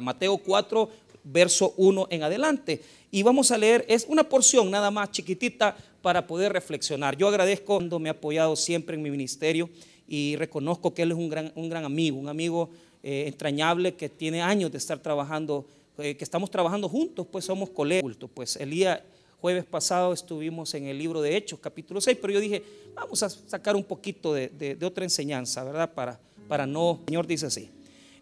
Mateo 0.00 0.38
4, 0.38 0.88
verso 1.24 1.74
1 1.76 2.06
en 2.10 2.22
adelante. 2.22 2.80
Y 3.10 3.24
vamos 3.24 3.50
a 3.50 3.58
leer, 3.58 3.84
es 3.88 4.06
una 4.08 4.22
porción 4.22 4.70
nada 4.70 4.92
más 4.92 5.10
chiquitita 5.10 5.76
para 6.02 6.24
poder 6.24 6.52
reflexionar. 6.52 7.16
Yo 7.16 7.26
agradezco 7.26 7.74
cuando 7.74 7.98
me 7.98 8.08
ha 8.08 8.12
apoyado 8.12 8.54
siempre 8.54 8.94
en 8.94 9.02
mi 9.02 9.10
ministerio 9.10 9.68
y 10.06 10.36
reconozco 10.36 10.94
que 10.94 11.02
él 11.02 11.10
es 11.10 11.16
un 11.16 11.28
gran, 11.28 11.50
un 11.56 11.68
gran 11.68 11.84
amigo, 11.84 12.16
un 12.16 12.28
amigo 12.28 12.70
eh, 13.02 13.24
entrañable 13.26 13.94
que 13.94 14.08
tiene 14.08 14.40
años 14.40 14.70
de 14.70 14.78
estar 14.78 15.00
trabajando, 15.00 15.66
eh, 15.98 16.16
que 16.16 16.22
estamos 16.22 16.48
trabajando 16.48 16.88
juntos, 16.88 17.26
pues 17.28 17.44
somos 17.44 17.68
colegas. 17.70 18.16
Pues 18.32 18.54
el 18.54 18.70
día 18.70 19.04
jueves 19.40 19.64
pasado 19.64 20.12
estuvimos 20.12 20.74
en 20.74 20.86
el 20.86 20.96
libro 20.96 21.22
de 21.22 21.36
Hechos, 21.36 21.58
capítulo 21.58 22.00
6, 22.00 22.18
pero 22.20 22.34
yo 22.34 22.38
dije, 22.38 22.62
vamos 22.94 23.20
a 23.24 23.28
sacar 23.28 23.74
un 23.74 23.82
poquito 23.82 24.32
de, 24.32 24.48
de 24.48 24.86
otra 24.86 25.02
enseñanza, 25.02 25.64
¿verdad? 25.64 25.92
Para, 25.92 26.20
para 26.46 26.68
no, 26.68 27.00
el 27.00 27.06
Señor 27.06 27.26
dice 27.26 27.46
así. 27.46 27.68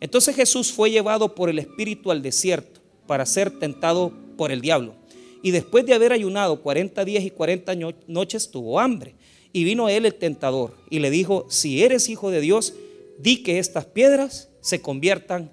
Entonces 0.00 0.36
Jesús 0.36 0.72
fue 0.72 0.90
llevado 0.90 1.34
por 1.34 1.48
el 1.48 1.58
Espíritu 1.58 2.10
al 2.10 2.22
desierto 2.22 2.80
para 3.06 3.26
ser 3.26 3.58
tentado 3.58 4.12
por 4.36 4.52
el 4.52 4.60
diablo. 4.60 4.94
Y 5.42 5.52
después 5.52 5.86
de 5.86 5.94
haber 5.94 6.12
ayunado 6.12 6.60
40 6.60 7.04
días 7.04 7.24
y 7.24 7.30
40 7.30 7.74
noches, 8.06 8.50
tuvo 8.50 8.80
hambre. 8.80 9.14
Y 9.52 9.64
vino 9.64 9.88
él 9.88 10.04
el 10.04 10.14
tentador 10.14 10.76
y 10.90 10.98
le 10.98 11.10
dijo, 11.10 11.46
si 11.48 11.82
eres 11.82 12.08
hijo 12.08 12.30
de 12.30 12.40
Dios, 12.40 12.74
di 13.18 13.42
que 13.42 13.58
estas 13.58 13.86
piedras 13.86 14.48
se 14.60 14.82
conviertan 14.82 15.50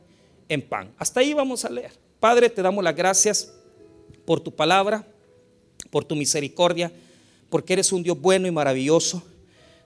en 0.49 0.61
pan. 0.61 0.91
Hasta 0.97 1.21
ahí 1.21 1.33
vamos 1.33 1.63
a 1.63 1.69
leer. 1.69 1.91
Padre, 2.19 2.49
te 2.49 2.61
damos 2.61 2.83
las 2.83 2.95
gracias 2.95 3.53
por 4.25 4.39
tu 4.39 4.53
palabra, 4.53 5.07
por 5.89 6.03
tu 6.03 6.15
misericordia, 6.15 6.91
porque 7.49 7.73
eres 7.73 7.91
un 7.93 8.03
Dios 8.03 8.19
bueno 8.19 8.47
y 8.47 8.51
maravilloso. 8.51 9.23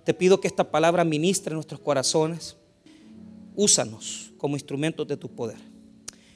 Te 0.04 0.14
pido 0.14 0.40
que 0.40 0.48
esta 0.48 0.72
palabra 0.72 1.04
ministre 1.04 1.54
nuestros 1.54 1.82
corazones. 1.82 2.56
Úsanos 3.56 4.27
como 4.38 4.56
instrumentos 4.56 5.08
de 5.08 5.18
tu 5.18 5.30
poder. 5.30 5.58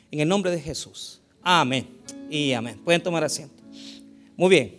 En 0.09 0.19
el 0.19 0.27
nombre 0.27 0.51
de 0.51 0.59
Jesús. 0.59 1.21
Amén 1.41 1.87
y 2.29 2.53
amén. 2.53 2.79
Pueden 2.83 3.01
tomar 3.01 3.23
asiento. 3.23 3.63
Muy 4.35 4.49
bien. 4.49 4.75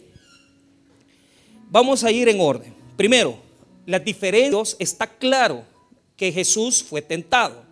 Vamos 1.70 2.04
a 2.04 2.10
ir 2.10 2.28
en 2.28 2.40
orden. 2.40 2.74
Primero, 2.96 3.38
las 3.86 4.04
diferencias 4.04 4.76
está 4.78 5.06
claro 5.06 5.64
que 6.16 6.30
Jesús 6.30 6.82
fue 6.82 7.02
tentado. 7.02 7.64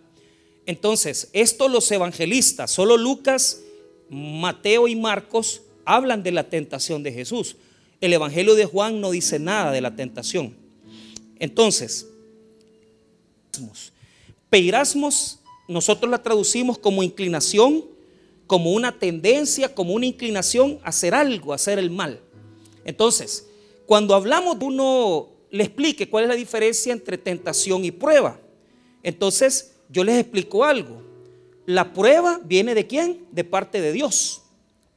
Entonces, 0.65 1.29
esto 1.33 1.67
los 1.67 1.91
evangelistas, 1.91 2.71
solo 2.71 2.97
Lucas, 2.97 3.61
Mateo 4.09 4.87
y 4.87 4.95
Marcos 4.95 5.61
hablan 5.85 6.23
de 6.23 6.31
la 6.31 6.49
tentación 6.49 7.03
de 7.03 7.11
Jesús. 7.11 7.55
El 7.99 8.13
evangelio 8.13 8.55
de 8.55 8.65
Juan 8.65 8.99
no 8.99 9.11
dice 9.11 9.39
nada 9.39 9.71
de 9.71 9.81
la 9.81 9.95
tentación. 9.95 10.55
Entonces, 11.39 12.07
peirasmos 14.49 15.39
nosotros 15.71 16.11
la 16.11 16.21
traducimos 16.21 16.77
como 16.77 17.03
inclinación, 17.03 17.85
como 18.47 18.73
una 18.73 18.99
tendencia, 18.99 19.73
como 19.73 19.93
una 19.93 20.05
inclinación 20.05 20.79
a 20.83 20.89
hacer 20.89 21.13
algo, 21.15 21.53
a 21.53 21.55
hacer 21.55 21.79
el 21.79 21.89
mal. 21.89 22.19
Entonces, 22.83 23.47
cuando 23.85 24.13
hablamos 24.13 24.59
de 24.59 24.65
uno, 24.65 25.29
le 25.49 25.63
explique 25.63 26.09
cuál 26.09 26.25
es 26.25 26.29
la 26.29 26.35
diferencia 26.35 26.91
entre 26.91 27.17
tentación 27.17 27.85
y 27.85 27.91
prueba. 27.91 28.39
Entonces, 29.03 29.73
yo 29.89 30.03
les 30.03 30.19
explico 30.19 30.63
algo. 30.65 31.01
La 31.65 31.93
prueba 31.93 32.41
viene 32.43 32.75
de 32.75 32.87
quién? 32.87 33.25
De 33.31 33.43
parte 33.43 33.79
de 33.81 33.93
Dios. 33.93 34.41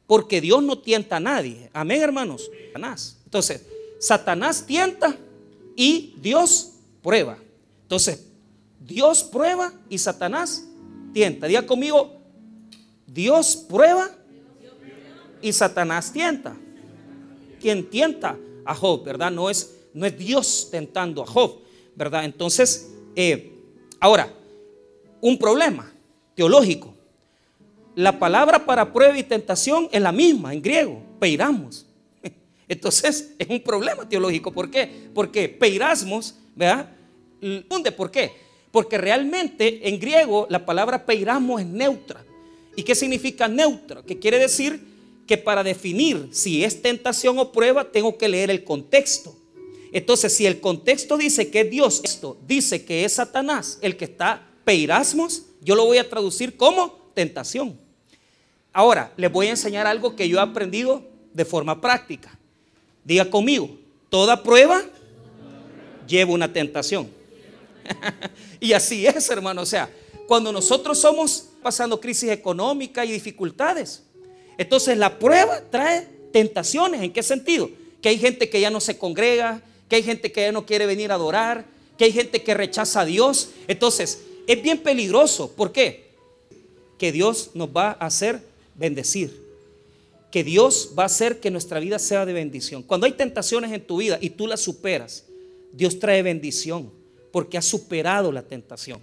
Porque 0.07 0.41
Dios 0.41 0.63
no 0.63 0.79
tienta 0.79 1.17
a 1.17 1.21
nadie. 1.21 1.71
Amén, 1.73 2.03
hermanos. 2.03 2.51
Entonces, 3.25 3.63
Satanás 4.01 4.67
tienta 4.67 5.17
y 5.77 6.15
Dios 6.21 6.73
prueba. 7.03 7.39
Entonces, 7.83 8.25
Dios 8.87 9.25
prueba 9.25 9.73
y 9.89 9.99
Satanás 9.99 10.67
tienta. 11.13 11.47
Diga 11.47 11.67
conmigo, 11.67 12.21
Dios 13.07 13.57
prueba 13.57 14.11
y 15.41 15.53
Satanás 15.53 16.13
tienta. 16.13 16.57
Quien 17.61 17.89
tienta 17.89 18.37
a 18.65 18.75
Job, 18.75 19.05
¿verdad? 19.05 19.31
No 19.31 19.49
es, 19.49 19.75
no 19.95 20.05
es 20.05 20.19
Dios 20.19 20.69
tentando 20.71 21.23
a 21.23 21.27
Job, 21.27 21.61
¿verdad? 21.95 22.25
Entonces, 22.27 22.93
eh, 23.17 23.53
ahora, 24.01 24.31
un 25.21 25.39
problema 25.39 25.91
teológico. 26.35 26.95
La 27.95 28.19
palabra 28.19 28.67
para 28.67 28.93
prueba 28.93 29.17
y 29.17 29.23
tentación 29.23 29.89
es 29.93 30.03
la 30.03 30.13
misma 30.13 30.53
en 30.53 30.61
griego, 30.61 31.03
peiramos. 31.19 31.87
Entonces, 32.69 33.35
es 33.39 33.49
un 33.49 33.63
problema 33.63 34.07
teológico. 34.07 34.53
¿Por 34.53 34.71
qué? 34.71 35.09
Porque 35.15 35.49
peirasmos, 35.49 36.35
¿verdad? 36.55 36.91
¿Dónde? 37.69 37.93
¿Por 37.93 38.11
qué? 38.11 38.44
Porque 38.75 38.99
realmente 38.99 39.89
en 39.89 40.01
griego 40.01 40.49
la 40.51 40.67
palabra 40.67 41.07
peiramo 41.07 41.61
es 41.61 41.65
neutra. 41.65 42.25
¿Y 42.75 42.83
qué 42.83 42.97
significa 42.97 43.47
neutra? 43.47 44.03
Que 44.03 44.19
quiere 44.19 44.37
decir 44.37 44.83
que 45.29 45.39
para 45.39 45.63
definir 45.63 46.31
si 46.33 46.65
es 46.65 46.83
tentación 46.83 47.39
o 47.39 47.53
prueba 47.53 47.93
tengo 47.93 48.19
que 48.19 48.27
leer 48.27 48.51
el 48.51 48.65
contexto. 48.65 49.33
Entonces, 49.93 50.35
si 50.35 50.45
el 50.45 50.61
contexto 50.61 51.17
dice 51.17 51.53
que 51.53 51.63
Dios, 51.63 52.01
esto 52.03 52.37
dice 52.49 52.85
que 52.85 53.05
es 53.05 53.13
Satanás 53.13 53.79
el 53.81 53.97
que 53.97 54.07
está 54.07 54.45
peirasmos, 54.65 55.43
yo 55.61 55.77
lo 55.77 55.85
voy 55.85 55.99
a 55.99 56.11
traducir 56.11 56.57
como 56.57 57.13
tentación. 57.15 57.79
Ahora, 58.73 59.13
les 59.17 59.31
voy 59.31 59.47
a 59.47 59.51
enseñar 59.51 59.87
algo 59.87 60.17
que 60.17 60.29
yo 60.29 60.39
he 60.39 60.43
aprendido 60.43 61.05
de 61.33 61.45
forma 61.45 61.81
práctica. 61.81 62.37
Diga 63.05 63.31
conmigo, 63.31 63.71
toda 64.11 64.43
prueba 64.43 64.83
lleva 66.09 66.33
una 66.33 66.53
tentación. 66.53 67.09
y 68.65 68.73
así 68.73 69.07
es, 69.07 69.29
hermano. 69.29 69.61
O 69.61 69.67
sea, 69.67 69.91
cuando 70.27 70.51
nosotros 70.51 70.99
somos 70.99 71.51
pasando 71.63 72.01
crisis 72.01 72.31
económica 72.31 73.05
y 73.05 73.13
dificultades, 73.13 74.03
entonces 74.57 74.97
la 74.97 75.19
prueba 75.19 75.61
trae 75.71 76.09
tentaciones. 76.33 77.03
¿En 77.03 77.13
qué 77.13 77.23
sentido? 77.23 77.69
Que 78.01 78.09
hay 78.09 78.19
gente 78.19 78.49
que 78.49 78.59
ya 78.59 78.71
no 78.71 78.81
se 78.81 78.97
congrega, 78.97 79.61
que 79.87 79.97
hay 79.97 80.03
gente 80.03 80.33
que 80.33 80.41
ya 80.41 80.51
no 80.51 80.65
quiere 80.65 80.87
venir 80.87 81.13
a 81.13 81.17
adorar, 81.17 81.67
que 81.99 82.07
hay 82.07 82.13
gente 82.13 82.43
que 82.43 82.55
rechaza 82.55 83.03
a 83.03 83.05
Dios. 83.05 83.51
Entonces, 83.69 84.23
es 84.47 84.63
bien 84.63 84.79
peligroso. 84.79 85.53
¿Por 85.53 85.71
qué? 85.71 86.15
Que 86.97 87.13
Dios 87.13 87.51
nos 87.53 87.69
va 87.69 87.99
a 88.01 88.07
hacer 88.07 88.41
bendecir. 88.77 89.45
Que 90.31 90.43
Dios 90.43 90.95
va 90.99 91.03
a 91.03 91.07
hacer 91.07 91.39
que 91.39 91.51
nuestra 91.51 91.81
vida 91.81 91.99
sea 91.99 92.25
de 92.25 92.33
bendición. 92.33 92.83
Cuando 92.83 93.05
hay 93.05 93.13
tentaciones 93.13 93.73
en 93.73 93.87
tu 93.87 93.99
vida 93.99 94.17
y 94.23 94.31
tú 94.31 94.47
las 94.47 94.63
superas, 94.63 95.27
Dios 95.71 95.99
trae 95.99 96.23
bendición 96.23 97.04
porque 97.35 97.59
ha 97.59 97.63
superado 97.63 98.31
la 98.31 98.43
tentación. 98.43 99.01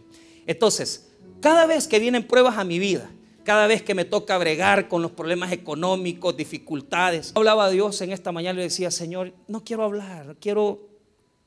Entonces, 0.48 1.10
cada 1.42 1.66
vez 1.66 1.86
que 1.86 2.00
vienen 2.00 2.26
pruebas 2.26 2.58
a 2.58 2.64
mi 2.64 2.80
vida, 2.80 3.12
cada 3.44 3.68
vez 3.68 3.84
que 3.84 3.94
me 3.94 4.06
toca 4.06 4.38
bregar 4.38 4.88
con 4.88 5.02
los 5.02 5.12
problemas 5.12 5.52
económicos, 5.52 6.38
dificultades, 6.38 7.34
hablaba 7.36 7.66
a 7.66 7.70
Dios 7.70 8.00
en 8.00 8.14
esta 8.14 8.32
mañana 8.32 8.54
y 8.54 8.58
le 8.60 8.64
decía, 8.64 8.90
Señor, 8.90 9.34
no 9.50 9.66
quiero 9.66 9.84
hablar, 9.84 10.38
quiero 10.40 10.80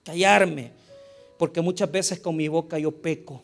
callarme, 0.04 0.72
porque 1.38 1.62
muchas 1.62 1.90
veces 1.90 2.20
con 2.20 2.36
mi 2.36 2.48
boca 2.48 2.78
yo 2.78 2.90
peco 2.90 3.40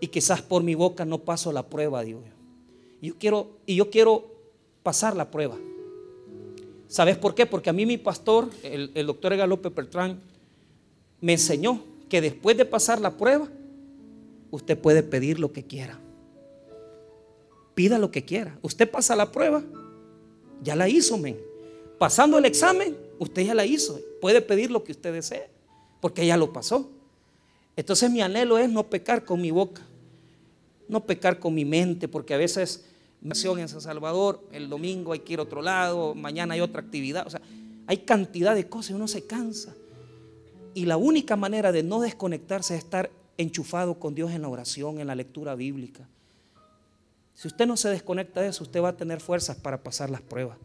y 0.00 0.08
quizás 0.08 0.42
por 0.42 0.64
mi 0.64 0.74
boca 0.74 1.04
no 1.04 1.18
paso 1.18 1.52
la 1.52 1.62
prueba, 1.62 2.02
Dios. 2.02 2.22
Y 3.00 3.06
yo 3.06 3.14
quiero, 3.16 3.50
y 3.66 3.76
yo 3.76 3.88
quiero 3.88 4.26
pasar 4.82 5.14
la 5.14 5.30
prueba. 5.30 5.56
¿Sabes 6.88 7.16
por 7.18 7.36
qué? 7.36 7.46
Porque 7.46 7.70
a 7.70 7.72
mí 7.72 7.86
mi 7.86 7.98
pastor, 7.98 8.50
el, 8.64 9.06
doctor 9.06 9.32
Egalope 9.32 9.70
Pertrán, 9.70 10.18
me 11.20 11.34
enseñó 11.34 11.93
que 12.08 12.20
después 12.20 12.56
de 12.56 12.64
pasar 12.64 13.00
la 13.00 13.16
prueba, 13.16 13.48
usted 14.50 14.78
puede 14.78 15.02
pedir 15.02 15.38
lo 15.38 15.52
que 15.52 15.64
quiera. 15.64 15.98
Pida 17.74 17.98
lo 17.98 18.10
que 18.10 18.24
quiera. 18.24 18.58
Usted 18.62 18.90
pasa 18.90 19.16
la 19.16 19.32
prueba, 19.32 19.62
ya 20.62 20.76
la 20.76 20.88
hizo, 20.88 21.18
men. 21.18 21.38
Pasando 21.98 22.38
el 22.38 22.44
examen, 22.44 22.96
usted 23.18 23.42
ya 23.42 23.54
la 23.54 23.66
hizo. 23.66 24.00
Puede 24.20 24.40
pedir 24.40 24.70
lo 24.70 24.84
que 24.84 24.92
usted 24.92 25.12
desee, 25.12 25.48
porque 26.00 26.26
ya 26.26 26.36
lo 26.36 26.52
pasó. 26.52 26.90
Entonces 27.76 28.10
mi 28.10 28.20
anhelo 28.20 28.58
es 28.58 28.70
no 28.70 28.88
pecar 28.88 29.24
con 29.24 29.40
mi 29.40 29.50
boca, 29.50 29.82
no 30.88 31.04
pecar 31.04 31.40
con 31.40 31.54
mi 31.54 31.64
mente, 31.64 32.06
porque 32.06 32.34
a 32.34 32.36
veces 32.36 32.84
en 33.24 33.68
San 33.68 33.80
Salvador, 33.80 34.40
el 34.52 34.68
domingo 34.68 35.12
hay 35.12 35.20
que 35.20 35.32
ir 35.32 35.38
a 35.38 35.42
otro 35.42 35.62
lado, 35.62 36.14
mañana 36.14 36.54
hay 36.54 36.60
otra 36.60 36.82
actividad, 36.82 37.26
o 37.26 37.30
sea, 37.30 37.40
hay 37.86 37.98
cantidad 37.98 38.54
de 38.54 38.68
cosas 38.68 38.90
y 38.90 38.94
uno 38.94 39.08
se 39.08 39.26
cansa. 39.26 39.74
Y 40.74 40.86
la 40.86 40.96
única 40.96 41.36
manera 41.36 41.72
de 41.72 41.82
no 41.82 42.00
desconectarse 42.00 42.74
es 42.74 42.84
estar 42.84 43.10
enchufado 43.38 43.98
con 43.98 44.14
Dios 44.14 44.32
en 44.32 44.42
la 44.42 44.48
oración, 44.48 45.00
en 45.00 45.06
la 45.06 45.14
lectura 45.14 45.54
bíblica. 45.54 46.06
Si 47.34 47.48
usted 47.48 47.66
no 47.66 47.76
se 47.76 47.88
desconecta 47.88 48.40
de 48.40 48.48
eso, 48.48 48.64
usted 48.64 48.80
va 48.80 48.90
a 48.90 48.96
tener 48.96 49.20
fuerzas 49.20 49.56
para 49.56 49.82
pasar 49.82 50.10
las 50.10 50.20
pruebas. 50.20 50.56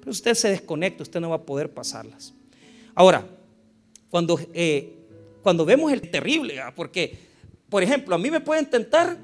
Pero 0.00 0.12
si 0.12 0.18
usted 0.18 0.34
se 0.34 0.50
desconecta, 0.50 1.02
usted 1.02 1.20
no 1.20 1.30
va 1.30 1.36
a 1.36 1.42
poder 1.42 1.70
pasarlas. 1.70 2.32
Ahora, 2.94 3.26
cuando, 4.08 4.38
eh, 4.54 4.94
cuando 5.42 5.64
vemos 5.64 5.92
el 5.92 6.10
terrible, 6.10 6.60
porque, 6.74 7.18
por 7.68 7.82
ejemplo, 7.82 8.14
a 8.14 8.18
mí 8.18 8.30
me 8.30 8.40
pueden 8.40 8.66
tentar 8.66 9.16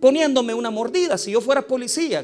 poniéndome 0.00 0.54
una 0.54 0.70
mordida 0.70 1.16
si 1.18 1.32
yo 1.32 1.40
fuera 1.40 1.62
policía. 1.62 2.22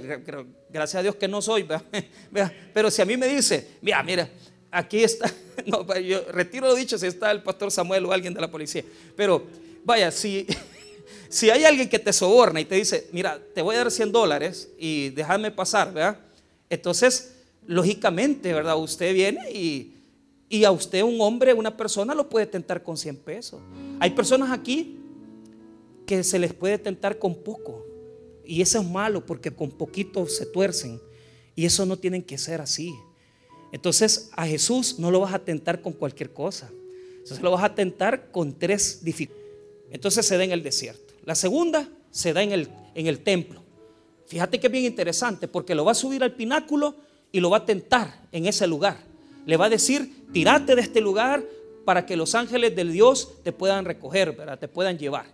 Gracias 0.70 1.00
a 1.00 1.02
Dios 1.02 1.16
que 1.16 1.28
no 1.28 1.40
soy, 1.40 1.66
pero 2.74 2.90
si 2.90 3.02
a 3.02 3.04
mí 3.04 3.16
me 3.16 3.26
dice, 3.26 3.76
mira, 3.80 4.02
mira, 4.02 4.28
aquí 4.76 5.02
está, 5.02 5.32
no, 5.66 5.86
yo 5.98 6.20
retiro 6.30 6.66
lo 6.66 6.74
dicho 6.74 6.98
si 6.98 7.06
está 7.06 7.30
el 7.30 7.42
pastor 7.42 7.70
Samuel 7.70 8.04
o 8.04 8.12
alguien 8.12 8.34
de 8.34 8.40
la 8.40 8.50
policía, 8.50 8.84
pero 9.16 9.44
vaya, 9.84 10.10
si, 10.10 10.46
si 11.28 11.50
hay 11.50 11.64
alguien 11.64 11.88
que 11.88 11.98
te 11.98 12.12
soborna 12.12 12.60
y 12.60 12.64
te 12.64 12.74
dice, 12.74 13.08
mira, 13.12 13.40
te 13.54 13.62
voy 13.62 13.74
a 13.76 13.78
dar 13.78 13.90
100 13.90 14.12
dólares 14.12 14.68
y 14.78 15.10
déjame 15.10 15.50
pasar, 15.50 15.92
¿verdad? 15.92 16.18
Entonces, 16.68 17.34
lógicamente, 17.66 18.52
¿verdad? 18.52 18.76
Usted 18.78 19.14
viene 19.14 19.50
y, 19.50 19.94
y 20.48 20.64
a 20.64 20.70
usted 20.70 21.02
un 21.02 21.20
hombre, 21.20 21.54
una 21.54 21.76
persona 21.76 22.14
lo 22.14 22.28
puede 22.28 22.46
tentar 22.46 22.82
con 22.82 22.96
100 22.96 23.16
pesos. 23.16 23.60
Hay 23.98 24.10
personas 24.10 24.50
aquí 24.50 24.98
que 26.06 26.22
se 26.22 26.38
les 26.38 26.52
puede 26.52 26.78
tentar 26.78 27.18
con 27.18 27.34
poco. 27.34 27.84
Y 28.44 28.62
eso 28.62 28.80
es 28.80 28.86
malo 28.86 29.24
porque 29.26 29.50
con 29.50 29.70
poquito 29.70 30.26
se 30.26 30.46
tuercen. 30.46 31.00
Y 31.54 31.64
eso 31.64 31.86
no 31.86 31.96
tienen 31.96 32.22
que 32.22 32.38
ser 32.38 32.60
así. 32.60 32.94
Entonces 33.76 34.30
a 34.32 34.46
Jesús 34.46 34.98
no 34.98 35.10
lo 35.10 35.20
vas 35.20 35.34
a 35.34 35.38
tentar 35.38 35.82
con 35.82 35.92
cualquier 35.92 36.32
cosa. 36.32 36.70
Entonces 37.18 37.42
lo 37.42 37.50
vas 37.50 37.62
a 37.62 37.74
tentar 37.74 38.30
con 38.30 38.58
tres 38.58 39.04
dificultades. 39.04 39.52
Entonces 39.90 40.24
se 40.24 40.38
da 40.38 40.44
en 40.44 40.52
el 40.52 40.62
desierto. 40.62 41.12
La 41.26 41.34
segunda 41.34 41.86
se 42.10 42.32
da 42.32 42.42
en 42.42 42.52
el, 42.52 42.70
en 42.94 43.06
el 43.06 43.18
templo. 43.18 43.62
Fíjate 44.28 44.58
que 44.58 44.68
es 44.68 44.72
bien 44.72 44.86
interesante 44.86 45.46
porque 45.46 45.74
lo 45.74 45.84
va 45.84 45.92
a 45.92 45.94
subir 45.94 46.22
al 46.22 46.32
pináculo 46.32 46.94
y 47.30 47.40
lo 47.40 47.50
va 47.50 47.58
a 47.58 47.66
tentar 47.66 48.26
en 48.32 48.46
ese 48.46 48.66
lugar. 48.66 48.96
Le 49.44 49.58
va 49.58 49.66
a 49.66 49.68
decir, 49.68 50.24
tírate 50.32 50.74
de 50.74 50.80
este 50.80 51.02
lugar 51.02 51.44
para 51.84 52.06
que 52.06 52.16
los 52.16 52.34
ángeles 52.34 52.74
del 52.74 52.92
Dios 52.92 53.34
te 53.44 53.52
puedan 53.52 53.84
recoger, 53.84 54.38
te 54.58 54.68
puedan 54.68 54.96
llevar. 54.96 55.26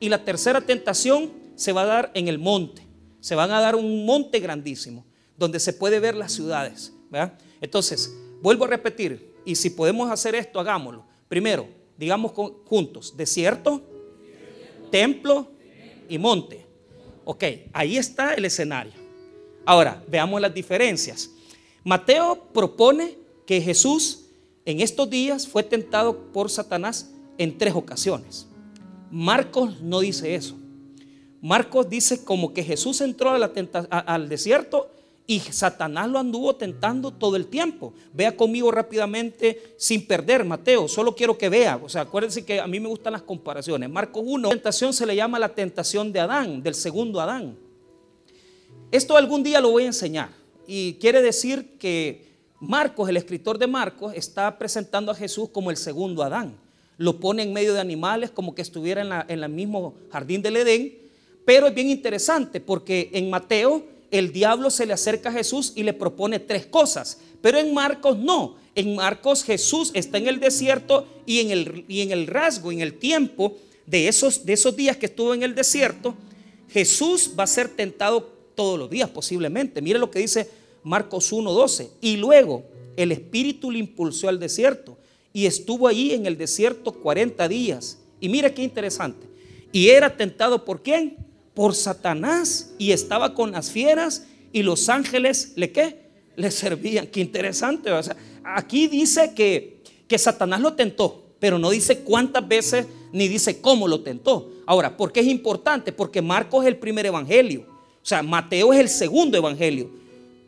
Y 0.00 0.08
la 0.08 0.24
tercera 0.24 0.62
tentación 0.62 1.30
se 1.56 1.72
va 1.72 1.82
a 1.82 1.86
dar 1.86 2.10
en 2.14 2.28
el 2.28 2.38
monte. 2.38 2.86
Se 3.20 3.34
van 3.34 3.50
a 3.50 3.60
dar 3.60 3.76
un 3.76 4.06
monte 4.06 4.40
grandísimo 4.40 5.04
donde 5.36 5.60
se 5.60 5.74
puede 5.74 6.00
ver 6.00 6.14
las 6.14 6.32
ciudades. 6.32 6.94
Entonces, 7.62 8.14
vuelvo 8.42 8.64
a 8.64 8.68
repetir, 8.68 9.32
y 9.44 9.54
si 9.54 9.70
podemos 9.70 10.10
hacer 10.10 10.34
esto, 10.34 10.60
hagámoslo. 10.60 11.04
Primero, 11.28 11.68
digamos 11.96 12.32
juntos, 12.32 13.16
desierto, 13.16 13.80
templo 14.90 15.48
y 16.08 16.18
monte. 16.18 16.66
Ok, 17.24 17.44
ahí 17.72 17.96
está 17.96 18.34
el 18.34 18.44
escenario. 18.44 18.92
Ahora, 19.64 20.04
veamos 20.08 20.40
las 20.40 20.52
diferencias. 20.52 21.30
Mateo 21.84 22.48
propone 22.52 23.16
que 23.46 23.60
Jesús 23.60 24.26
en 24.64 24.80
estos 24.80 25.08
días 25.08 25.46
fue 25.46 25.62
tentado 25.62 26.32
por 26.32 26.50
Satanás 26.50 27.12
en 27.38 27.56
tres 27.56 27.74
ocasiones. 27.74 28.46
Marcos 29.10 29.80
no 29.80 30.00
dice 30.00 30.34
eso. 30.34 30.56
Marcos 31.40 31.88
dice 31.88 32.24
como 32.24 32.52
que 32.52 32.62
Jesús 32.62 33.00
entró 33.00 33.30
al 33.30 34.28
desierto 34.28 34.90
y 35.26 35.40
Satanás 35.40 36.08
lo 36.08 36.18
anduvo 36.18 36.56
tentando 36.56 37.10
todo 37.10 37.36
el 37.36 37.46
tiempo. 37.46 37.94
Vea 38.12 38.36
conmigo 38.36 38.70
rápidamente 38.70 39.74
sin 39.76 40.06
perder, 40.06 40.44
Mateo. 40.44 40.88
Solo 40.88 41.14
quiero 41.14 41.38
que 41.38 41.48
vea. 41.48 41.80
O 41.82 41.88
sea, 41.88 42.02
acuérdense 42.02 42.44
que 42.44 42.60
a 42.60 42.66
mí 42.66 42.80
me 42.80 42.88
gustan 42.88 43.12
las 43.12 43.22
comparaciones. 43.22 43.88
Marcos 43.88 44.22
1, 44.26 44.48
la 44.48 44.54
tentación 44.54 44.92
se 44.92 45.06
le 45.06 45.14
llama 45.14 45.38
la 45.38 45.48
tentación 45.48 46.12
de 46.12 46.20
Adán, 46.20 46.62
del 46.62 46.74
segundo 46.74 47.20
Adán. 47.20 47.56
Esto 48.90 49.16
algún 49.16 49.42
día 49.42 49.60
lo 49.60 49.70
voy 49.70 49.84
a 49.84 49.86
enseñar. 49.86 50.30
Y 50.66 50.94
quiere 50.94 51.22
decir 51.22 51.78
que 51.78 52.26
Marcos, 52.60 53.08
el 53.08 53.16
escritor 53.16 53.58
de 53.58 53.66
Marcos, 53.66 54.12
está 54.14 54.58
presentando 54.58 55.12
a 55.12 55.14
Jesús 55.14 55.48
como 55.50 55.70
el 55.70 55.76
segundo 55.76 56.22
Adán. 56.22 56.56
Lo 56.98 57.18
pone 57.18 57.42
en 57.42 57.52
medio 57.52 57.74
de 57.74 57.80
animales 57.80 58.30
como 58.30 58.54
que 58.54 58.62
estuviera 58.62 59.24
en, 59.28 59.42
el 59.42 59.48
mismo 59.48 59.94
jardín 60.10 60.42
del 60.42 60.56
Edén. 60.56 60.98
Pero 61.44 61.68
es 61.68 61.74
bien 61.74 61.88
interesante 61.88 62.60
porque 62.60 63.10
en 63.14 63.30
Mateo 63.30 63.84
el 64.12 64.30
diablo 64.30 64.70
se 64.70 64.86
le 64.86 64.92
acerca 64.92 65.30
a 65.30 65.32
Jesús 65.32 65.72
y 65.74 65.82
le 65.82 65.94
propone 65.94 66.38
tres 66.38 66.66
cosas. 66.66 67.18
Pero 67.40 67.58
en 67.58 67.74
Marcos 67.74 68.18
no. 68.18 68.56
En 68.74 68.94
Marcos 68.94 69.42
Jesús 69.42 69.90
está 69.94 70.18
en 70.18 70.28
el 70.28 70.38
desierto 70.38 71.06
y 71.26 71.40
en 71.40 71.50
el, 71.50 71.84
y 71.88 72.02
en 72.02 72.12
el 72.12 72.26
rasgo, 72.26 72.70
en 72.70 72.80
el 72.80 72.94
tiempo 72.94 73.56
de 73.86 74.08
esos, 74.08 74.44
de 74.44 74.52
esos 74.52 74.76
días 74.76 74.98
que 74.98 75.06
estuvo 75.06 75.34
en 75.34 75.42
el 75.42 75.54
desierto, 75.54 76.14
Jesús 76.68 77.32
va 77.38 77.44
a 77.44 77.48
ser 77.48 77.68
tentado 77.68 78.30
todos 78.54 78.78
los 78.78 78.90
días 78.90 79.08
posiblemente. 79.08 79.80
Mire 79.80 79.98
lo 79.98 80.10
que 80.10 80.18
dice 80.18 80.48
Marcos 80.82 81.32
1.12. 81.32 81.88
Y 82.02 82.18
luego 82.18 82.64
el 82.96 83.12
Espíritu 83.12 83.70
le 83.70 83.78
impulsó 83.78 84.28
al 84.28 84.38
desierto 84.38 84.98
y 85.32 85.46
estuvo 85.46 85.88
allí 85.88 86.12
en 86.12 86.26
el 86.26 86.36
desierto 86.36 86.92
40 86.92 87.48
días. 87.48 87.98
Y 88.20 88.28
mire 88.28 88.52
qué 88.52 88.62
interesante. 88.62 89.26
Y 89.72 89.88
era 89.88 90.14
tentado 90.14 90.66
por 90.66 90.82
quién? 90.82 91.16
Por 91.54 91.74
Satanás 91.74 92.74
y 92.78 92.92
estaba 92.92 93.34
con 93.34 93.52
las 93.52 93.70
fieras 93.70 94.26
y 94.52 94.62
los 94.62 94.88
ángeles 94.88 95.52
le 95.56 95.72
qué? 95.72 95.98
Le 96.36 96.50
servían. 96.50 97.06
Qué 97.06 97.20
interesante. 97.20 97.90
O 97.90 98.02
sea, 98.02 98.16
aquí 98.44 98.86
dice 98.88 99.32
que, 99.34 99.82
que 100.08 100.18
Satanás 100.18 100.60
lo 100.60 100.74
tentó, 100.74 101.22
pero 101.38 101.58
no 101.58 101.70
dice 101.70 102.00
cuántas 102.00 102.46
veces 102.46 102.86
ni 103.12 103.28
dice 103.28 103.60
cómo 103.60 103.86
lo 103.86 104.00
tentó. 104.00 104.50
Ahora, 104.66 104.96
¿por 104.96 105.12
qué 105.12 105.20
es 105.20 105.26
importante? 105.26 105.92
Porque 105.92 106.22
Marcos 106.22 106.64
es 106.64 106.68
el 106.68 106.76
primer 106.76 107.06
evangelio. 107.06 107.66
O 108.02 108.06
sea, 108.06 108.22
Mateo 108.22 108.72
es 108.72 108.80
el 108.80 108.88
segundo 108.88 109.36
evangelio. 109.36 109.90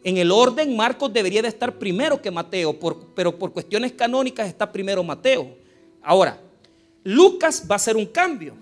En 0.02 0.18
el 0.18 0.30
orden, 0.30 0.76
Marcos 0.76 1.12
debería 1.12 1.42
de 1.42 1.48
estar 1.48 1.78
primero 1.78 2.20
que 2.20 2.30
Mateo, 2.30 2.78
pero 3.14 3.38
por 3.38 3.52
cuestiones 3.52 3.92
canónicas 3.92 4.48
está 4.48 4.70
primero 4.70 5.02
Mateo. 5.02 5.56
Ahora, 6.02 6.38
Lucas 7.02 7.64
va 7.70 7.74
a 7.74 7.76
hacer 7.76 7.96
un 7.96 8.06
cambio 8.06 8.54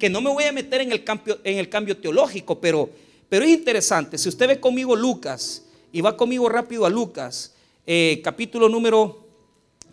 que 0.00 0.10
no 0.10 0.20
me 0.20 0.30
voy 0.30 0.44
a 0.44 0.52
meter 0.52 0.80
en 0.80 0.90
el 0.90 1.04
cambio, 1.04 1.38
en 1.44 1.58
el 1.58 1.68
cambio 1.68 1.96
teológico, 1.96 2.58
pero, 2.58 2.90
pero 3.28 3.44
es 3.44 3.50
interesante. 3.52 4.18
Si 4.18 4.28
usted 4.28 4.48
ve 4.48 4.58
conmigo 4.58 4.96
Lucas 4.96 5.62
y 5.92 6.00
va 6.00 6.16
conmigo 6.16 6.48
rápido 6.48 6.86
a 6.86 6.90
Lucas, 6.90 7.54
eh, 7.86 8.20
capítulo 8.24 8.68
número 8.68 9.24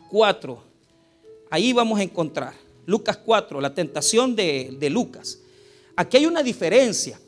4, 0.10 0.64
ahí 1.52 1.74
vamos 1.74 2.00
a 2.00 2.04
encontrar. 2.04 2.54
Lucas 2.88 3.18
4, 3.18 3.60
la 3.60 3.76
tentación 3.76 4.36
de, 4.36 4.76
de 4.80 4.90
Lucas. 4.90 5.40
Aquí 5.98 6.18
hay 6.18 6.26
una 6.26 6.42
diferencia. 6.42 7.20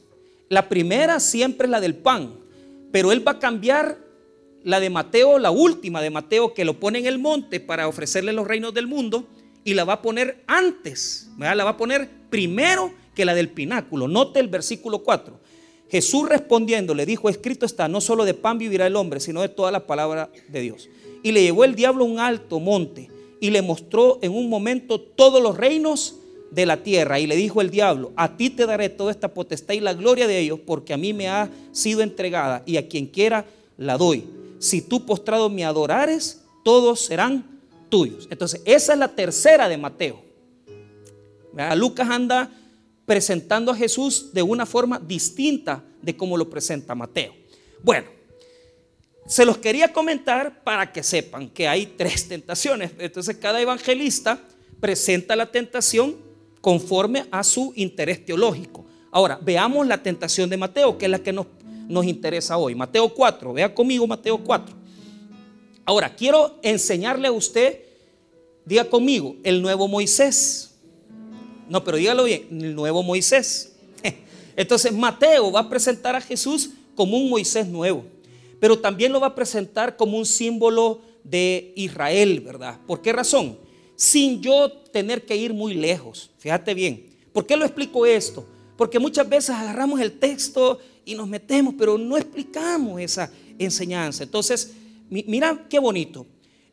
La 0.47 0.69
primera 0.69 1.19
siempre 1.19 1.65
es 1.65 1.71
la 1.71 1.81
del 1.81 1.95
pan, 1.95 2.33
pero 2.91 3.11
él 3.11 3.27
va 3.27 3.33
a 3.33 3.39
cambiar 3.39 3.97
la 4.63 4.79
de 4.79 4.89
Mateo, 4.89 5.37
la 5.37 5.51
última 5.51 6.01
de 6.01 6.09
Mateo, 6.09 6.53
que 6.53 6.65
lo 6.65 6.79
pone 6.79 6.99
en 6.99 7.05
el 7.07 7.19
monte 7.19 7.59
para 7.59 7.87
ofrecerle 7.87 8.31
los 8.31 8.47
reinos 8.47 8.73
del 8.73 8.87
mundo, 8.87 9.27
y 9.69 9.75
la 9.75 9.83
va 9.83 9.93
a 9.93 10.01
poner 10.01 10.43
antes, 10.47 11.29
la 11.37 11.63
va 11.63 11.69
a 11.69 11.77
poner 11.77 12.09
primero 12.31 12.91
que 13.13 13.23
la 13.23 13.35
del 13.35 13.49
pináculo. 13.49 14.07
Note 14.07 14.39
el 14.39 14.47
versículo 14.47 15.03
4. 15.03 15.39
Jesús 15.91 16.27
respondiendo 16.27 16.95
le 16.95 17.05
dijo, 17.05 17.29
escrito 17.29 17.67
está, 17.67 17.87
no 17.87 18.01
solo 18.01 18.25
de 18.25 18.33
pan 18.33 18.57
vivirá 18.57 18.87
el 18.87 18.95
hombre, 18.95 19.19
sino 19.19 19.43
de 19.43 19.49
toda 19.49 19.69
la 19.69 19.85
palabra 19.85 20.31
de 20.47 20.61
Dios. 20.61 20.89
Y 21.21 21.33
le 21.33 21.43
llevó 21.43 21.65
el 21.65 21.75
diablo 21.75 22.03
a 22.03 22.07
un 22.07 22.17
alto 22.17 22.59
monte 22.59 23.11
y 23.39 23.51
le 23.51 23.61
mostró 23.61 24.17
en 24.23 24.31
un 24.31 24.49
momento 24.49 24.99
todos 24.99 25.39
los 25.39 25.55
reinos 25.55 26.15
de 26.49 26.65
la 26.65 26.77
tierra. 26.77 27.19
Y 27.19 27.27
le 27.27 27.35
dijo 27.35 27.61
el 27.61 27.69
diablo, 27.69 28.11
a 28.15 28.37
ti 28.37 28.49
te 28.49 28.65
daré 28.65 28.89
toda 28.89 29.11
esta 29.11 29.35
potestad 29.35 29.75
y 29.75 29.81
la 29.81 29.93
gloria 29.93 30.25
de 30.25 30.39
ellos, 30.39 30.59
porque 30.65 30.95
a 30.95 30.97
mí 30.97 31.13
me 31.13 31.27
ha 31.27 31.51
sido 31.73 32.01
entregada 32.01 32.63
y 32.65 32.77
a 32.77 32.87
quien 32.87 33.05
quiera 33.05 33.45
la 33.77 33.99
doy. 33.99 34.23
Si 34.57 34.81
tú 34.81 35.05
postrado 35.05 35.47
me 35.51 35.63
adorares, 35.63 36.41
todos 36.63 37.01
serán 37.01 37.58
tuyos. 37.89 38.27
Entonces, 38.29 38.61
esa 38.65 38.93
es 38.93 38.99
la 38.99 39.09
tercera 39.09 39.67
de 39.67 39.77
Mateo. 39.77 40.23
Lucas 41.75 42.09
anda 42.09 42.49
presentando 43.05 43.71
a 43.71 43.75
Jesús 43.75 44.33
de 44.33 44.43
una 44.43 44.65
forma 44.65 44.99
distinta 44.99 45.83
de 46.01 46.15
como 46.15 46.37
lo 46.37 46.49
presenta 46.49 46.95
Mateo. 46.95 47.33
Bueno, 47.81 48.07
se 49.25 49.45
los 49.45 49.57
quería 49.57 49.91
comentar 49.91 50.63
para 50.63 50.91
que 50.91 51.03
sepan 51.03 51.49
que 51.49 51.67
hay 51.67 51.85
tres 51.85 52.27
tentaciones. 52.27 52.91
Entonces 52.99 53.37
cada 53.37 53.61
evangelista 53.61 54.39
presenta 54.79 55.35
la 55.35 55.51
tentación 55.51 56.15
conforme 56.61 57.25
a 57.31 57.43
su 57.43 57.73
interés 57.75 58.25
teológico. 58.25 58.85
Ahora, 59.11 59.39
veamos 59.41 59.87
la 59.87 60.01
tentación 60.01 60.49
de 60.49 60.57
Mateo, 60.57 60.97
que 60.97 61.05
es 61.05 61.11
la 61.11 61.19
que 61.19 61.33
nos, 61.33 61.47
nos 61.87 62.05
interesa 62.05 62.57
hoy. 62.57 62.75
Mateo 62.75 63.09
4, 63.09 63.53
vea 63.53 63.73
conmigo 63.73 64.05
Mateo 64.05 64.37
4. 64.37 64.78
Ahora, 65.89 66.15
quiero 66.15 66.55
enseñarle 66.61 67.29
a 67.29 67.31
usted, 67.31 67.79
diga 68.63 68.85
conmigo, 68.87 69.37
el 69.43 69.59
nuevo 69.59 69.87
Moisés. 69.87 70.75
No, 71.67 71.83
pero 71.83 71.97
dígalo 71.97 72.25
bien, 72.25 72.45
el 72.61 72.75
nuevo 72.75 73.01
Moisés. 73.01 73.73
Entonces 74.55 74.93
Mateo 74.93 75.51
va 75.51 75.61
a 75.61 75.67
presentar 75.67 76.15
a 76.15 76.21
Jesús 76.21 76.69
como 76.93 77.17
un 77.17 77.27
Moisés 77.27 77.65
nuevo, 77.65 78.05
pero 78.59 78.77
también 78.77 79.11
lo 79.11 79.19
va 79.19 79.25
a 79.25 79.33
presentar 79.35 79.97
como 79.97 80.15
un 80.19 80.27
símbolo 80.27 81.01
de 81.23 81.73
Israel, 81.75 82.39
¿verdad? 82.41 82.79
¿Por 82.85 83.01
qué 83.01 83.11
razón? 83.11 83.57
Sin 83.95 84.43
yo 84.43 84.71
tener 84.71 85.25
que 85.25 85.35
ir 85.37 85.55
muy 85.55 85.73
lejos. 85.73 86.29
Fíjate 86.37 86.75
bien. 86.75 87.07
¿Por 87.33 87.47
qué 87.47 87.57
lo 87.57 87.65
explico 87.65 88.05
esto? 88.05 88.45
Porque 88.77 88.99
muchas 88.99 89.27
veces 89.27 89.55
agarramos 89.55 89.99
el 89.99 90.19
texto 90.19 90.77
y 91.03 91.15
nos 91.15 91.27
metemos, 91.27 91.73
pero 91.75 91.97
no 91.97 92.15
explicamos 92.15 93.01
esa 93.01 93.31
enseñanza. 93.57 94.21
Entonces, 94.21 94.75
mira 95.09 95.65
qué 95.69 95.79
bonito. 95.79 96.25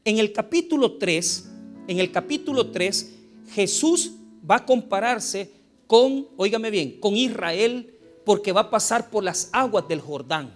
En 0.04 0.18
el 0.18 0.32
capítulo 0.32 0.92
3, 0.98 1.50
en 1.88 1.98
el 1.98 2.12
capítulo 2.12 2.70
3, 2.70 3.14
Jesús 3.52 4.12
va 4.48 4.56
a 4.56 4.66
compararse 4.66 5.50
con, 5.86 6.28
óigame 6.36 6.70
bien, 6.70 7.00
con 7.00 7.16
Israel 7.16 7.92
porque 8.24 8.52
va 8.52 8.62
a 8.62 8.70
pasar 8.70 9.10
por 9.10 9.22
las 9.22 9.48
aguas 9.52 9.86
del 9.88 10.00
Jordán. 10.00 10.54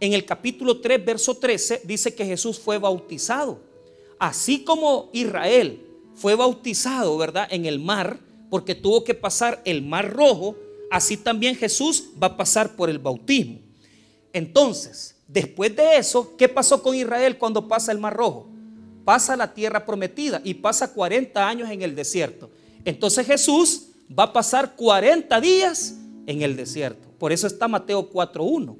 En 0.00 0.12
el 0.12 0.24
capítulo 0.24 0.80
3, 0.80 1.04
verso 1.04 1.36
13, 1.36 1.82
dice 1.84 2.14
que 2.14 2.24
Jesús 2.24 2.58
fue 2.58 2.78
bautizado. 2.78 3.60
Así 4.18 4.64
como 4.64 5.10
Israel 5.12 5.82
fue 6.14 6.34
bautizado, 6.34 7.16
¿verdad? 7.18 7.48
En 7.50 7.66
el 7.66 7.78
mar 7.78 8.20
porque 8.50 8.74
tuvo 8.74 9.04
que 9.04 9.14
pasar 9.14 9.60
el 9.64 9.82
mar 9.82 10.12
rojo, 10.12 10.56
así 10.90 11.16
también 11.16 11.56
Jesús 11.56 12.08
va 12.22 12.28
a 12.28 12.36
pasar 12.36 12.76
por 12.76 12.88
el 12.88 12.98
bautismo. 12.98 13.58
Entonces, 14.32 15.15
después 15.26 15.74
de 15.74 15.96
eso, 15.96 16.36
¿qué 16.36 16.48
pasó 16.48 16.82
con 16.82 16.94
Israel 16.94 17.38
cuando 17.38 17.68
pasa 17.68 17.92
el 17.92 17.98
mar 17.98 18.14
rojo? 18.14 18.48
Pasa 19.04 19.36
la 19.36 19.54
tierra 19.54 19.84
prometida 19.84 20.40
y 20.44 20.54
pasa 20.54 20.92
40 20.92 21.48
años 21.48 21.70
en 21.70 21.82
el 21.82 21.94
desierto. 21.94 22.50
Entonces 22.84 23.26
Jesús 23.26 23.88
va 24.16 24.24
a 24.24 24.32
pasar 24.32 24.74
40 24.76 25.40
días 25.40 25.94
en 26.26 26.42
el 26.42 26.56
desierto. 26.56 27.08
Por 27.18 27.32
eso 27.32 27.46
está 27.46 27.68
Mateo 27.68 28.10
4.1. 28.10 28.76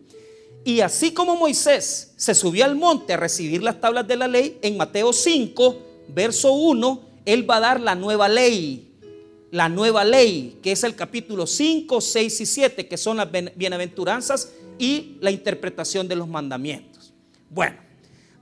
Y 0.64 0.80
así 0.80 1.12
como 1.12 1.36
Moisés 1.36 2.12
se 2.16 2.34
subió 2.34 2.64
al 2.64 2.74
monte 2.74 3.12
a 3.12 3.16
recibir 3.16 3.62
las 3.62 3.80
tablas 3.80 4.06
de 4.08 4.16
la 4.16 4.26
ley, 4.26 4.58
en 4.62 4.76
Mateo 4.76 5.12
5, 5.12 5.78
verso 6.08 6.52
1, 6.52 7.00
él 7.24 7.48
va 7.48 7.58
a 7.58 7.60
dar 7.60 7.80
la 7.80 7.94
nueva 7.94 8.28
ley. 8.28 8.94
La 9.52 9.68
nueva 9.68 10.04
ley, 10.04 10.58
que 10.62 10.72
es 10.72 10.82
el 10.82 10.96
capítulo 10.96 11.46
5, 11.46 12.00
6 12.00 12.40
y 12.40 12.46
7, 12.46 12.88
que 12.88 12.96
son 12.96 13.18
las 13.18 13.28
bienaventuranzas 13.54 14.52
y 14.78 15.16
la 15.21 15.30
interpretación 15.30 16.09
de 16.09 16.16
los 16.16 16.28
mandamientos. 16.28 17.12
Bueno, 17.50 17.76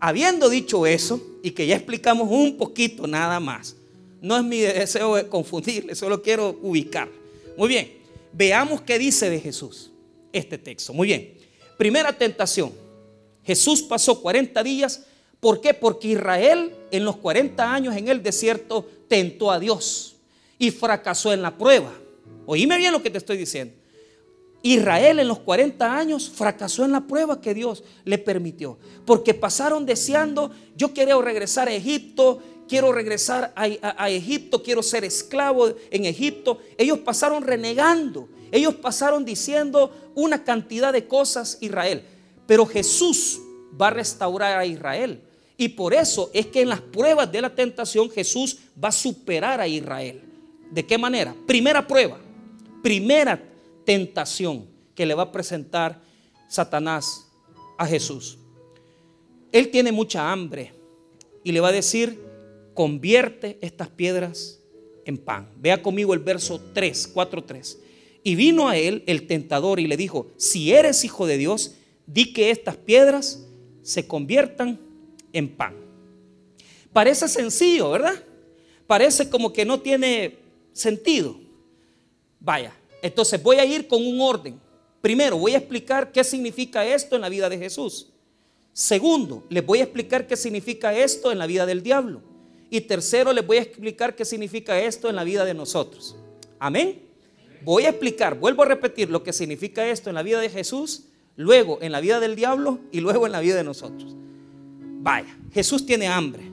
habiendo 0.00 0.48
dicho 0.48 0.86
eso, 0.86 1.20
y 1.42 1.50
que 1.50 1.66
ya 1.66 1.76
explicamos 1.76 2.28
un 2.30 2.56
poquito 2.56 3.06
nada 3.06 3.40
más, 3.40 3.76
no 4.20 4.36
es 4.36 4.44
mi 4.44 4.60
deseo 4.60 5.16
de 5.16 5.28
confundirle, 5.28 5.94
solo 5.94 6.22
quiero 6.22 6.58
ubicar. 6.62 7.08
Muy 7.56 7.68
bien, 7.68 7.92
veamos 8.32 8.80
qué 8.80 8.98
dice 8.98 9.28
de 9.28 9.40
Jesús 9.40 9.90
este 10.32 10.58
texto. 10.58 10.92
Muy 10.92 11.08
bien, 11.08 11.34
primera 11.76 12.12
tentación. 12.12 12.72
Jesús 13.44 13.82
pasó 13.82 14.20
40 14.20 14.62
días. 14.62 15.04
¿Por 15.38 15.60
qué? 15.60 15.74
Porque 15.74 16.08
Israel 16.08 16.72
en 16.90 17.04
los 17.04 17.16
40 17.16 17.74
años 17.74 17.94
en 17.94 18.08
el 18.08 18.22
desierto 18.22 18.88
tentó 19.08 19.50
a 19.50 19.60
Dios 19.60 20.16
y 20.58 20.70
fracasó 20.70 21.32
en 21.32 21.42
la 21.42 21.56
prueba. 21.56 21.92
Oíme 22.46 22.78
bien 22.78 22.92
lo 22.92 23.02
que 23.02 23.10
te 23.10 23.18
estoy 23.18 23.36
diciendo. 23.36 23.74
Israel 24.64 25.20
en 25.20 25.28
los 25.28 25.40
40 25.40 25.94
años 25.94 26.30
fracasó 26.34 26.86
en 26.86 26.92
la 26.92 27.02
prueba 27.02 27.38
que 27.38 27.52
Dios 27.52 27.84
le 28.06 28.16
permitió. 28.16 28.78
Porque 29.04 29.34
pasaron 29.34 29.84
deseando, 29.84 30.52
yo 30.74 30.94
quiero 30.94 31.20
regresar 31.20 31.68
a 31.68 31.72
Egipto, 31.74 32.40
quiero 32.66 32.90
regresar 32.90 33.52
a, 33.56 34.08
Egipto, 34.08 34.62
quiero 34.62 34.82
ser 34.82 35.04
esclavo 35.04 35.68
en 35.90 36.06
Egipto. 36.06 36.60
Ellos 36.78 37.00
pasaron 37.00 37.42
renegando, 37.42 38.26
ellos 38.50 38.74
pasaron 38.76 39.22
diciendo 39.22 39.92
una 40.14 40.44
cantidad 40.44 40.94
de 40.94 41.06
cosas 41.06 41.58
Israel. 41.60 42.02
Pero 42.46 42.64
Jesús 42.64 43.38
va 43.78 43.88
a 43.88 43.90
restaurar 43.90 44.58
a 44.58 44.64
Israel. 44.64 45.20
Y 45.58 45.68
por 45.68 45.92
eso 45.92 46.30
es 46.32 46.46
que 46.46 46.62
en 46.62 46.70
las 46.70 46.80
pruebas 46.80 47.30
de 47.30 47.42
la 47.42 47.54
tentación 47.54 48.10
Jesús 48.10 48.56
va 48.82 48.88
a 48.88 48.92
superar 48.92 49.60
a 49.60 49.68
Israel. 49.68 50.22
¿De 50.70 50.86
qué 50.86 50.96
manera? 50.96 51.34
Primera 51.46 51.86
prueba, 51.86 52.18
primera 52.82 53.38
tentación 53.84 54.66
que 54.94 55.06
le 55.06 55.14
va 55.14 55.24
a 55.24 55.32
presentar 55.32 56.00
Satanás 56.48 57.30
a 57.78 57.86
Jesús. 57.86 58.38
Él 59.52 59.70
tiene 59.70 59.92
mucha 59.92 60.30
hambre 60.32 60.72
y 61.42 61.52
le 61.52 61.60
va 61.60 61.68
a 61.68 61.72
decir, 61.72 62.20
convierte 62.74 63.58
estas 63.60 63.88
piedras 63.88 64.60
en 65.04 65.18
pan. 65.18 65.48
Vea 65.56 65.82
conmigo 65.82 66.14
el 66.14 66.20
verso 66.20 66.60
3, 66.72 67.08
4, 67.08 67.44
3. 67.44 67.78
Y 68.22 68.34
vino 68.34 68.68
a 68.68 68.76
él 68.76 69.04
el 69.06 69.26
tentador 69.26 69.78
y 69.80 69.86
le 69.86 69.96
dijo, 69.96 70.28
si 70.36 70.72
eres 70.72 71.04
hijo 71.04 71.26
de 71.26 71.38
Dios, 71.38 71.74
di 72.06 72.32
que 72.32 72.50
estas 72.50 72.76
piedras 72.76 73.46
se 73.82 74.06
conviertan 74.06 74.80
en 75.32 75.48
pan. 75.48 75.74
Parece 76.92 77.28
sencillo, 77.28 77.90
¿verdad? 77.90 78.14
Parece 78.86 79.28
como 79.28 79.52
que 79.52 79.64
no 79.64 79.80
tiene 79.80 80.38
sentido. 80.72 81.38
Vaya, 82.40 82.72
entonces 83.04 83.42
voy 83.42 83.56
a 83.56 83.66
ir 83.66 83.86
con 83.86 84.02
un 84.02 84.18
orden. 84.18 84.58
Primero, 85.02 85.36
voy 85.36 85.52
a 85.52 85.58
explicar 85.58 86.10
qué 86.10 86.24
significa 86.24 86.86
esto 86.86 87.14
en 87.14 87.20
la 87.20 87.28
vida 87.28 87.50
de 87.50 87.58
Jesús. 87.58 88.08
Segundo, 88.72 89.44
les 89.50 89.64
voy 89.64 89.80
a 89.80 89.82
explicar 89.82 90.26
qué 90.26 90.38
significa 90.38 90.96
esto 90.96 91.30
en 91.30 91.38
la 91.38 91.46
vida 91.46 91.66
del 91.66 91.82
diablo. 91.82 92.22
Y 92.70 92.80
tercero, 92.80 93.34
les 93.34 93.46
voy 93.46 93.58
a 93.58 93.60
explicar 93.60 94.16
qué 94.16 94.24
significa 94.24 94.80
esto 94.80 95.10
en 95.10 95.16
la 95.16 95.24
vida 95.24 95.44
de 95.44 95.52
nosotros. 95.52 96.16
Amén. 96.58 97.02
Voy 97.62 97.84
a 97.84 97.90
explicar, 97.90 98.38
vuelvo 98.38 98.62
a 98.62 98.68
repetir 98.68 99.10
lo 99.10 99.22
que 99.22 99.34
significa 99.34 99.86
esto 99.86 100.08
en 100.08 100.14
la 100.14 100.22
vida 100.22 100.40
de 100.40 100.48
Jesús, 100.48 101.08
luego 101.36 101.80
en 101.82 101.92
la 101.92 102.00
vida 102.00 102.20
del 102.20 102.34
diablo 102.34 102.78
y 102.90 103.00
luego 103.00 103.26
en 103.26 103.32
la 103.32 103.40
vida 103.40 103.56
de 103.56 103.64
nosotros. 103.64 104.16
Vaya, 104.80 105.38
Jesús 105.52 105.84
tiene 105.84 106.08
hambre. 106.08 106.50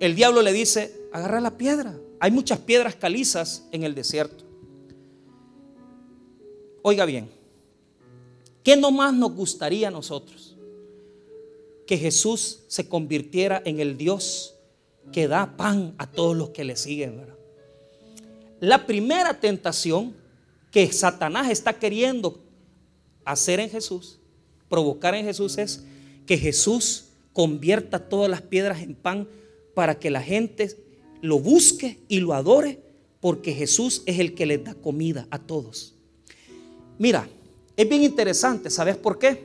El 0.00 0.16
diablo 0.16 0.42
le 0.42 0.52
dice, 0.52 0.96
agarra 1.12 1.40
la 1.40 1.56
piedra. 1.56 1.94
Hay 2.18 2.32
muchas 2.32 2.58
piedras 2.58 2.96
calizas 2.96 3.68
en 3.70 3.84
el 3.84 3.94
desierto. 3.94 4.45
Oiga 6.88 7.04
bien, 7.04 7.28
¿qué 8.62 8.76
nomás 8.76 9.12
nos 9.12 9.34
gustaría 9.34 9.88
a 9.88 9.90
nosotros? 9.90 10.56
Que 11.84 11.98
Jesús 11.98 12.60
se 12.68 12.88
convirtiera 12.88 13.60
en 13.64 13.80
el 13.80 13.96
Dios 13.96 14.54
que 15.12 15.26
da 15.26 15.56
pan 15.56 15.96
a 15.98 16.08
todos 16.08 16.36
los 16.36 16.50
que 16.50 16.62
le 16.62 16.76
siguen. 16.76 17.26
La 18.60 18.86
primera 18.86 19.40
tentación 19.40 20.14
que 20.70 20.92
Satanás 20.92 21.50
está 21.50 21.76
queriendo 21.76 22.38
hacer 23.24 23.58
en 23.58 23.68
Jesús, 23.68 24.20
provocar 24.68 25.16
en 25.16 25.24
Jesús 25.24 25.58
es 25.58 25.82
que 26.24 26.38
Jesús 26.38 27.06
convierta 27.32 28.08
todas 28.08 28.30
las 28.30 28.42
piedras 28.42 28.80
en 28.80 28.94
pan 28.94 29.28
para 29.74 29.98
que 29.98 30.10
la 30.10 30.22
gente 30.22 30.76
lo 31.20 31.40
busque 31.40 31.98
y 32.06 32.20
lo 32.20 32.32
adore, 32.32 32.80
porque 33.18 33.54
Jesús 33.54 34.04
es 34.06 34.20
el 34.20 34.36
que 34.36 34.46
les 34.46 34.62
da 34.62 34.74
comida 34.74 35.26
a 35.32 35.40
todos. 35.40 35.95
Mira, 36.98 37.28
es 37.76 37.88
bien 37.88 38.02
interesante, 38.02 38.70
¿sabes 38.70 38.96
por 38.96 39.18
qué? 39.18 39.42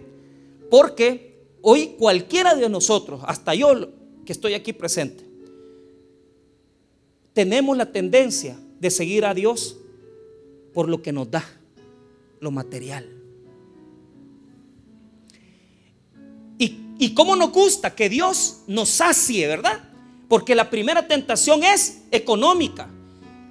Porque 0.69 1.37
hoy 1.61 1.95
cualquiera 1.97 2.55
de 2.55 2.69
nosotros, 2.69 3.21
hasta 3.25 3.53
yo 3.53 3.89
que 4.25 4.31
estoy 4.31 4.53
aquí 4.53 4.73
presente, 4.73 5.25
tenemos 7.33 7.75
la 7.75 7.91
tendencia 7.91 8.57
de 8.79 8.89
seguir 8.89 9.25
a 9.25 9.33
Dios 9.33 9.77
por 10.73 10.87
lo 10.87 11.01
que 11.01 11.11
nos 11.11 11.29
da, 11.29 11.43
lo 12.39 12.51
material. 12.51 13.07
¿Y, 16.57 16.77
y 16.99 17.13
cómo 17.13 17.35
nos 17.35 17.51
gusta 17.51 17.95
que 17.95 18.07
Dios 18.09 18.61
nos 18.67 18.89
sacie, 18.89 19.47
verdad? 19.47 19.83
Porque 20.29 20.55
la 20.55 20.69
primera 20.69 21.07
tentación 21.07 21.63
es 21.63 22.03
económica. 22.11 22.89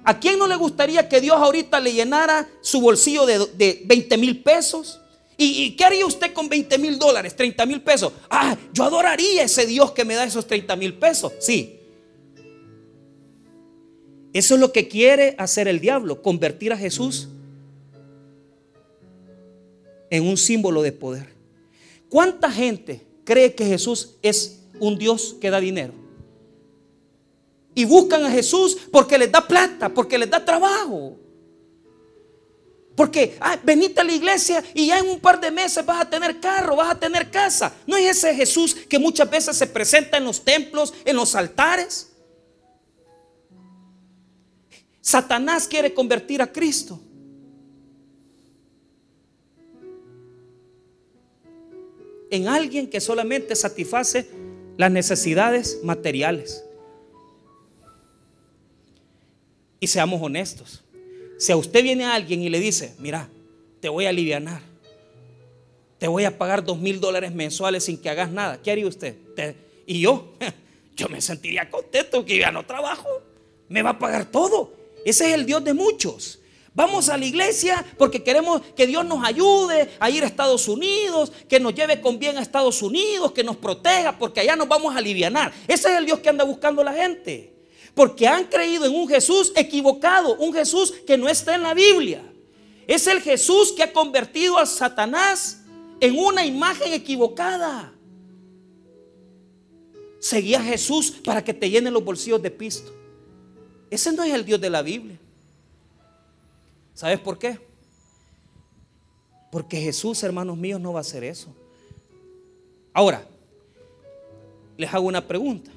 ¿A 0.03 0.19
quién 0.19 0.39
no 0.39 0.47
le 0.47 0.55
gustaría 0.55 1.07
que 1.07 1.21
Dios 1.21 1.37
ahorita 1.37 1.79
le 1.79 1.93
llenara 1.93 2.47
su 2.61 2.81
bolsillo 2.81 3.25
de, 3.25 3.81
20 3.85 4.17
mil 4.17 4.41
pesos? 4.41 4.99
¿Y, 5.37 5.75
qué 5.75 5.85
haría 5.85 6.05
usted 6.05 6.33
con 6.33 6.49
20 6.49 6.77
mil 6.77 6.97
dólares, 6.97 7.35
30 7.35 7.65
mil 7.65 7.81
pesos? 7.81 8.13
Ah, 8.29 8.57
yo 8.73 8.83
adoraría 8.83 9.43
ese 9.43 9.65
Dios 9.65 9.91
que 9.91 10.05
me 10.05 10.15
da 10.15 10.23
esos 10.23 10.45
30 10.47 10.75
mil 10.75 10.95
pesos. 10.95 11.33
Sí. 11.39 11.79
Eso 14.33 14.55
es 14.55 14.59
lo 14.61 14.71
que 14.71 14.87
quiere 14.87 15.35
hacer 15.37 15.67
el 15.67 15.79
diablo, 15.79 16.21
convertir 16.21 16.71
a 16.73 16.77
Jesús 16.77 17.27
en 20.09 20.27
un 20.27 20.37
símbolo 20.37 20.81
de 20.81 20.91
poder. 20.91 21.27
¿Cuánta 22.09 22.51
gente 22.51 23.01
cree 23.23 23.53
que 23.53 23.65
Jesús 23.65 24.17
es 24.21 24.63
un 24.79 24.97
Dios 24.97 25.35
que 25.39 25.49
da 25.49 25.59
dinero? 25.59 26.00
Y 27.73 27.85
buscan 27.85 28.23
a 28.25 28.31
Jesús 28.31 28.77
porque 28.91 29.17
les 29.17 29.31
da 29.31 29.47
plata, 29.47 29.89
porque 29.89 30.17
les 30.17 30.29
da 30.29 30.43
trabajo. 30.43 31.17
Porque, 32.95 33.37
ah, 33.39 33.57
venite 33.63 34.01
a 34.01 34.03
la 34.03 34.11
iglesia 34.11 34.63
y 34.73 34.87
ya 34.87 34.99
en 34.99 35.09
un 35.09 35.19
par 35.19 35.39
de 35.39 35.49
meses 35.49 35.85
vas 35.85 36.01
a 36.01 36.09
tener 36.09 36.39
carro, 36.39 36.75
vas 36.75 36.91
a 36.91 36.99
tener 36.99 37.31
casa. 37.31 37.73
¿No 37.87 37.95
es 37.95 38.17
ese 38.17 38.35
Jesús 38.35 38.75
que 38.75 38.99
muchas 38.99 39.29
veces 39.29 39.55
se 39.55 39.67
presenta 39.67 40.17
en 40.17 40.25
los 40.25 40.43
templos, 40.43 40.93
en 41.05 41.15
los 41.15 41.33
altares? 41.33 42.11
Satanás 44.99 45.67
quiere 45.67 45.93
convertir 45.93 46.41
a 46.41 46.51
Cristo. 46.51 46.99
En 52.29 52.47
alguien 52.47 52.89
que 52.89 53.01
solamente 53.01 53.55
satisface 53.55 54.29
las 54.77 54.91
necesidades 54.91 55.79
materiales. 55.83 56.63
Y 59.81 59.87
seamos 59.87 60.21
honestos. 60.21 60.83
Si 61.39 61.51
a 61.51 61.57
usted 61.57 61.81
viene 61.83 62.05
alguien 62.05 62.43
y 62.43 62.49
le 62.49 62.59
dice, 62.59 62.93
mira, 62.99 63.27
te 63.79 63.89
voy 63.89 64.05
a 64.05 64.09
aliviar, 64.09 64.61
te 65.97 66.07
voy 66.07 66.23
a 66.23 66.37
pagar 66.37 66.63
dos 66.63 66.77
mil 66.77 66.99
dólares 66.99 67.33
mensuales 67.33 67.85
sin 67.85 67.97
que 67.97 68.07
hagas 68.07 68.31
nada, 68.31 68.61
¿qué 68.61 68.71
haría 68.71 68.85
usted? 68.87 69.15
y 69.87 69.99
yo, 69.99 70.33
yo 70.95 71.09
me 71.09 71.19
sentiría 71.19 71.67
contento 71.69 72.23
que 72.23 72.37
ya 72.37 72.51
no 72.51 72.63
trabajo, 72.63 73.09
me 73.69 73.81
va 73.81 73.89
a 73.89 73.99
pagar 73.99 74.25
todo. 74.25 74.71
Ese 75.03 75.29
es 75.29 75.33
el 75.33 75.47
Dios 75.47 75.63
de 75.63 75.73
muchos. 75.73 76.39
Vamos 76.75 77.09
a 77.09 77.17
la 77.17 77.25
iglesia 77.25 77.83
porque 77.97 78.23
queremos 78.23 78.61
que 78.75 78.85
Dios 78.85 79.03
nos 79.03 79.25
ayude 79.25 79.89
a 79.99 80.11
ir 80.11 80.23
a 80.23 80.27
Estados 80.27 80.67
Unidos, 80.67 81.31
que 81.49 81.59
nos 81.59 81.73
lleve 81.73 81.99
con 81.99 82.19
bien 82.19 82.37
a 82.37 82.41
Estados 82.41 82.83
Unidos, 82.83 83.31
que 83.31 83.43
nos 83.43 83.57
proteja, 83.57 84.15
porque 84.17 84.41
allá 84.41 84.55
nos 84.55 84.67
vamos 84.67 84.93
a 84.95 84.99
aliviar. 84.99 85.51
Ese 85.67 85.89
es 85.89 85.97
el 85.97 86.05
Dios 86.05 86.19
que 86.19 86.29
anda 86.29 86.43
buscando 86.43 86.83
la 86.83 86.93
gente. 86.93 87.60
Porque 87.93 88.27
han 88.27 88.45
creído 88.45 88.85
en 88.85 88.95
un 88.95 89.07
Jesús 89.07 89.51
equivocado, 89.55 90.35
un 90.37 90.53
Jesús 90.53 90.93
que 91.05 91.17
no 91.17 91.27
está 91.27 91.55
en 91.55 91.63
la 91.63 91.73
Biblia. 91.73 92.23
Es 92.87 93.07
el 93.07 93.21
Jesús 93.21 93.73
que 93.73 93.83
ha 93.83 93.93
convertido 93.93 94.57
a 94.57 94.65
Satanás 94.65 95.61
en 95.99 96.17
una 96.17 96.45
imagen 96.45 96.93
equivocada. 96.93 97.93
Seguía 100.19 100.59
a 100.59 100.63
Jesús 100.63 101.11
para 101.11 101.43
que 101.43 101.53
te 101.53 101.69
llenen 101.69 101.93
los 101.93 102.03
bolsillos 102.03 102.41
de 102.41 102.51
pisto. 102.51 102.93
Ese 103.89 104.11
no 104.11 104.23
es 104.23 104.33
el 104.33 104.45
Dios 104.45 104.61
de 104.61 104.69
la 104.69 104.81
Biblia. 104.81 105.19
¿Sabes 106.93 107.19
por 107.19 107.37
qué? 107.37 107.59
Porque 109.51 109.81
Jesús, 109.81 110.23
hermanos 110.23 110.57
míos, 110.57 110.79
no 110.79 110.93
va 110.93 110.99
a 110.99 111.01
hacer 111.01 111.23
eso. 111.23 111.53
Ahora, 112.93 113.25
les 114.77 114.93
hago 114.93 115.07
una 115.07 115.27
pregunta. 115.27 115.71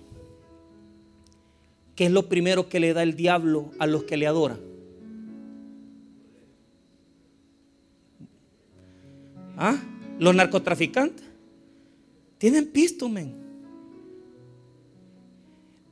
¿Qué 1.94 2.06
es 2.06 2.10
lo 2.10 2.28
primero 2.28 2.68
que 2.68 2.80
le 2.80 2.92
da 2.92 3.02
el 3.02 3.14
diablo 3.14 3.70
a 3.78 3.86
los 3.86 4.04
que 4.04 4.16
le 4.16 4.26
adoran? 4.26 4.60
¿Ah? 9.56 9.80
Los 10.18 10.34
narcotraficantes. 10.34 11.24
Tienen 12.38 12.66
pisto, 12.66 13.08
men. 13.08 13.42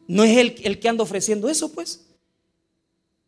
No 0.09 0.25
es 0.25 0.37
el, 0.37 0.55
el 0.65 0.81
que 0.81 0.89
anda 0.89 1.05
ofreciendo 1.05 1.49
eso, 1.49 1.73
pues. 1.73 2.05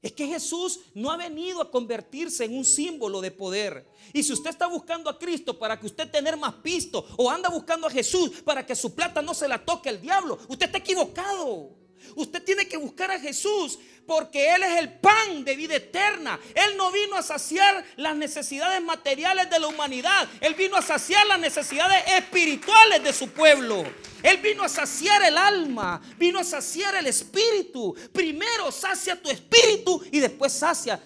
Es 0.03 0.13
que 0.13 0.27
Jesús 0.27 0.81
no 0.93 1.11
ha 1.11 1.17
venido 1.17 1.63
a 1.63 1.71
convertirse 1.71 2.45
en 2.45 2.55
un 2.55 2.65
símbolo 2.65 3.23
de 3.23 3.31
poder. 3.31 3.87
Y 4.13 4.23
si 4.23 4.35
usted 4.35 4.51
está 4.51 4.67
buscando 4.67 5.09
a 5.09 5.19
Cristo 5.19 5.59
para 5.59 5.81
que 5.81 5.87
usted 5.87 6.11
tener 6.11 6.37
más 6.37 6.55
pisto 6.57 7.07
o 7.17 7.31
anda 7.31 7.49
buscando 7.49 7.87
a 7.87 7.91
Jesús 7.91 8.43
para 8.45 8.67
que 8.67 8.77
su 8.77 8.95
plata 8.95 9.23
no 9.23 9.33
se 9.33 9.49
la 9.49 9.65
toque 9.65 9.89
el 9.89 10.01
diablo, 10.01 10.39
usted 10.49 10.67
está 10.67 10.79
equivocado. 10.79 11.84
Usted 12.17 12.43
tiene 12.43 12.67
que 12.67 12.77
buscar 12.77 13.11
a 13.11 13.19
Jesús 13.19 13.79
porque 14.07 14.55
Él 14.55 14.63
es 14.63 14.79
el 14.79 14.93
pan 14.93 15.45
de 15.45 15.57
vida 15.57 15.77
eterna. 15.77 16.39
Él 16.55 16.77
no 16.77 16.91
vino 16.93 17.17
a 17.17 17.23
saciar 17.23 17.85
las 17.97 18.15
necesidades 18.17 18.83
materiales 18.83 19.49
de 19.51 19.59
la 19.59 19.67
humanidad. 19.67 20.29
Él 20.41 20.55
vino 20.55 20.77
a 20.77 20.83
saciar 20.83 21.27
las 21.27 21.41
necesidades 21.41 22.05
espirituales 22.19 23.03
de 23.03 23.13
su 23.13 23.29
pueblo. 23.31 23.85
Él 24.23 24.39
vino 24.39 24.63
a 24.63 24.69
saciar 24.69 25.23
el 25.23 25.37
alma, 25.37 26.01
vino 26.19 26.39
a 26.39 26.45
saciar 26.45 26.97
el 26.97 27.07
espíritu. 27.07 27.95
Primero 28.13 28.71
sacia 28.73 29.21
tu 29.21 29.29
espíritu 29.31 30.03
y 30.11 30.21
después 30.21 30.53
sacia 30.53 31.03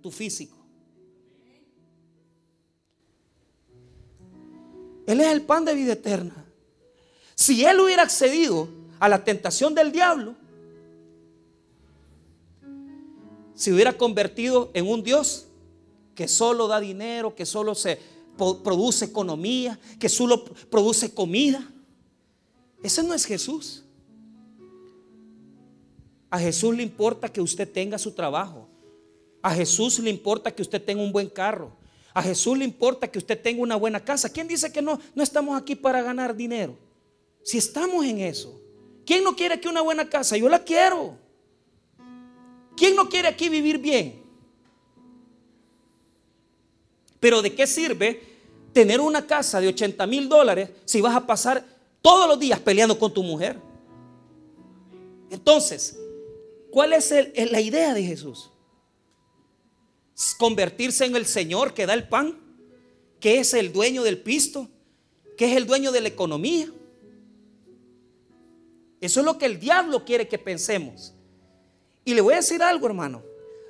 tu 0.00 0.10
físico. 0.10 0.56
Él 5.06 5.20
es 5.20 5.26
el 5.26 5.42
pan 5.42 5.64
de 5.64 5.74
vida 5.74 5.94
eterna. 5.94 6.44
Si 7.34 7.64
Él 7.64 7.80
hubiera 7.80 8.04
accedido 8.04 8.68
a 9.00 9.08
la 9.08 9.24
tentación 9.24 9.74
del 9.74 9.90
diablo, 9.90 10.36
se 13.54 13.72
hubiera 13.72 13.94
convertido 13.94 14.70
en 14.74 14.86
un 14.86 15.02
Dios 15.02 15.46
que 16.14 16.28
solo 16.28 16.68
da 16.68 16.78
dinero, 16.80 17.34
que 17.34 17.46
solo 17.46 17.74
se 17.74 17.98
produce 18.36 19.06
economía, 19.06 19.78
que 19.98 20.08
solo 20.08 20.44
produce 20.70 21.12
comida. 21.12 21.66
Ese 22.82 23.02
no 23.02 23.12
es 23.14 23.24
Jesús. 23.24 23.84
A 26.30 26.38
Jesús 26.38 26.74
le 26.76 26.82
importa 26.82 27.28
que 27.28 27.40
usted 27.40 27.70
tenga 27.70 27.98
su 27.98 28.12
trabajo. 28.12 28.68
A 29.42 29.54
Jesús 29.54 29.98
le 29.98 30.10
importa 30.10 30.50
que 30.50 30.62
usted 30.62 30.82
tenga 30.82 31.02
un 31.02 31.12
buen 31.12 31.28
carro. 31.28 31.72
A 32.12 32.22
Jesús 32.22 32.56
le 32.58 32.64
importa 32.64 33.10
que 33.10 33.18
usted 33.18 33.40
tenga 33.40 33.62
una 33.62 33.76
buena 33.76 34.04
casa. 34.04 34.30
¿Quién 34.30 34.46
dice 34.46 34.70
que 34.72 34.82
no, 34.82 35.00
no 35.14 35.22
estamos 35.22 35.60
aquí 35.60 35.74
para 35.74 36.02
ganar 36.02 36.36
dinero? 36.36 36.76
Si 37.42 37.58
estamos 37.58 38.04
en 38.04 38.20
eso. 38.20 38.59
¿Quién 39.10 39.24
no 39.24 39.34
quiere 39.34 39.60
que 39.60 39.66
una 39.66 39.80
buena 39.80 40.08
casa? 40.08 40.36
Yo 40.36 40.48
la 40.48 40.62
quiero. 40.62 41.18
¿Quién 42.76 42.94
no 42.94 43.08
quiere 43.08 43.26
aquí 43.26 43.48
vivir 43.48 43.76
bien? 43.76 44.22
Pero 47.18 47.42
¿de 47.42 47.52
qué 47.52 47.66
sirve 47.66 48.22
tener 48.72 49.00
una 49.00 49.26
casa 49.26 49.60
de 49.60 49.66
80 49.66 50.06
mil 50.06 50.28
dólares 50.28 50.70
si 50.84 51.00
vas 51.00 51.16
a 51.16 51.26
pasar 51.26 51.66
todos 52.00 52.28
los 52.28 52.38
días 52.38 52.60
peleando 52.60 52.96
con 52.96 53.12
tu 53.12 53.24
mujer? 53.24 53.58
Entonces, 55.28 55.98
¿cuál 56.70 56.92
es 56.92 57.12
la 57.50 57.60
idea 57.60 57.92
de 57.94 58.04
Jesús? 58.04 58.52
Convertirse 60.38 61.04
en 61.04 61.16
el 61.16 61.26
Señor 61.26 61.74
que 61.74 61.84
da 61.84 61.94
el 61.94 62.06
pan, 62.06 62.38
que 63.18 63.40
es 63.40 63.54
el 63.54 63.72
dueño 63.72 64.04
del 64.04 64.20
pisto, 64.20 64.68
que 65.36 65.50
es 65.50 65.56
el 65.56 65.66
dueño 65.66 65.90
de 65.90 66.00
la 66.00 66.06
economía. 66.06 66.72
Eso 69.00 69.20
es 69.20 69.26
lo 69.26 69.38
que 69.38 69.46
el 69.46 69.58
diablo 69.58 70.04
quiere 70.04 70.28
que 70.28 70.38
pensemos. 70.38 71.14
Y 72.04 72.14
le 72.14 72.20
voy 72.20 72.34
a 72.34 72.38
decir 72.38 72.62
algo, 72.62 72.86
hermano. 72.86 73.22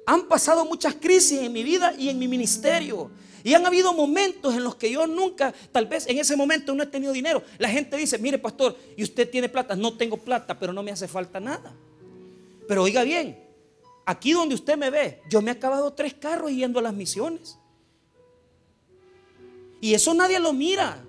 Han 0.06 0.26
pasado 0.26 0.64
muchas 0.64 0.94
crisis 0.94 1.40
en 1.40 1.52
mi 1.52 1.62
vida 1.62 1.94
y 1.96 2.08
en 2.08 2.18
mi 2.18 2.26
ministerio. 2.26 3.10
Y 3.42 3.54
han 3.54 3.64
habido 3.64 3.92
momentos 3.92 4.54
en 4.54 4.64
los 4.64 4.74
que 4.74 4.90
yo 4.90 5.06
nunca, 5.06 5.54
tal 5.72 5.86
vez 5.86 6.06
en 6.06 6.18
ese 6.18 6.36
momento 6.36 6.74
no 6.74 6.82
he 6.82 6.86
tenido 6.86 7.12
dinero. 7.12 7.42
La 7.58 7.68
gente 7.68 7.96
dice, 7.96 8.18
mire 8.18 8.38
pastor, 8.38 8.76
¿y 8.96 9.02
usted 9.02 9.30
tiene 9.30 9.48
plata? 9.48 9.76
No 9.76 9.96
tengo 9.96 10.16
plata, 10.18 10.58
pero 10.58 10.72
no 10.72 10.82
me 10.82 10.90
hace 10.90 11.08
falta 11.08 11.40
nada. 11.40 11.74
Pero 12.68 12.82
oiga 12.82 13.02
bien, 13.02 13.38
aquí 14.04 14.32
donde 14.32 14.54
usted 14.54 14.76
me 14.76 14.90
ve, 14.90 15.22
yo 15.30 15.40
me 15.40 15.50
he 15.50 15.54
acabado 15.54 15.92
tres 15.92 16.12
carros 16.14 16.50
yendo 16.50 16.78
a 16.78 16.82
las 16.82 16.94
misiones. 16.94 17.56
Y 19.80 19.94
eso 19.94 20.12
nadie 20.12 20.38
lo 20.38 20.52
mira. 20.52 21.02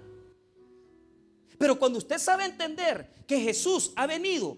Pero 1.62 1.78
cuando 1.78 2.00
usted 2.00 2.18
sabe 2.18 2.46
entender 2.46 3.08
que 3.28 3.40
Jesús 3.40 3.92
ha 3.96 4.08
venido 4.08 4.58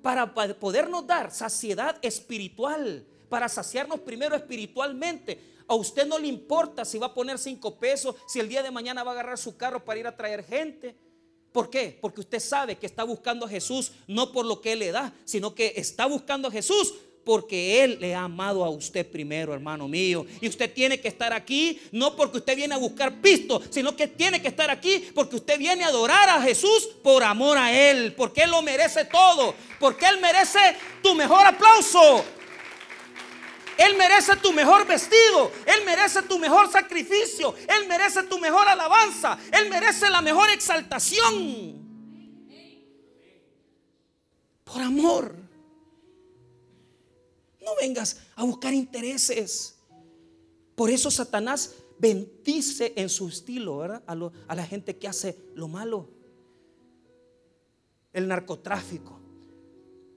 para 0.00 0.32
podernos 0.32 1.06
dar 1.06 1.30
saciedad 1.30 1.98
espiritual, 2.00 3.06
para 3.28 3.46
saciarnos 3.46 4.00
primero 4.00 4.34
espiritualmente. 4.34 5.38
A 5.68 5.74
usted 5.74 6.06
no 6.06 6.18
le 6.18 6.26
importa 6.26 6.86
si 6.86 6.96
va 6.96 7.08
a 7.08 7.14
poner 7.14 7.38
cinco 7.38 7.78
pesos, 7.78 8.16
si 8.26 8.40
el 8.40 8.48
día 8.48 8.62
de 8.62 8.70
mañana 8.70 9.04
va 9.04 9.10
a 9.10 9.14
agarrar 9.14 9.36
su 9.36 9.58
carro 9.58 9.84
para 9.84 10.00
ir 10.00 10.06
a 10.06 10.16
traer 10.16 10.42
gente. 10.42 10.96
¿Por 11.52 11.68
qué? 11.68 11.98
Porque 12.00 12.22
usted 12.22 12.40
sabe 12.40 12.78
que 12.78 12.86
está 12.86 13.04
buscando 13.04 13.44
a 13.44 13.48
Jesús 13.50 13.92
no 14.08 14.32
por 14.32 14.46
lo 14.46 14.62
que 14.62 14.72
Él 14.72 14.78
le 14.78 14.92
da, 14.92 15.12
sino 15.26 15.54
que 15.54 15.74
está 15.76 16.06
buscando 16.06 16.48
a 16.48 16.50
Jesús 16.50 16.94
porque 17.24 17.82
Él 17.82 17.98
le 18.00 18.14
ha 18.14 18.24
amado 18.24 18.64
a 18.64 18.70
usted 18.70 19.06
primero, 19.06 19.54
hermano 19.54 19.88
mío. 19.88 20.26
Y 20.40 20.48
usted 20.48 20.72
tiene 20.72 21.00
que 21.00 21.08
estar 21.08 21.32
aquí 21.32 21.80
no 21.92 22.14
porque 22.16 22.38
usted 22.38 22.56
viene 22.56 22.74
a 22.74 22.78
buscar 22.78 23.20
pisto, 23.20 23.62
sino 23.70 23.96
que 23.96 24.08
tiene 24.08 24.40
que 24.42 24.48
estar 24.48 24.70
aquí 24.70 25.04
porque 25.14 25.36
usted 25.36 25.58
viene 25.58 25.84
a 25.84 25.88
adorar 25.88 26.28
a 26.28 26.42
Jesús 26.42 26.88
por 27.02 27.22
amor 27.22 27.56
a 27.56 27.72
Él, 27.72 28.14
porque 28.16 28.42
Él 28.42 28.50
lo 28.50 28.62
merece 28.62 29.04
todo, 29.06 29.54
porque 29.80 30.06
Él 30.06 30.20
merece 30.20 30.58
tu 31.02 31.14
mejor 31.14 31.46
aplauso. 31.46 32.24
Él 33.76 33.96
merece 33.96 34.36
tu 34.36 34.52
mejor 34.52 34.86
vestido. 34.86 35.50
Él 35.66 35.84
merece 35.84 36.22
tu 36.22 36.38
mejor 36.38 36.70
sacrificio. 36.70 37.54
Él 37.68 37.88
merece 37.88 38.22
tu 38.24 38.38
mejor 38.38 38.68
alabanza. 38.68 39.38
Él 39.52 39.68
merece 39.68 40.08
la 40.10 40.22
mejor 40.22 40.48
exaltación. 40.50 41.82
Por 44.64 44.80
amor. 44.80 45.43
No 47.64 47.72
vengas 47.80 48.18
a 48.36 48.44
buscar 48.44 48.74
intereses. 48.74 49.76
Por 50.74 50.90
eso 50.90 51.10
Satanás 51.10 51.72
bendice 51.98 52.92
en 52.96 53.08
su 53.08 53.28
estilo 53.28 53.82
A, 53.82 54.02
a 54.06 54.54
la 54.54 54.66
gente 54.66 54.96
que 54.96 55.08
hace 55.08 55.36
lo 55.54 55.68
malo. 55.68 56.08
El 58.12 58.28
narcotráfico, 58.28 59.18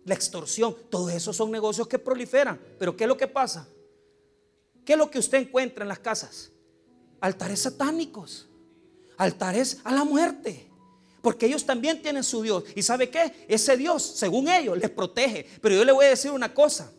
la 0.06 0.14
extorsión, 0.14 0.76
todos 0.90 1.12
esos 1.12 1.36
son 1.36 1.52
negocios 1.52 1.88
que 1.88 2.00
proliferan. 2.00 2.60
Pero 2.78 2.96
¿qué 2.96 3.06
es 3.06 3.08
lo 3.08 3.18
que 3.18 3.28
pasa? 3.28 3.68
¿Qué 4.86 4.94
es 4.94 5.00
lo 5.00 5.10
que 5.10 5.20
usted 5.20 5.40
encuentra 5.40 5.84
en 5.84 5.90
las 5.90 6.00
casas? 6.00 6.52
Altares 7.20 7.62
satánicos, 7.62 8.48
altares 9.18 9.80
a 9.84 9.92
la 9.92 10.04
muerte. 10.04 10.68
Porque 11.22 11.48
ellos 11.48 11.66
también 11.66 12.02
tienen 12.02 12.24
su 12.24 12.42
Dios. 12.42 12.64
¿Y 12.76 12.84
sabe 12.84 13.10
qué? 13.10 13.46
Ese 13.48 13.76
Dios, 13.76 14.04
según 14.04 14.48
ellos, 14.48 14.78
les 14.78 14.90
protege. 14.90 15.46
Pero 15.62 15.76
yo 15.76 15.84
le 15.84 15.92
voy 15.92 16.06
a 16.06 16.10
decir 16.10 16.32
una 16.32 16.54
cosa. 16.54 16.92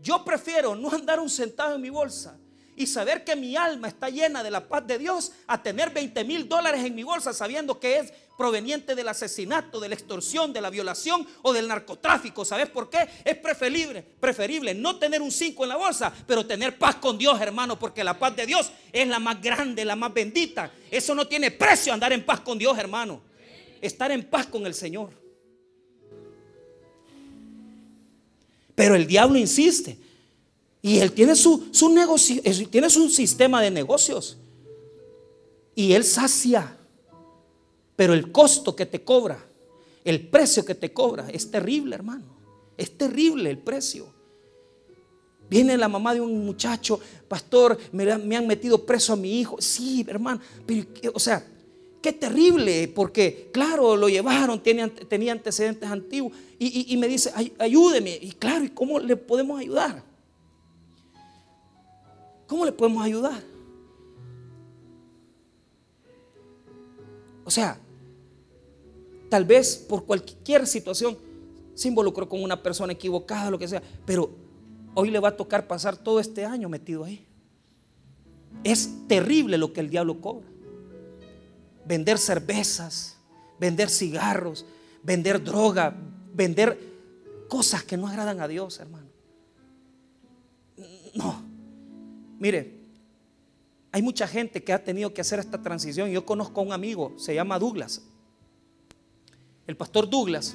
Yo 0.00 0.24
prefiero 0.24 0.74
no 0.74 0.90
andar 0.90 1.20
un 1.20 1.30
centavo 1.30 1.74
en 1.74 1.80
mi 1.80 1.90
bolsa 1.90 2.38
y 2.76 2.86
saber 2.86 3.24
que 3.24 3.34
mi 3.34 3.56
alma 3.56 3.88
está 3.88 4.10
llena 4.10 4.42
de 4.42 4.50
la 4.50 4.68
paz 4.68 4.86
de 4.86 4.98
Dios 4.98 5.32
a 5.46 5.62
tener 5.62 5.90
20 5.90 6.22
mil 6.24 6.46
dólares 6.48 6.84
en 6.84 6.94
mi 6.94 7.02
bolsa 7.02 7.32
sabiendo 7.32 7.80
que 7.80 7.98
es 7.98 8.12
proveniente 8.36 8.94
del 8.94 9.08
asesinato, 9.08 9.80
de 9.80 9.88
la 9.88 9.94
extorsión, 9.94 10.52
de 10.52 10.60
la 10.60 10.68
violación 10.68 11.26
o 11.40 11.54
del 11.54 11.68
narcotráfico. 11.68 12.44
¿Sabes 12.44 12.68
por 12.68 12.90
qué? 12.90 13.08
Es 13.24 13.36
preferible, 13.38 14.02
preferible 14.02 14.74
no 14.74 14.98
tener 14.98 15.22
un 15.22 15.32
5 15.32 15.62
en 15.62 15.68
la 15.70 15.76
bolsa, 15.76 16.12
pero 16.26 16.46
tener 16.46 16.78
paz 16.78 16.96
con 16.96 17.16
Dios, 17.16 17.40
hermano, 17.40 17.78
porque 17.78 18.04
la 18.04 18.18
paz 18.18 18.36
de 18.36 18.44
Dios 18.44 18.70
es 18.92 19.08
la 19.08 19.18
más 19.18 19.40
grande, 19.40 19.86
la 19.86 19.96
más 19.96 20.12
bendita. 20.12 20.70
Eso 20.90 21.14
no 21.14 21.26
tiene 21.26 21.50
precio 21.50 21.94
andar 21.94 22.12
en 22.12 22.26
paz 22.26 22.40
con 22.40 22.58
Dios, 22.58 22.76
hermano. 22.78 23.22
Estar 23.80 24.10
en 24.10 24.24
paz 24.28 24.46
con 24.46 24.66
el 24.66 24.74
Señor. 24.74 25.25
Pero 28.76 28.94
el 28.94 29.08
diablo 29.08 29.36
insiste. 29.36 29.98
Y 30.80 31.00
él 31.00 31.10
tiene 31.10 31.34
su, 31.34 31.68
su 31.72 31.92
tiene 32.70 32.88
su 32.88 33.08
sistema 33.08 33.60
de 33.60 33.72
negocios. 33.72 34.36
Y 35.74 35.94
él 35.94 36.04
sacia. 36.04 36.76
Pero 37.96 38.14
el 38.14 38.30
costo 38.30 38.76
que 38.76 38.86
te 38.86 39.02
cobra, 39.02 39.44
el 40.04 40.28
precio 40.28 40.64
que 40.64 40.76
te 40.76 40.92
cobra 40.92 41.28
es 41.32 41.50
terrible, 41.50 41.96
hermano. 41.96 42.24
Es 42.76 42.96
terrible 42.96 43.50
el 43.50 43.58
precio. 43.58 44.14
Viene 45.48 45.76
la 45.76 45.88
mamá 45.88 46.12
de 46.12 46.20
un 46.20 46.44
muchacho, 46.44 47.00
pastor, 47.28 47.78
me, 47.92 48.10
han 48.10 48.46
metido 48.46 48.84
preso 48.84 49.14
a 49.14 49.16
mi 49.16 49.40
hijo. 49.40 49.56
Sí, 49.60 50.04
hermano, 50.06 50.40
pero, 50.66 50.86
o 51.14 51.20
sea, 51.20 51.46
qué 52.06 52.12
terrible, 52.12 52.86
porque 52.86 53.50
claro, 53.52 53.96
lo 53.96 54.08
llevaron, 54.08 54.62
tenía, 54.62 55.32
antecedentes 55.32 55.90
antiguos. 55.90 56.32
Y, 56.56 56.94
y 56.94 56.96
me 56.96 57.08
dice, 57.08 57.32
ayúdeme. 57.58 58.16
Y 58.22 58.30
claro, 58.30 58.64
¿y 58.64 58.68
cómo 58.68 59.00
le 59.00 59.16
podemos 59.16 59.58
ayudar? 59.58 60.04
¿Cómo 62.46 62.64
le 62.64 62.70
podemos 62.70 63.04
ayudar? 63.04 63.42
O 67.44 67.50
sea, 67.50 67.76
tal 69.28 69.44
vez 69.44 69.76
por 69.76 70.04
cualquier 70.04 70.64
situación 70.68 71.18
se 71.74 71.88
involucró 71.88 72.28
con 72.28 72.40
una 72.40 72.62
persona 72.62 72.92
equivocada, 72.92 73.50
lo 73.50 73.58
que 73.58 73.66
sea, 73.66 73.82
pero 74.04 74.30
hoy 74.94 75.10
le 75.10 75.18
va 75.18 75.30
a 75.30 75.36
tocar 75.36 75.66
pasar 75.66 75.96
todo 75.96 76.20
este 76.20 76.44
año 76.44 76.68
metido 76.68 77.02
ahí. 77.02 77.26
Es 78.62 78.92
terrible 79.08 79.58
lo 79.58 79.72
que 79.72 79.80
el 79.80 79.90
diablo 79.90 80.20
cobra. 80.20 80.46
Vender 81.86 82.18
cervezas, 82.18 83.16
vender 83.58 83.88
cigarros, 83.90 84.66
vender 85.02 85.42
droga, 85.42 85.94
vender 86.34 86.78
cosas 87.48 87.84
que 87.84 87.96
no 87.96 88.08
agradan 88.08 88.40
a 88.40 88.48
Dios, 88.48 88.80
hermano. 88.80 89.06
No. 91.14 91.42
Mire, 92.38 92.74
hay 93.92 94.02
mucha 94.02 94.28
gente 94.28 94.62
que 94.62 94.72
ha 94.72 94.84
tenido 94.84 95.14
que 95.14 95.20
hacer 95.20 95.38
esta 95.38 95.62
transición. 95.62 96.10
Yo 96.10 96.26
conozco 96.26 96.60
a 96.60 96.64
un 96.64 96.72
amigo, 96.72 97.14
se 97.16 97.34
llama 97.34 97.58
Douglas. 97.58 98.02
El 99.66 99.76
pastor 99.76 100.08
Douglas 100.08 100.54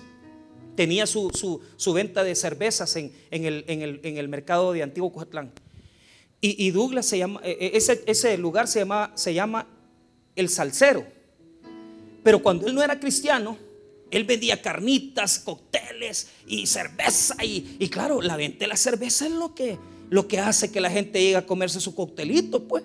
tenía 0.75 1.07
su, 1.07 1.61
venta 1.93 2.23
de 2.23 2.35
cervezas 2.35 2.95
en, 2.95 3.11
el, 3.31 4.27
mercado 4.29 4.73
de 4.73 4.83
Antiguo 4.83 5.11
Cujatlán. 5.11 5.51
Y, 6.43 6.71
Douglas 6.71 7.05
se 7.05 7.19
llama, 7.19 7.39
e, 7.43 7.51
e, 7.51 7.77
ese, 7.77 8.03
ese 8.07 8.37
lugar 8.37 8.67
se 8.67 8.79
llama, 8.79 9.11
se 9.15 9.33
llama 9.33 9.67
El 10.35 10.49
Salcero. 10.49 11.05
Pero 12.23 12.41
cuando 12.41 12.67
él 12.67 12.75
no 12.75 12.83
era 12.83 12.99
cristiano, 12.99 13.57
él 14.11 14.25
vendía 14.25 14.61
carnitas, 14.61 15.39
cócteles 15.39 16.27
y 16.45 16.67
cerveza. 16.67 17.35
Y, 17.43 17.77
y, 17.79 17.89
claro, 17.89 18.21
la 18.21 18.35
venta 18.35 18.59
de 18.59 18.67
la 18.67 18.75
cerveza 18.75 19.25
es 19.25 19.31
lo 19.31 19.55
que, 19.55 19.79
lo 20.09 20.27
que 20.27 20.39
hace 20.39 20.71
que 20.71 20.81
la 20.81 20.91
gente 20.91 21.19
llegue 21.19 21.37
a 21.37 21.45
comerse 21.45 21.79
su 21.79 21.95
coctelito, 21.95 22.67
pues. 22.67 22.83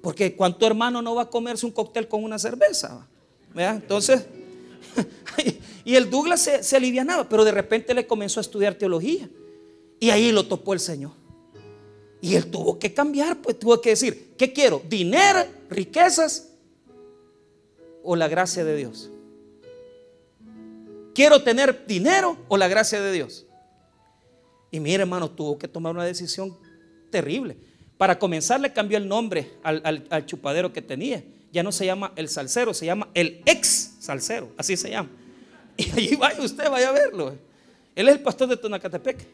Porque 0.00 0.34
cuánto 0.34 0.66
hermano 0.66 1.02
no 1.02 1.14
va 1.14 1.22
a 1.22 1.30
comerse 1.30 1.66
un 1.66 1.72
cóctel 1.72 2.08
con 2.08 2.24
una 2.24 2.38
cerveza. 2.38 3.06
Entonces, 3.54 4.24
y 5.84 5.96
el 5.96 6.08
Douglas 6.08 6.40
se, 6.40 6.62
se 6.62 6.76
alivianaba, 6.76 7.28
pero 7.28 7.44
de 7.44 7.52
repente 7.52 7.92
le 7.92 8.06
comenzó 8.06 8.40
a 8.40 8.42
estudiar 8.42 8.76
teología. 8.76 9.28
Y 9.98 10.10
ahí 10.10 10.32
lo 10.32 10.46
topó 10.46 10.72
el 10.72 10.80
Señor. 10.80 11.10
Y 12.22 12.36
él 12.36 12.46
tuvo 12.46 12.78
que 12.78 12.94
cambiar, 12.94 13.40
pues 13.42 13.58
tuvo 13.58 13.80
que 13.80 13.90
decir, 13.90 14.34
¿qué 14.38 14.52
quiero? 14.52 14.82
¿Dinero, 14.88 15.44
riquezas 15.68 16.49
o 18.02 18.16
la 18.16 18.28
gracia 18.28 18.64
de 18.64 18.76
Dios? 18.76 19.10
¿Quiero 21.14 21.42
tener 21.42 21.86
dinero 21.86 22.36
o 22.48 22.56
la 22.56 22.68
gracia 22.68 23.00
de 23.00 23.12
Dios? 23.12 23.46
Y 24.70 24.80
mire, 24.80 25.02
hermano, 25.02 25.30
tuvo 25.30 25.58
que 25.58 25.68
tomar 25.68 25.94
una 25.94 26.04
decisión 26.04 26.56
terrible. 27.10 27.56
Para 27.98 28.18
comenzar, 28.18 28.60
le 28.60 28.72
cambió 28.72 28.96
el 28.96 29.08
nombre 29.08 29.50
al, 29.62 30.06
al 30.10 30.26
chupadero 30.26 30.72
que 30.72 30.80
tenía 30.80 31.22
ya 31.52 31.62
no 31.62 31.72
se 31.72 31.86
llama 31.86 32.12
el 32.16 32.28
salsero, 32.28 32.74
se 32.74 32.86
llama 32.86 33.08
el 33.14 33.42
ex 33.46 33.96
salsero, 34.00 34.52
así 34.56 34.76
se 34.76 34.90
llama. 34.90 35.10
Y 35.76 35.90
allí 35.92 36.16
vaya 36.16 36.42
usted, 36.42 36.70
vaya 36.70 36.90
a 36.90 36.92
verlo. 36.92 37.34
Él 37.96 38.08
es 38.08 38.14
el 38.14 38.20
pastor 38.20 38.48
de 38.48 38.56
Tonacatepec. 38.56 39.26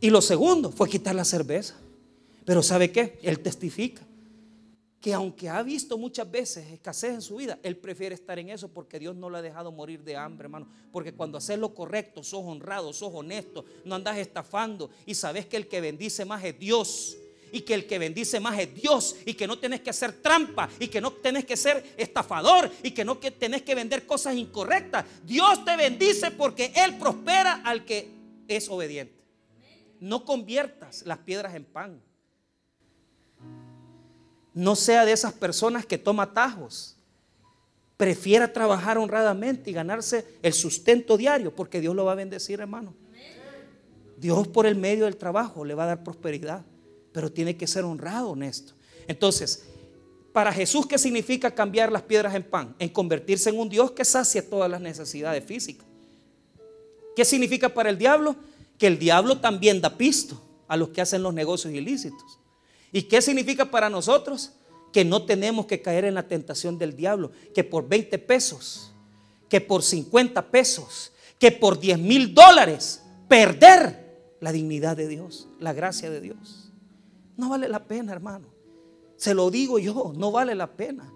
Y 0.00 0.10
lo 0.10 0.22
segundo 0.22 0.70
fue 0.70 0.88
quitar 0.88 1.16
la 1.16 1.24
cerveza. 1.24 1.74
Pero 2.44 2.62
¿sabe 2.62 2.92
qué? 2.92 3.18
Él 3.22 3.40
testifica 3.40 4.02
que 5.00 5.14
aunque 5.14 5.48
ha 5.48 5.62
visto 5.62 5.96
muchas 5.96 6.28
veces 6.28 6.70
escasez 6.72 7.14
en 7.14 7.22
su 7.22 7.36
vida, 7.36 7.58
él 7.62 7.76
prefiere 7.76 8.14
estar 8.14 8.38
en 8.38 8.50
eso 8.50 8.68
porque 8.68 8.98
Dios 8.98 9.14
no 9.14 9.30
lo 9.30 9.38
ha 9.38 9.42
dejado 9.42 9.70
morir 9.70 10.02
de 10.02 10.16
hambre, 10.16 10.46
hermano. 10.46 10.68
Porque 10.90 11.12
cuando 11.12 11.38
haces 11.38 11.58
lo 11.58 11.72
correcto, 11.72 12.24
sos 12.24 12.42
honrado, 12.44 12.92
sos 12.92 13.12
honesto, 13.14 13.64
no 13.84 13.94
andas 13.94 14.18
estafando 14.18 14.90
y 15.06 15.14
sabes 15.14 15.46
que 15.46 15.56
el 15.56 15.68
que 15.68 15.80
bendice 15.80 16.24
más 16.24 16.42
es 16.42 16.58
Dios 16.58 17.16
y 17.52 17.60
que 17.60 17.74
el 17.74 17.86
que 17.86 17.98
bendice 17.98 18.40
más 18.40 18.58
es 18.58 18.74
Dios 18.74 19.16
y 19.24 19.34
que 19.34 19.46
no 19.46 19.58
tenés 19.58 19.80
que 19.80 19.90
hacer 19.90 20.20
trampa 20.20 20.68
y 20.80 20.88
que 20.88 21.00
no 21.00 21.12
tenés 21.12 21.44
que 21.44 21.56
ser 21.56 21.94
estafador 21.96 22.70
y 22.82 22.90
que 22.90 23.04
no 23.04 23.18
tenés 23.18 23.62
que 23.62 23.74
vender 23.76 24.04
cosas 24.04 24.34
incorrectas. 24.34 25.06
Dios 25.22 25.64
te 25.64 25.76
bendice 25.76 26.32
porque 26.32 26.72
Él 26.74 26.98
prospera 26.98 27.62
al 27.64 27.84
que 27.84 28.08
es 28.48 28.68
obediente. 28.68 29.24
No 30.00 30.24
conviertas 30.24 31.02
las 31.06 31.18
piedras 31.18 31.54
en 31.54 31.64
pan. 31.64 32.02
No 34.58 34.74
sea 34.74 35.04
de 35.04 35.12
esas 35.12 35.32
personas 35.32 35.86
que 35.86 35.98
toma 35.98 36.24
atajos. 36.24 36.96
Prefiera 37.96 38.52
trabajar 38.52 38.98
honradamente 38.98 39.70
y 39.70 39.72
ganarse 39.72 40.24
el 40.42 40.52
sustento 40.52 41.16
diario 41.16 41.54
porque 41.54 41.80
Dios 41.80 41.94
lo 41.94 42.04
va 42.04 42.12
a 42.12 42.16
bendecir, 42.16 42.60
hermano. 42.60 42.94
Dios 44.16 44.48
por 44.48 44.66
el 44.66 44.74
medio 44.76 45.04
del 45.04 45.16
trabajo 45.16 45.64
le 45.64 45.74
va 45.74 45.84
a 45.84 45.86
dar 45.86 46.02
prosperidad 46.02 46.64
pero 47.12 47.32
tiene 47.32 47.56
que 47.56 47.66
ser 47.66 47.84
honrado, 47.84 48.30
honesto. 48.30 48.74
Entonces, 49.06 49.64
para 50.32 50.52
Jesús, 50.52 50.86
¿qué 50.86 50.98
significa 50.98 51.50
cambiar 51.50 51.90
las 51.90 52.02
piedras 52.02 52.34
en 52.34 52.44
pan? 52.44 52.74
En 52.78 52.88
convertirse 52.88 53.50
en 53.50 53.58
un 53.58 53.68
Dios 53.68 53.90
que 53.92 54.04
sacia 54.04 54.48
todas 54.48 54.70
las 54.70 54.80
necesidades 54.80 55.44
físicas. 55.44 55.86
¿Qué 57.16 57.24
significa 57.24 57.68
para 57.68 57.90
el 57.90 57.98
diablo? 57.98 58.36
Que 58.78 58.86
el 58.86 58.98
diablo 58.98 59.38
también 59.38 59.80
da 59.80 59.96
pisto 59.96 60.40
a 60.68 60.76
los 60.76 60.90
que 60.90 61.00
hacen 61.00 61.22
los 61.22 61.34
negocios 61.34 61.72
ilícitos. 61.74 62.37
¿Y 62.92 63.02
qué 63.02 63.20
significa 63.20 63.70
para 63.70 63.90
nosotros? 63.90 64.52
Que 64.92 65.04
no 65.04 65.24
tenemos 65.24 65.66
que 65.66 65.82
caer 65.82 66.04
en 66.04 66.14
la 66.14 66.26
tentación 66.26 66.78
del 66.78 66.96
diablo, 66.96 67.30
que 67.54 67.64
por 67.64 67.88
20 67.88 68.18
pesos, 68.18 68.92
que 69.48 69.60
por 69.60 69.82
50 69.82 70.50
pesos, 70.50 71.12
que 71.38 71.52
por 71.52 71.78
10 71.78 71.98
mil 71.98 72.34
dólares, 72.34 73.02
perder 73.28 74.36
la 74.40 74.52
dignidad 74.52 74.96
de 74.96 75.08
Dios, 75.08 75.48
la 75.60 75.72
gracia 75.72 76.10
de 76.10 76.20
Dios. 76.20 76.70
No 77.36 77.48
vale 77.48 77.68
la 77.68 77.84
pena, 77.84 78.12
hermano. 78.12 78.46
Se 79.16 79.34
lo 79.34 79.50
digo 79.50 79.78
yo, 79.78 80.12
no 80.16 80.30
vale 80.30 80.54
la 80.54 80.76
pena. 80.76 81.12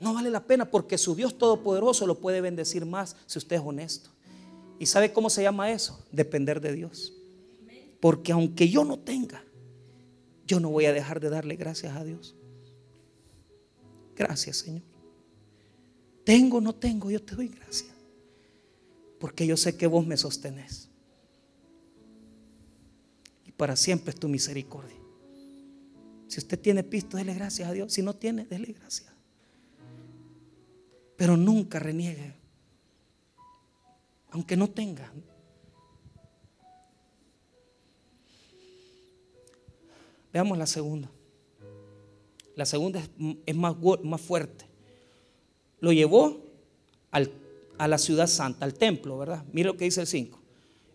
No 0.00 0.14
vale 0.14 0.30
la 0.30 0.44
pena 0.44 0.70
porque 0.70 0.98
su 0.98 1.14
Dios 1.14 1.38
Todopoderoso 1.38 2.06
lo 2.06 2.18
puede 2.18 2.40
bendecir 2.40 2.84
más 2.84 3.16
si 3.26 3.38
usted 3.38 3.56
es 3.56 3.62
honesto. 3.64 4.10
¿Y 4.78 4.86
sabe 4.86 5.12
cómo 5.12 5.30
se 5.30 5.42
llama 5.42 5.70
eso? 5.70 6.04
Depender 6.10 6.60
de 6.60 6.72
Dios. 6.72 7.12
Porque 8.00 8.32
aunque 8.32 8.68
yo 8.68 8.84
no 8.84 8.98
tenga, 8.98 9.44
yo 10.46 10.60
no 10.60 10.70
voy 10.70 10.86
a 10.86 10.92
dejar 10.92 11.20
de 11.20 11.30
darle 11.30 11.56
gracias 11.56 11.96
a 11.96 12.04
Dios. 12.04 12.36
Gracias, 14.16 14.58
Señor. 14.58 14.82
Tengo 16.24 16.58
o 16.58 16.60
no 16.60 16.74
tengo, 16.74 17.10
yo 17.10 17.22
te 17.22 17.34
doy 17.34 17.48
gracias. 17.48 17.92
Porque 19.18 19.46
yo 19.46 19.56
sé 19.56 19.76
que 19.76 19.86
vos 19.86 20.06
me 20.06 20.16
sostenés 20.16 20.90
para 23.56 23.76
siempre 23.76 24.10
es 24.10 24.20
tu 24.20 24.28
misericordia. 24.28 24.96
Si 26.26 26.38
usted 26.38 26.58
tiene 26.58 26.82
pisto, 26.82 27.16
dele 27.16 27.34
gracias 27.34 27.68
a 27.68 27.72
Dios. 27.72 27.92
Si 27.92 28.02
no 28.02 28.14
tiene, 28.14 28.44
dele 28.44 28.74
gracias. 28.78 29.12
Pero 31.16 31.36
nunca 31.36 31.78
reniegue. 31.78 32.34
Aunque 34.30 34.56
no 34.56 34.68
tenga. 34.68 35.12
Veamos 40.34 40.58
la 40.58 40.66
segunda. 40.66 41.08
La 42.56 42.66
segunda 42.66 43.00
es, 43.46 43.56
más, 43.56 43.76
más, 44.02 44.20
fuerte. 44.20 44.64
Lo 45.78 45.92
llevó 45.92 46.40
a 47.12 47.88
la 47.88 47.98
ciudad 47.98 48.26
santa, 48.26 48.64
al 48.64 48.74
templo, 48.74 49.16
¿verdad? 49.16 49.44
Mira 49.52 49.68
lo 49.68 49.76
que 49.76 49.84
dice 49.84 50.00
el 50.00 50.08
5. 50.08 50.36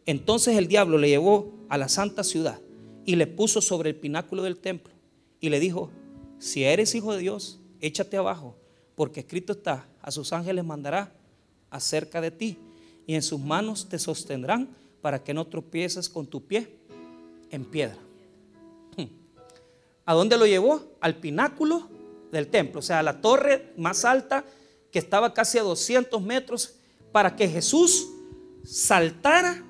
Entonces 0.06 0.58
el 0.58 0.68
diablo 0.68 0.98
le 0.98 1.08
llevó 1.08 1.54
a 1.70 1.78
la 1.78 1.88
santa 1.88 2.26
ciudad 2.26 2.60
y 3.06 3.16
le 3.16 3.28
puso 3.28 3.62
sobre 3.62 3.92
el 3.92 3.96
pináculo 3.96 4.44
del 4.44 4.58
templo 4.58 4.94
y 5.40 5.48
le 5.48 5.62
dijo, 5.62 5.90
si 6.38 6.66
eres 6.66 6.94
hijo 6.94 7.14
de 7.14 7.22
Dios, 7.22 7.60
échate 7.80 8.18
abajo, 8.18 8.58
porque 8.96 9.22
escrito 9.22 9.54
está, 9.54 9.88
a 10.02 10.12
sus 10.12 10.34
ángeles 10.34 10.66
mandará 10.66 11.14
acerca 11.70 12.20
de 12.20 12.32
ti 12.32 12.58
y 13.08 13.16
en 13.16 13.22
sus 13.22 13.40
manos 13.40 13.88
te 13.88 14.00
sostendrán 14.00 14.68
para 15.02 15.24
que 15.24 15.34
no 15.34 15.48
tropieces 15.48 16.10
con 16.10 16.28
tu 16.28 16.46
pie 16.46 16.76
en 17.52 17.64
piedra. 17.64 18.09
¿A 20.10 20.16
dónde 20.16 20.38
lo 20.38 20.48
llevó? 20.48 20.98
Al 21.02 21.18
pináculo 21.18 21.88
del 22.32 22.48
templo, 22.48 22.80
o 22.80 22.82
sea, 22.82 22.98
a 22.98 23.04
la 23.04 23.22
torre 23.22 23.72
más 23.78 24.06
alta 24.06 24.44
que 24.92 24.98
estaba 24.98 25.36
casi 25.36 25.60
a 25.60 25.62
200 25.62 26.20
metros, 26.24 26.78
para 27.12 27.36
que 27.36 27.48
Jesús 27.48 28.10
saltara 28.64 29.64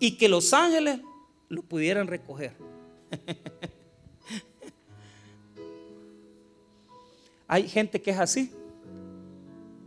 y 0.00 0.16
que 0.16 0.28
los 0.28 0.52
ángeles 0.52 0.98
lo 1.48 1.62
pudieran 1.62 2.08
recoger. 2.08 2.56
Hay 7.46 7.68
gente 7.68 8.02
que 8.02 8.10
es 8.10 8.18
así. 8.18 8.50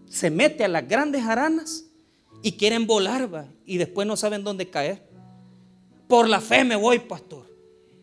Se 0.05 0.29
mete 0.29 0.63
a 0.63 0.69
las 0.69 0.87
grandes 0.87 1.25
aranas 1.25 1.83
y 2.41 2.53
quieren 2.53 2.87
volar, 2.87 3.49
y 3.65 3.75
después 3.75 4.07
no 4.07 4.15
saben 4.15 4.45
dónde 4.45 4.69
caer. 4.69 5.05
Por 6.07 6.29
la 6.29 6.39
fe 6.39 6.63
me 6.63 6.77
voy, 6.77 6.99
pastor. 6.99 7.36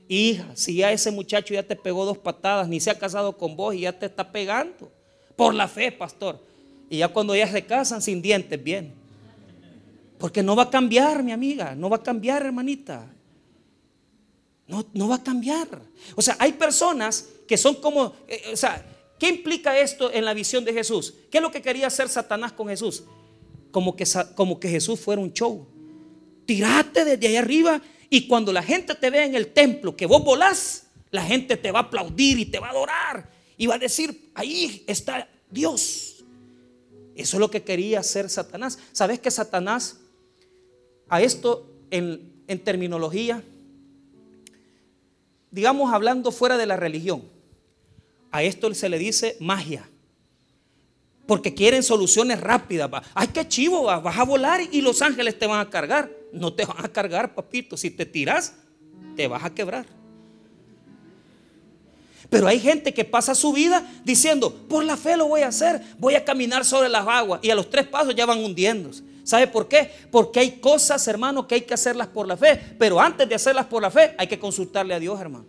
Hija, 0.09 0.51
si 0.55 0.77
ya 0.77 0.93
ese 0.93 1.11
muchacho 1.11 1.55
ya 1.55 1.63
te 1.63 1.77
pegó 1.77 2.05
dos 2.05 2.19
patadas, 2.19 2.69
ni 2.69 2.81
se 2.81 2.91
ha 2.91 2.99
casado 2.99 3.37
con 3.37 3.57
vos 3.57 3.75
y 3.75 3.81
ya 3.81 3.99
te 3.99 4.07
está 4.07 4.31
pegando. 4.31 4.93
Por 5.37 5.55
la 5.55 5.67
fe, 5.67 5.91
pastor. 5.91 6.41
Y 6.91 6.99
ya 6.99 7.09
cuando 7.09 7.35
ya 7.35 7.51
se 7.51 7.65
casan 7.65 8.03
sin 8.03 8.21
dientes, 8.21 8.63
bien. 8.63 8.93
Porque 10.19 10.43
no 10.43 10.55
va 10.55 10.65
a 10.65 10.71
cambiar, 10.71 11.23
mi 11.23 11.33
amiga, 11.33 11.75
no 11.75 11.89
va 11.89 11.97
a 11.97 12.03
cambiar, 12.03 12.45
hermanita. 12.45 13.11
No, 14.67 14.85
no 14.93 15.09
va 15.09 15.17
a 15.17 15.23
cambiar. 15.23 15.69
O 16.15 16.23
sea, 16.23 16.37
hay 16.39 16.53
personas 16.53 17.29
que 17.47 17.57
son 17.57 17.75
como, 17.77 18.15
eh, 18.29 18.43
o 18.53 18.57
sea, 18.57 18.85
¿qué 19.19 19.29
implica 19.29 19.79
esto 19.79 20.13
en 20.13 20.25
la 20.25 20.35
visión 20.35 20.65
de 20.65 20.73
Jesús? 20.73 21.15
¿Qué 21.31 21.39
es 21.39 21.43
lo 21.43 21.51
que 21.51 21.63
quería 21.63 21.87
hacer 21.87 22.09
Satanás 22.09 22.53
con 22.53 22.69
Jesús? 22.69 23.05
Como 23.71 23.97
que, 23.97 24.05
como 24.35 24.61
que 24.61 24.69
Jesús 24.69 25.01
fuera 25.01 25.21
un 25.21 25.33
show. 25.33 25.67
Tirate 26.47 27.05
desde 27.05 27.27
ahí 27.27 27.37
arriba 27.37 27.83
y 28.15 28.29
cuando 28.29 28.53
la 28.53 28.63
gente 28.63 28.95
te 28.95 29.11
vea 29.11 29.25
en 29.25 29.35
el 29.35 29.49
templo 29.49 29.97
que 29.97 30.07
vos 30.07 30.23
volás, 30.23 30.87
la 31.11 31.25
gente 31.25 31.57
te 31.57 31.73
va 31.73 31.81
a 31.81 31.83
aplaudir 31.83 32.39
y 32.39 32.47
te 32.47 32.61
va 32.61 32.69
a 32.69 32.71
adorar 32.71 33.29
y 33.57 33.67
va 33.67 33.75
a 33.75 33.79
decir, 33.79 34.31
ahí 34.37 34.85
está 34.87 35.29
Dios. 35.51 36.25
Eso 37.17 37.37
es 37.37 37.41
lo 37.41 37.51
que 37.51 37.65
quería 37.65 37.99
hacer 37.99 38.31
Satanás. 38.31 38.79
¿Sabes 38.93 39.19
que 39.19 39.33
Satanás, 39.33 39.99
a 41.09 41.23
esto 41.23 41.69
en, 41.91 42.33
en 42.47 42.61
terminología, 42.61 43.43
digamos 45.51 45.93
hablando 45.93 46.31
fuera 46.31 46.57
de 46.57 46.67
la 46.67 46.77
religión, 46.77 47.29
a 48.31 48.45
esto 48.45 48.73
se 48.75 48.89
le 48.89 48.99
dice 49.01 49.37
magia. 49.41 49.91
Porque 51.27 51.53
quieren 51.53 51.83
soluciones 51.83 52.39
rápidas. 52.41 52.89
Ay, 53.13 53.27
qué 53.35 53.49
chivo, 53.49 53.83
vas 53.83 54.19
a 54.19 54.23
volar 54.23 54.61
y 54.71 54.83
los 54.83 55.03
ángeles 55.03 55.37
te 55.37 55.49
van 55.49 55.59
a 55.59 55.69
cargar. 55.69 56.23
No 56.35 56.53
te 56.53 56.65
van 56.65 56.85
a 56.85 56.89
cargar, 56.89 57.35
papito. 57.35 57.77
Si 57.77 57.91
te 57.91 58.05
tiras, 58.05 58.55
te 59.17 59.27
vas 59.27 59.45
a 59.45 59.55
quebrar. 59.55 59.87
Pero 62.31 62.47
hay 62.49 62.59
gente 62.59 62.93
que 62.93 63.05
pasa 63.05 63.35
su 63.35 63.53
vida 63.53 63.87
diciendo, 64.05 64.53
por 64.69 64.85
la 64.85 64.97
fe 64.97 65.17
lo 65.17 65.29
voy 65.29 65.43
a 65.43 65.49
hacer, 65.49 65.81
voy 65.99 66.15
a 66.15 66.25
caminar 66.25 66.65
sobre 66.65 66.89
las 66.89 67.07
aguas. 67.07 67.41
Y 67.43 67.51
a 67.51 67.55
los 67.55 67.71
tres 67.71 67.87
pasos 67.87 68.15
ya 68.15 68.27
van 68.27 68.39
hundiéndose. 68.39 69.03
¿Sabe 69.23 69.47
por 69.47 69.69
qué? 69.69 69.91
Porque 70.11 70.41
hay 70.41 70.51
cosas, 70.59 71.07
hermano, 71.09 71.47
que 71.47 71.55
hay 71.55 71.61
que 71.63 71.75
hacerlas 71.75 72.09
por 72.09 72.27
la 72.27 72.37
fe. 72.37 72.61
Pero 72.79 73.01
antes 73.01 73.29
de 73.29 73.35
hacerlas 73.35 73.67
por 73.67 73.81
la 73.81 73.91
fe, 73.91 74.15
hay 74.19 74.27
que 74.27 74.39
consultarle 74.39 74.95
a 74.95 74.99
Dios, 74.99 75.21
hermano. 75.21 75.47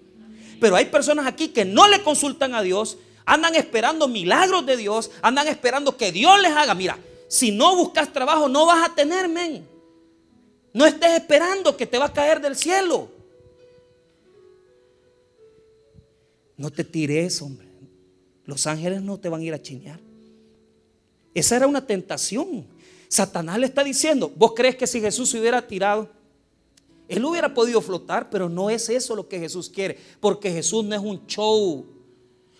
Pero 0.61 0.75
hay 0.75 0.85
personas 0.85 1.25
aquí 1.25 1.49
que 1.49 1.65
no 1.65 1.87
le 1.87 2.01
consultan 2.01 2.53
a 2.55 2.61
Dios, 2.61 2.97
Andan 3.25 3.55
esperando 3.55 4.07
milagros 4.07 4.65
de 4.65 4.77
Dios. 4.77 5.11
Andan 5.21 5.47
esperando 5.47 5.97
que 5.97 6.11
Dios 6.11 6.39
les 6.41 6.51
haga. 6.51 6.73
Mira, 6.75 6.97
si 7.27 7.51
no 7.51 7.75
buscas 7.75 8.13
trabajo, 8.13 8.47
no 8.47 8.65
vas 8.65 8.87
a 8.87 8.93
tener, 8.93 9.27
men. 9.27 9.67
No 10.75 10.85
estés 10.85 11.11
esperando 11.11 11.77
que 11.77 11.87
te 11.87 11.97
va 11.97 12.07
a 12.07 12.11
caer 12.11 12.41
del 12.41 12.53
cielo. 12.53 13.09
No 16.57 16.69
te 16.69 16.83
tires, 16.83 17.41
hombre. 17.41 17.65
Los 18.43 18.67
ángeles 18.67 19.01
no 19.01 19.17
te 19.17 19.29
van 19.29 19.39
a 19.39 19.43
ir 19.45 19.53
a 19.53 19.61
chinear. 19.61 20.01
Esa 21.33 21.55
era 21.55 21.67
una 21.67 21.87
tentación. 21.87 22.65
Satanás 23.07 23.57
le 23.57 23.67
está 23.67 23.85
diciendo, 23.85 24.29
vos 24.35 24.51
crees 24.53 24.75
que 24.75 24.85
si 24.85 24.99
Jesús 24.99 25.29
se 25.29 25.39
hubiera 25.39 25.65
tirado, 25.65 26.09
él 27.07 27.23
hubiera 27.23 27.53
podido 27.53 27.79
flotar, 27.79 28.29
pero 28.29 28.49
no 28.49 28.69
es 28.69 28.89
eso 28.89 29.15
lo 29.15 29.29
que 29.29 29.39
Jesús 29.39 29.69
quiere, 29.69 29.97
porque 30.19 30.51
Jesús 30.51 30.83
no 30.83 30.93
es 30.93 31.01
un 31.01 31.25
show. 31.25 31.85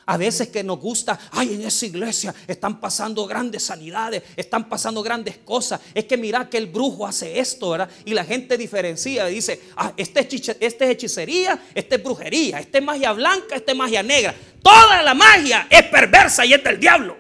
A 0.08 0.18
veces 0.18 0.50
que 0.50 0.64
nos 0.64 0.80
gusta, 0.80 1.20
ay, 1.32 1.56
en 1.56 1.62
esa 1.64 1.86
iglesia 1.86 2.34
están 2.48 2.80
pasando 2.80 3.26
grandes 3.26 3.64
sanidades, 3.64 4.22
están 4.36 4.70
pasando 4.70 5.02
grandes 5.02 5.38
cosas. 5.40 5.82
Es 5.96 6.06
que 6.06 6.16
mira 6.16 6.48
que 6.48 6.58
el 6.58 6.68
brujo 6.68 7.08
hace 7.08 7.40
esto, 7.40 7.72
¿verdad? 7.72 7.90
Y 8.06 8.14
la 8.14 8.24
gente 8.24 8.58
diferencia, 8.58 9.26
dice, 9.26 9.60
ah, 9.76 9.94
este, 9.98 10.28
este 10.60 10.66
es 10.66 10.82
hechicería, 10.82 11.60
este 11.74 11.96
es 11.96 12.04
brujería, 12.04 12.60
este 12.60 12.78
es 12.78 12.84
magia 12.84 13.14
blanca, 13.14 13.56
este 13.56 13.72
es 13.72 13.78
magia 13.78 14.04
negra. 14.04 14.36
Toda 14.62 15.02
la 15.02 15.16
magia 15.16 15.68
es 15.70 15.84
perversa 15.84 16.46
y 16.46 16.54
es 16.54 16.64
del 16.64 16.80
diablo. 16.80 17.18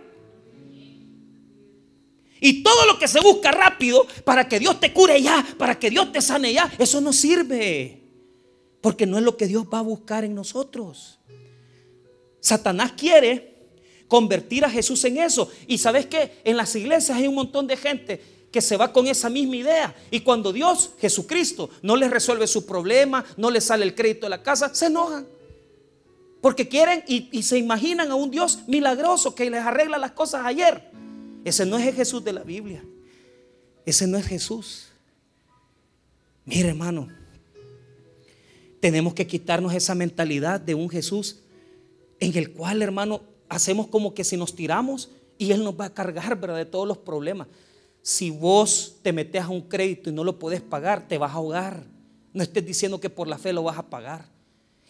Y 2.40 2.62
todo 2.62 2.86
lo 2.86 3.00
que 3.00 3.08
se 3.08 3.20
busca 3.22 3.52
rápido 3.52 4.06
para 4.24 4.48
que 4.48 4.60
Dios 4.60 4.80
te 4.80 4.94
cure 4.94 5.20
ya, 5.20 5.44
para 5.58 5.80
que 5.80 5.90
Dios 5.90 6.12
te 6.12 6.22
sane 6.22 6.54
ya, 6.54 6.72
eso 6.78 7.02
no 7.02 7.12
sirve. 7.12 8.04
Porque 8.82 9.08
no 9.08 9.18
es 9.18 9.24
lo 9.24 9.36
que 9.36 9.48
Dios 9.48 9.66
va 9.74 9.80
a 9.80 9.82
buscar 9.82 10.24
en 10.24 10.36
nosotros. 10.36 11.20
Satanás 12.46 12.92
quiere 12.96 13.56
convertir 14.08 14.64
a 14.66 14.70
Jesús 14.70 15.04
en 15.06 15.18
eso. 15.18 15.50
Y 15.66 15.80
sabes 15.80 16.06
que 16.06 16.32
en 16.44 16.58
las 16.58 16.76
iglesias 16.76 17.18
hay 17.18 17.28
un 17.28 17.34
montón 17.34 17.66
de 17.66 17.76
gente 17.76 18.22
que 18.52 18.62
se 18.62 18.78
va 18.78 18.94
con 18.94 19.08
esa 19.08 19.32
misma 19.32 19.56
idea. 19.56 19.96
Y 20.12 20.20
cuando 20.20 20.54
Dios, 20.54 20.92
Jesucristo, 21.00 21.72
no 21.82 21.96
les 21.96 22.12
resuelve 22.12 22.46
su 22.46 22.68
problema, 22.68 23.26
no 23.36 23.50
les 23.50 23.64
sale 23.64 23.84
el 23.84 23.96
crédito 23.96 24.28
de 24.28 24.30
la 24.30 24.44
casa, 24.44 24.76
se 24.76 24.86
enojan. 24.86 25.26
Porque 26.40 26.68
quieren 26.68 27.04
y, 27.08 27.30
y, 27.36 27.42
se 27.42 27.58
imaginan 27.58 28.12
a 28.12 28.16
un 28.16 28.30
Dios 28.30 28.60
milagroso 28.68 29.34
que 29.34 29.50
les 29.50 29.62
arregla 29.62 29.98
las 29.98 30.12
cosas 30.12 30.46
ayer. 30.46 30.92
Ese 31.44 31.66
no 31.66 31.80
es 31.80 31.88
el 31.88 31.96
Jesús 31.96 32.24
de 32.24 32.34
la 32.34 32.44
Biblia. 32.44 32.86
Ese 33.88 34.06
no 34.06 34.20
es 34.20 34.28
Jesús. 34.28 34.90
Mire 36.46 36.70
hermano, 36.70 37.08
tenemos 38.80 39.16
que 39.16 39.26
quitarnos 39.26 39.74
esa 39.74 39.96
mentalidad 39.96 40.60
de 40.60 40.76
un 40.76 40.88
Jesús 40.92 41.40
en 42.20 42.38
el 42.38 42.54
cual, 42.54 42.82
hermano, 42.82 43.22
hacemos 43.50 43.88
como 43.88 44.14
que 44.14 44.24
si 44.24 44.38
nos 44.38 44.56
tiramos 44.56 45.10
y 45.38 45.52
Él 45.52 45.64
nos 45.64 45.80
va 45.80 45.86
a 45.86 45.94
cargar, 45.94 46.40
¿verdad? 46.40 46.58
De 46.58 46.66
todos 46.66 46.88
los 46.88 46.98
problemas. 46.98 47.48
Si 48.02 48.30
vos 48.30 48.98
te 49.02 49.12
metes 49.12 49.42
a 49.42 49.50
un 49.50 49.62
crédito 49.62 50.10
y 50.10 50.14
no 50.14 50.24
lo 50.24 50.38
puedes 50.38 50.62
pagar, 50.62 51.08
te 51.08 51.18
vas 51.18 51.32
a 51.32 51.36
ahogar. 51.36 51.84
No 52.34 52.44
estés 52.44 52.66
diciendo 52.66 53.00
que 53.00 53.10
por 53.10 53.28
la 53.28 53.38
fe 53.38 53.54
lo 53.54 53.64
vas 53.64 53.78
a 53.78 53.90
pagar. 53.90 54.30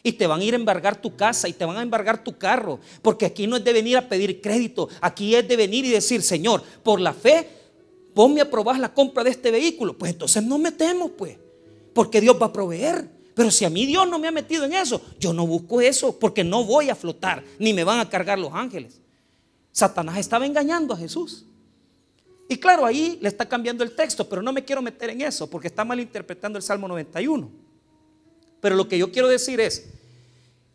Y 0.03 0.13
te 0.13 0.27
van 0.27 0.41
a 0.41 0.43
ir 0.43 0.53
a 0.53 0.57
embargar 0.57 1.01
tu 1.01 1.15
casa 1.15 1.47
y 1.47 1.53
te 1.53 1.65
van 1.65 1.77
a 1.77 1.81
embargar 1.81 2.23
tu 2.23 2.37
carro. 2.37 2.79
Porque 3.01 3.25
aquí 3.25 3.47
no 3.47 3.57
es 3.57 3.63
de 3.63 3.73
venir 3.73 3.97
a 3.97 4.07
pedir 4.07 4.41
crédito. 4.41 4.89
Aquí 5.01 5.33
es 5.33 5.47
de 5.47 5.55
venir 5.55 5.85
y 5.85 5.89
decir, 5.89 6.21
Señor, 6.21 6.61
por 6.83 6.99
la 6.99 7.13
fe, 7.13 7.47
vos 8.13 8.29
me 8.29 8.41
aprobás 8.41 8.79
la 8.79 8.93
compra 8.93 9.23
de 9.23 9.31
este 9.31 9.49
vehículo. 9.49 9.97
Pues 9.97 10.11
entonces 10.11 10.43
no 10.43 10.57
metemos, 10.57 11.11
pues. 11.17 11.37
Porque 11.93 12.21
Dios 12.21 12.37
va 12.39 12.47
a 12.47 12.53
proveer. 12.53 13.14
Pero 13.35 13.51
si 13.51 13.65
a 13.65 13.69
mí 13.69 13.85
Dios 13.85 14.07
no 14.09 14.17
me 14.17 14.29
ha 14.29 14.31
metido 14.31 14.63
en 14.63 14.73
eso, 14.73 15.01
yo 15.19 15.33
no 15.33 15.45
busco 15.45 15.81
eso 15.81 16.17
porque 16.17 16.43
no 16.43 16.63
voy 16.63 16.89
a 16.89 16.95
flotar, 16.95 17.43
ni 17.59 17.73
me 17.73 17.83
van 17.83 17.99
a 17.99 18.09
cargar 18.09 18.39
los 18.39 18.53
ángeles. 18.53 19.01
Satanás 19.73 20.17
estaba 20.17 20.45
engañando 20.45 20.93
a 20.93 20.97
Jesús. 20.97 21.45
Y 22.47 22.57
claro, 22.57 22.85
ahí 22.85 23.17
le 23.21 23.27
está 23.27 23.47
cambiando 23.47 23.83
el 23.83 23.93
texto, 23.93 24.29
pero 24.29 24.41
no 24.41 24.53
me 24.53 24.63
quiero 24.63 24.81
meter 24.81 25.09
en 25.09 25.21
eso 25.21 25.49
porque 25.49 25.67
está 25.67 25.83
malinterpretando 25.83 26.57
el 26.57 26.63
Salmo 26.63 26.87
91. 26.87 27.49
Pero 28.61 28.75
lo 28.75 28.87
que 28.87 28.97
yo 28.97 29.11
quiero 29.11 29.27
decir 29.27 29.59
es 29.59 29.85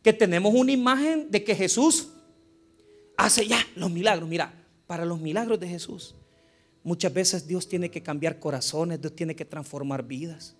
que 0.02 0.12
tenemos 0.12 0.52
una 0.54 0.72
imagen 0.72 1.30
de 1.30 1.42
que 1.42 1.54
Jesús 1.54 2.08
hace 3.16 3.46
ya 3.46 3.64
los 3.74 3.90
milagros. 3.90 4.28
Mira, 4.28 4.52
para 4.86 5.06
los 5.06 5.18
milagros 5.18 5.58
de 5.60 5.68
Jesús, 5.68 6.14
muchas 6.82 7.12
veces 7.14 7.46
Dios 7.46 7.68
tiene 7.68 7.90
que 7.90 8.02
cambiar 8.02 8.38
corazones, 8.38 9.00
Dios 9.00 9.16
tiene 9.16 9.34
que 9.34 9.44
transformar 9.44 10.02
vidas. 10.02 10.56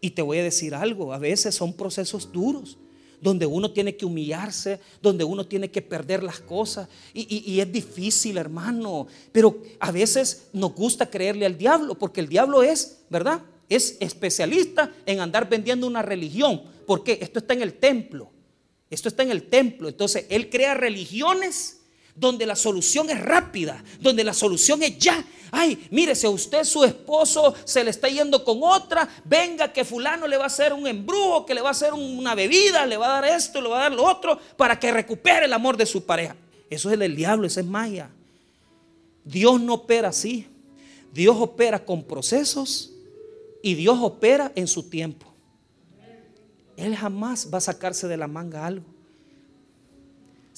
Y 0.00 0.10
te 0.10 0.22
voy 0.22 0.38
a 0.38 0.44
decir 0.44 0.74
algo, 0.74 1.12
a 1.12 1.18
veces 1.18 1.54
son 1.54 1.72
procesos 1.72 2.32
duros, 2.32 2.78
donde 3.20 3.44
uno 3.44 3.70
tiene 3.70 3.96
que 3.96 4.06
humillarse, 4.06 4.80
donde 5.02 5.24
uno 5.24 5.46
tiene 5.46 5.70
que 5.70 5.82
perder 5.82 6.22
las 6.22 6.40
cosas. 6.40 6.88
Y, 7.12 7.60
es 7.60 7.70
difícil, 7.70 8.38
hermano. 8.38 9.06
Pero 9.30 9.62
a 9.78 9.92
veces 9.92 10.48
nos 10.54 10.74
gusta 10.74 11.10
creerle 11.10 11.44
al 11.44 11.58
diablo, 11.58 11.96
porque 11.96 12.20
el 12.20 12.28
diablo 12.28 12.62
es, 12.62 13.02
¿verdad? 13.10 13.42
Es 13.68 13.98
especialista 14.00 14.92
en 15.04 15.20
andar 15.20 15.48
vendiendo 15.48 15.86
una 15.86 16.02
religión. 16.02 16.62
porque 16.86 17.18
Esto 17.20 17.40
está 17.40 17.52
en 17.52 17.62
el 17.62 17.74
templo. 17.74 18.30
Esto 18.88 19.08
está 19.08 19.22
en 19.22 19.30
el 19.30 19.44
templo. 19.44 19.88
Entonces, 19.88 20.24
él 20.30 20.48
crea 20.48 20.74
religiones 20.74 21.79
donde 22.14 22.46
la 22.46 22.56
solución 22.56 23.08
es 23.10 23.20
rápida, 23.20 23.82
donde 24.00 24.24
la 24.24 24.34
solución 24.34 24.82
es 24.82 24.98
ya. 24.98 25.24
Ay, 25.50 25.88
mire, 25.90 26.14
si 26.14 26.26
a 26.26 26.30
usted 26.30 26.64
su 26.64 26.84
esposo 26.84 27.54
se 27.64 27.82
le 27.82 27.90
está 27.90 28.08
yendo 28.08 28.44
con 28.44 28.60
otra, 28.62 29.08
venga 29.24 29.72
que 29.72 29.84
fulano 29.84 30.28
le 30.28 30.36
va 30.36 30.44
a 30.44 30.46
hacer 30.46 30.72
un 30.72 30.86
embrujo, 30.86 31.44
que 31.44 31.54
le 31.54 31.60
va 31.60 31.68
a 31.68 31.72
hacer 31.72 31.92
una 31.92 32.34
bebida, 32.34 32.86
le 32.86 32.96
va 32.96 33.06
a 33.06 33.20
dar 33.20 33.24
esto, 33.36 33.60
le 33.60 33.68
va 33.68 33.78
a 33.78 33.82
dar 33.82 33.92
lo 33.92 34.04
otro, 34.04 34.38
para 34.56 34.78
que 34.78 34.92
recupere 34.92 35.46
el 35.46 35.52
amor 35.52 35.76
de 35.76 35.86
su 35.86 36.04
pareja. 36.04 36.36
Eso 36.68 36.90
es 36.90 36.98
del 36.98 37.16
diablo, 37.16 37.46
eso 37.46 37.60
es 37.60 37.66
magia. 37.66 38.10
Dios 39.24 39.60
no 39.60 39.74
opera 39.74 40.08
así. 40.08 40.46
Dios 41.12 41.36
opera 41.38 41.84
con 41.84 42.04
procesos 42.04 42.92
y 43.62 43.74
Dios 43.74 43.98
opera 44.00 44.52
en 44.54 44.68
su 44.68 44.84
tiempo. 44.84 45.26
Él 46.76 46.96
jamás 46.96 47.48
va 47.52 47.58
a 47.58 47.60
sacarse 47.60 48.06
de 48.06 48.16
la 48.16 48.28
manga 48.28 48.64
algo 48.64 48.99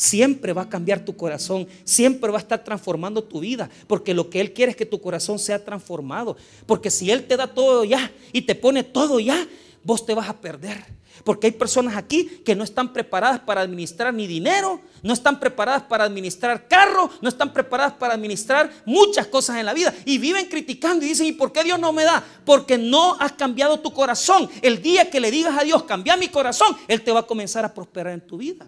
siempre 0.03 0.53
va 0.53 0.63
a 0.63 0.69
cambiar 0.69 1.05
tu 1.05 1.17
corazón, 1.17 1.69
siempre 1.85 2.29
va 2.33 2.39
a 2.39 2.41
estar 2.41 2.65
transformando 2.65 3.23
tu 3.23 3.39
vida, 3.39 3.71
porque 3.87 4.15
lo 4.15 4.29
que 4.29 4.41
Él 4.41 4.53
quiere 4.53 4.73
es 4.73 4.77
que 4.77 4.85
tu 4.85 5.01
corazón 5.01 5.39
sea 5.39 5.65
transformado, 5.65 6.37
porque 6.67 6.91
si 6.91 7.13
Él 7.13 7.25
te 7.25 7.37
da 7.37 7.47
todo 7.47 7.85
ya 7.85 8.11
y 8.33 8.43
te 8.43 8.57
pone 8.57 8.83
todo 8.83 9.21
ya, 9.21 9.47
vos 9.85 10.05
te 10.05 10.13
vas 10.13 10.29
a 10.29 10.41
perder. 10.41 10.85
Porque 11.23 11.47
hay 11.47 11.53
personas 11.53 11.97
aquí 11.97 12.25
que 12.45 12.57
no 12.57 12.65
están 12.65 12.93
preparadas 12.93 13.39
para 13.39 13.61
administrar 13.61 14.13
ni 14.13 14.27
dinero, 14.27 14.81
no 15.05 15.13
están 15.13 15.39
preparadas 15.39 15.85
para 15.85 16.03
administrar 16.03 16.67
carro, 16.67 17.09
no 17.21 17.29
están 17.29 17.53
preparadas 17.53 17.93
para 17.93 18.15
administrar 18.15 18.73
muchas 18.85 19.29
cosas 19.29 19.59
en 19.59 19.67
la 19.67 19.73
vida. 19.73 19.95
Y 20.05 20.19
viven 20.19 20.47
criticando 20.47 21.05
y 21.05 21.11
dicen, 21.11 21.27
¿y 21.27 21.33
por 21.33 21.53
qué 21.53 21.63
Dios 21.63 21.79
no 21.79 21.93
me 21.93 22.03
da? 22.03 22.25
Porque 22.45 22.77
no 22.77 23.15
has 23.21 23.33
cambiado 23.33 23.79
tu 23.79 23.93
corazón. 23.93 24.51
El 24.63 24.83
día 24.83 25.11
que 25.11 25.21
le 25.21 25.31
digas 25.31 25.57
a 25.57 25.63
Dios, 25.63 25.85
cambia 25.85 26.17
mi 26.17 26.27
corazón, 26.27 26.77
Él 26.89 27.03
te 27.03 27.13
va 27.13 27.21
a 27.21 27.27
comenzar 27.27 27.65
a 27.65 27.73
prosperar 27.73 28.15
en 28.15 28.27
tu 28.27 28.39
vida. 28.39 28.67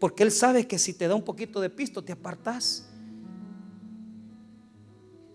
Porque 0.00 0.22
Él 0.22 0.32
sabe 0.32 0.66
que 0.66 0.78
si 0.78 0.94
te 0.94 1.06
da 1.06 1.14
un 1.14 1.22
poquito 1.22 1.60
de 1.60 1.68
pisto, 1.68 2.02
te 2.02 2.12
apartas. 2.12 2.88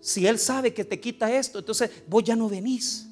Si 0.00 0.26
Él 0.26 0.40
sabe 0.40 0.74
que 0.74 0.84
te 0.84 1.00
quita 1.00 1.32
esto, 1.32 1.60
entonces 1.60 1.88
vos 2.08 2.24
ya 2.24 2.34
no 2.34 2.48
venís. 2.48 3.08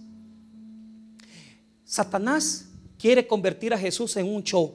Satanás 1.84 2.66
quiere 2.98 3.26
convertir 3.26 3.72
a 3.72 3.78
Jesús 3.78 4.16
en 4.16 4.26
un 4.26 4.42
show, 4.42 4.74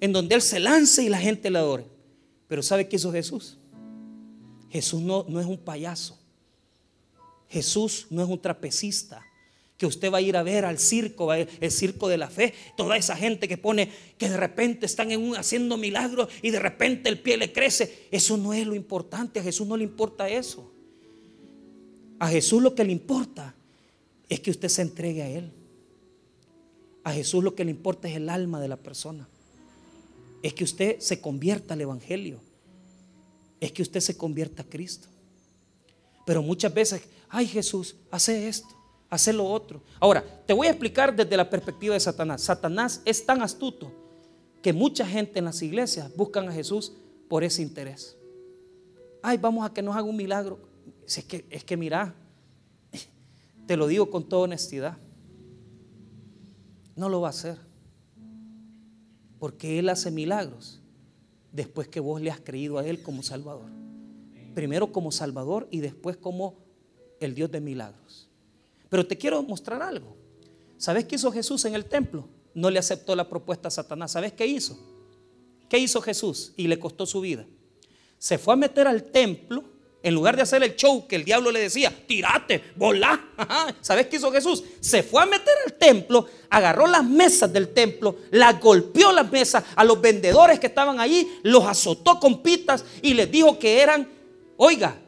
en 0.00 0.12
donde 0.12 0.36
Él 0.36 0.42
se 0.42 0.60
lance 0.60 1.02
y 1.02 1.08
la 1.08 1.18
gente 1.18 1.50
le 1.50 1.58
adore. 1.58 1.86
Pero 2.46 2.62
¿sabe 2.62 2.88
qué 2.88 2.94
hizo 2.94 3.10
Jesús? 3.10 3.58
Jesús 4.70 5.02
no, 5.02 5.26
no 5.28 5.40
es 5.40 5.46
un 5.46 5.58
payaso. 5.58 6.16
Jesús 7.48 8.06
no 8.10 8.22
es 8.22 8.28
un 8.28 8.40
trapecista 8.40 9.25
que 9.76 9.86
usted 9.86 10.12
va 10.12 10.18
a 10.18 10.22
ir 10.22 10.36
a 10.36 10.42
ver 10.42 10.64
al 10.64 10.78
circo, 10.78 11.32
el 11.34 11.70
circo 11.70 12.08
de 12.08 12.16
la 12.16 12.30
fe, 12.30 12.54
toda 12.76 12.96
esa 12.96 13.16
gente 13.16 13.46
que 13.46 13.58
pone 13.58 13.90
que 14.16 14.28
de 14.28 14.36
repente 14.36 14.86
están 14.86 15.10
haciendo 15.36 15.76
milagros 15.76 16.28
y 16.42 16.50
de 16.50 16.58
repente 16.58 17.08
el 17.08 17.20
pie 17.20 17.36
le 17.36 17.52
crece. 17.52 18.08
Eso 18.10 18.36
no 18.36 18.54
es 18.54 18.66
lo 18.66 18.74
importante, 18.74 19.40
a 19.40 19.42
Jesús 19.42 19.66
no 19.66 19.76
le 19.76 19.84
importa 19.84 20.28
eso. 20.28 20.72
A 22.18 22.28
Jesús 22.28 22.62
lo 22.62 22.74
que 22.74 22.84
le 22.84 22.92
importa 22.92 23.54
es 24.28 24.40
que 24.40 24.50
usted 24.50 24.68
se 24.68 24.82
entregue 24.82 25.22
a 25.22 25.28
Él. 25.28 25.52
A 27.04 27.12
Jesús 27.12 27.44
lo 27.44 27.54
que 27.54 27.64
le 27.64 27.70
importa 27.70 28.08
es 28.08 28.16
el 28.16 28.30
alma 28.30 28.60
de 28.60 28.68
la 28.68 28.78
persona. 28.78 29.28
Es 30.42 30.54
que 30.54 30.64
usted 30.64 30.98
se 31.00 31.20
convierta 31.20 31.74
al 31.74 31.82
Evangelio. 31.82 32.40
Es 33.60 33.72
que 33.72 33.82
usted 33.82 34.00
se 34.00 34.16
convierta 34.16 34.62
a 34.62 34.66
Cristo. 34.66 35.08
Pero 36.24 36.42
muchas 36.42 36.72
veces, 36.72 37.02
ay 37.28 37.46
Jesús, 37.46 37.96
hace 38.10 38.48
esto 38.48 38.75
hacer 39.10 39.34
lo 39.34 39.44
otro. 39.44 39.82
Ahora, 40.00 40.24
te 40.46 40.52
voy 40.52 40.66
a 40.66 40.70
explicar 40.70 41.14
desde 41.14 41.36
la 41.36 41.48
perspectiva 41.48 41.94
de 41.94 42.00
Satanás. 42.00 42.42
Satanás 42.42 43.02
es 43.04 43.24
tan 43.24 43.42
astuto 43.42 43.92
que 44.62 44.72
mucha 44.72 45.06
gente 45.06 45.38
en 45.38 45.44
las 45.44 45.62
iglesias 45.62 46.14
buscan 46.16 46.48
a 46.48 46.52
Jesús 46.52 46.92
por 47.28 47.44
ese 47.44 47.62
interés. 47.62 48.16
Ay, 49.22 49.38
vamos 49.38 49.64
a 49.64 49.72
que 49.72 49.82
nos 49.82 49.94
haga 49.96 50.04
un 50.04 50.16
milagro. 50.16 50.58
Es 51.06 51.24
que, 51.24 51.44
es 51.50 51.64
que 51.64 51.76
mira, 51.76 52.14
te 53.66 53.76
lo 53.76 53.86
digo 53.86 54.10
con 54.10 54.28
toda 54.28 54.42
honestidad, 54.42 54.96
no 56.94 57.08
lo 57.08 57.20
va 57.20 57.28
a 57.28 57.30
hacer. 57.30 57.58
Porque 59.38 59.78
Él 59.78 59.88
hace 59.88 60.10
milagros 60.10 60.80
después 61.52 61.88
que 61.88 62.00
vos 62.00 62.20
le 62.20 62.30
has 62.30 62.40
creído 62.40 62.78
a 62.78 62.86
Él 62.86 63.02
como 63.02 63.22
Salvador. 63.22 63.70
Primero 64.54 64.92
como 64.92 65.12
Salvador 65.12 65.68
y 65.70 65.80
después 65.80 66.16
como 66.16 66.54
el 67.20 67.34
Dios 67.34 67.50
de 67.50 67.60
milagros. 67.60 68.25
Pero 68.96 69.06
te 69.06 69.18
quiero 69.18 69.42
mostrar 69.42 69.82
algo. 69.82 70.16
¿Sabes 70.78 71.04
qué 71.04 71.16
hizo 71.16 71.30
Jesús 71.30 71.66
en 71.66 71.74
el 71.74 71.84
templo? 71.84 72.30
No 72.54 72.70
le 72.70 72.78
aceptó 72.78 73.14
la 73.14 73.28
propuesta 73.28 73.68
a 73.68 73.70
Satanás. 73.70 74.12
¿Sabes 74.12 74.32
qué 74.32 74.46
hizo? 74.46 74.78
¿Qué 75.68 75.76
hizo 75.76 76.00
Jesús? 76.00 76.54
Y 76.56 76.66
le 76.66 76.78
costó 76.78 77.04
su 77.04 77.20
vida. 77.20 77.44
Se 78.16 78.38
fue 78.38 78.54
a 78.54 78.56
meter 78.56 78.88
al 78.88 79.02
templo 79.02 79.64
en 80.02 80.14
lugar 80.14 80.34
de 80.34 80.40
hacer 80.40 80.62
el 80.62 80.76
show 80.76 81.06
que 81.06 81.16
el 81.16 81.26
diablo 81.26 81.50
le 81.50 81.60
decía, 81.60 81.92
tirate, 82.06 82.72
volá. 82.74 83.22
¿Sabes 83.82 84.06
qué 84.06 84.16
hizo 84.16 84.32
Jesús? 84.32 84.64
Se 84.80 85.02
fue 85.02 85.22
a 85.22 85.26
meter 85.26 85.54
al 85.66 85.74
templo, 85.74 86.26
agarró 86.48 86.86
las 86.86 87.04
mesas 87.04 87.52
del 87.52 87.74
templo, 87.74 88.16
las 88.30 88.58
golpeó 88.58 89.12
las 89.12 89.30
mesas 89.30 89.62
a 89.74 89.84
los 89.84 90.00
vendedores 90.00 90.58
que 90.58 90.68
estaban 90.68 91.00
allí, 91.00 91.28
los 91.42 91.66
azotó 91.66 92.18
con 92.18 92.42
pitas 92.42 92.82
y 93.02 93.12
les 93.12 93.30
dijo 93.30 93.58
que 93.58 93.82
eran, 93.82 94.08
oiga, 94.56 94.98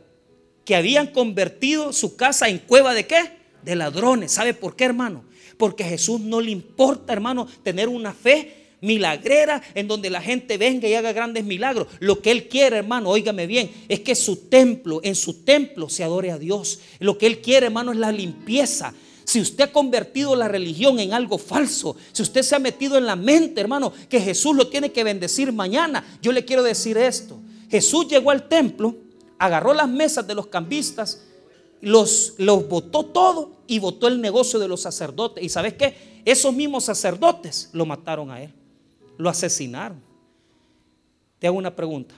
que 0.66 0.76
habían 0.76 1.06
convertido 1.06 1.94
su 1.94 2.16
casa 2.16 2.50
en 2.50 2.58
cueva 2.58 2.92
de 2.92 3.06
qué? 3.06 3.37
De 3.62 3.76
ladrones. 3.76 4.32
¿Sabe 4.32 4.54
por 4.54 4.76
qué, 4.76 4.84
hermano? 4.84 5.24
Porque 5.56 5.84
a 5.84 5.88
Jesús 5.88 6.20
no 6.20 6.40
le 6.40 6.50
importa, 6.50 7.12
hermano, 7.12 7.46
tener 7.62 7.88
una 7.88 8.12
fe 8.12 8.58
milagrera 8.80 9.60
en 9.74 9.88
donde 9.88 10.10
la 10.10 10.20
gente 10.20 10.56
venga 10.56 10.88
y 10.88 10.94
haga 10.94 11.12
grandes 11.12 11.44
milagros. 11.44 11.88
Lo 11.98 12.20
que 12.20 12.30
Él 12.30 12.48
quiere, 12.48 12.76
hermano, 12.76 13.10
óigame 13.10 13.46
bien, 13.46 13.70
es 13.88 14.00
que 14.00 14.14
su 14.14 14.36
templo, 14.48 15.00
en 15.02 15.14
su 15.14 15.44
templo 15.44 15.88
se 15.88 16.04
adore 16.04 16.30
a 16.30 16.38
Dios. 16.38 16.80
Lo 17.00 17.18
que 17.18 17.26
Él 17.26 17.40
quiere, 17.40 17.66
hermano, 17.66 17.92
es 17.92 17.98
la 17.98 18.12
limpieza. 18.12 18.94
Si 19.24 19.40
usted 19.40 19.64
ha 19.64 19.72
convertido 19.72 20.34
la 20.36 20.48
religión 20.48 20.98
en 21.00 21.12
algo 21.12 21.36
falso, 21.36 21.96
si 22.12 22.22
usted 22.22 22.42
se 22.42 22.54
ha 22.54 22.58
metido 22.58 22.96
en 22.96 23.04
la 23.04 23.16
mente, 23.16 23.60
hermano, 23.60 23.92
que 24.08 24.20
Jesús 24.20 24.56
lo 24.56 24.68
tiene 24.68 24.90
que 24.90 25.04
bendecir 25.04 25.52
mañana, 25.52 26.18
yo 26.22 26.32
le 26.32 26.46
quiero 26.46 26.62
decir 26.62 26.96
esto. 26.96 27.38
Jesús 27.70 28.08
llegó 28.08 28.30
al 28.30 28.48
templo, 28.48 28.96
agarró 29.38 29.74
las 29.74 29.88
mesas 29.88 30.26
de 30.26 30.34
los 30.34 30.46
cambistas, 30.46 31.24
los, 31.80 32.34
los 32.38 32.68
votó 32.68 33.06
todo 33.06 33.62
y 33.66 33.78
votó 33.78 34.08
el 34.08 34.20
negocio 34.20 34.58
de 34.58 34.68
los 34.68 34.82
sacerdotes. 34.82 35.44
¿Y 35.44 35.48
sabes 35.48 35.74
qué? 35.74 36.22
Esos 36.24 36.54
mismos 36.54 36.84
sacerdotes 36.84 37.70
lo 37.72 37.86
mataron 37.86 38.30
a 38.30 38.42
él, 38.42 38.52
lo 39.16 39.28
asesinaron. 39.28 40.00
Te 41.38 41.46
hago 41.46 41.56
una 41.56 41.74
pregunta. 41.74 42.14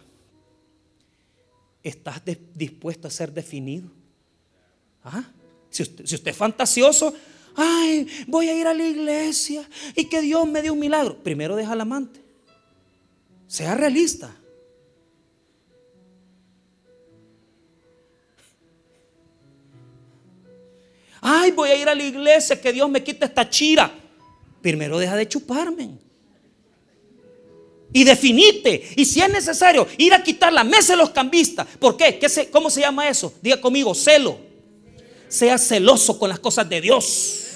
¿Estás 1.83 2.23
dispuesto 2.55 3.09
a 3.09 3.11
ser 3.11 3.33
definido? 3.33 3.89
¿Ah? 5.05 5.25
Si, 5.71 5.83
usted, 5.83 6.07
si 6.07 6.15
usted 6.15 6.31
es 6.31 6.37
fantasioso, 6.37 7.15
ay, 7.55 8.07
voy 8.27 8.49
a 8.49 8.59
ir 8.59 8.67
a 8.67 8.75
la 8.75 8.87
iglesia 8.87 9.69
y 9.95 10.07
que 10.07 10.21
Dios 10.21 10.47
me 10.47 10.63
dé 10.63 10.71
un 10.71 10.79
milagro. 10.79 11.23
Primero 11.23 11.57
deja 11.57 11.73
al 11.73 11.81
amante. 11.81 12.21
Sea 13.47 13.75
realista. 13.75 14.35
Ay, 21.21 21.51
voy 21.51 21.71
a 21.71 21.77
ir 21.77 21.89
a 21.89 21.95
la 21.95 22.03
iglesia, 22.03 22.61
que 22.61 22.73
Dios 22.73 22.89
me 22.89 23.03
quite 23.03 23.25
esta 23.25 23.49
chira. 23.49 23.93
Primero 24.63 24.99
deja 24.99 25.17
de 25.17 25.29
chuparme. 25.29 25.91
Y 27.93 28.05
definite. 28.05 28.91
Y 28.97 29.05
si 29.05 29.21
es 29.21 29.29
necesario, 29.31 29.87
ir 29.99 30.15
a 30.15 30.23
quitar 30.23 30.53
la 30.53 30.65
mesa 30.65 30.93
de 30.93 30.99
los 30.99 31.11
cambistas. 31.11 31.67
¿Por 31.79 31.97
qué? 31.97 32.19
¿Qué 32.19 32.49
¿Cómo 32.51 32.71
se 32.71 32.81
llama 32.81 33.09
eso? 33.09 33.35
Diga 33.43 33.61
conmigo, 33.61 33.95
celo. 33.95 34.39
Sea 35.29 35.59
celoso 35.59 36.19
con 36.19 36.29
las 36.29 36.39
cosas 36.39 36.69
de 36.69 36.81
Dios. 36.81 37.50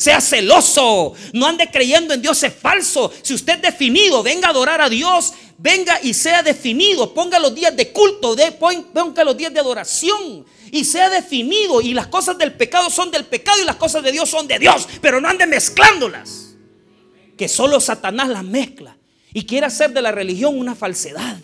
Sea 0.00 0.18
celoso. 0.18 1.12
No 1.34 1.44
ande 1.44 1.70
creyendo 1.70 2.14
en 2.14 2.22
Dios, 2.22 2.42
es 2.42 2.54
falso. 2.54 3.12
Si 3.20 3.34
usted 3.34 3.56
es 3.56 3.60
definido, 3.60 4.22
venga 4.22 4.48
a 4.48 4.50
adorar 4.50 4.80
a 4.80 4.88
Dios. 4.88 5.34
Venga 5.58 6.00
y 6.02 6.14
sea 6.14 6.42
definido. 6.42 7.12
Ponga 7.12 7.38
los 7.38 7.54
días 7.54 7.76
de 7.76 7.92
culto. 7.92 8.34
ponga 8.58 9.24
los 9.24 9.36
días 9.36 9.52
de 9.52 9.60
adoración 9.60 10.46
y 10.72 10.84
sea 10.84 11.10
definido 11.10 11.82
y 11.82 11.92
las 11.92 12.06
cosas 12.06 12.38
del 12.38 12.54
pecado 12.54 12.88
son 12.88 13.10
del 13.10 13.26
pecado 13.26 13.60
y 13.60 13.66
las 13.66 13.76
cosas 13.76 14.02
de 14.02 14.12
Dios 14.12 14.30
son 14.30 14.46
de 14.46 14.58
Dios, 14.58 14.88
pero 15.02 15.20
no 15.20 15.28
anden 15.28 15.50
mezclándolas. 15.50 16.54
Que 17.36 17.46
solo 17.46 17.78
Satanás 17.78 18.30
las 18.30 18.44
mezcla 18.44 18.96
y 19.34 19.44
quiere 19.44 19.66
hacer 19.66 19.92
de 19.92 20.00
la 20.00 20.12
religión 20.12 20.58
una 20.58 20.74
falsedad. 20.74 21.36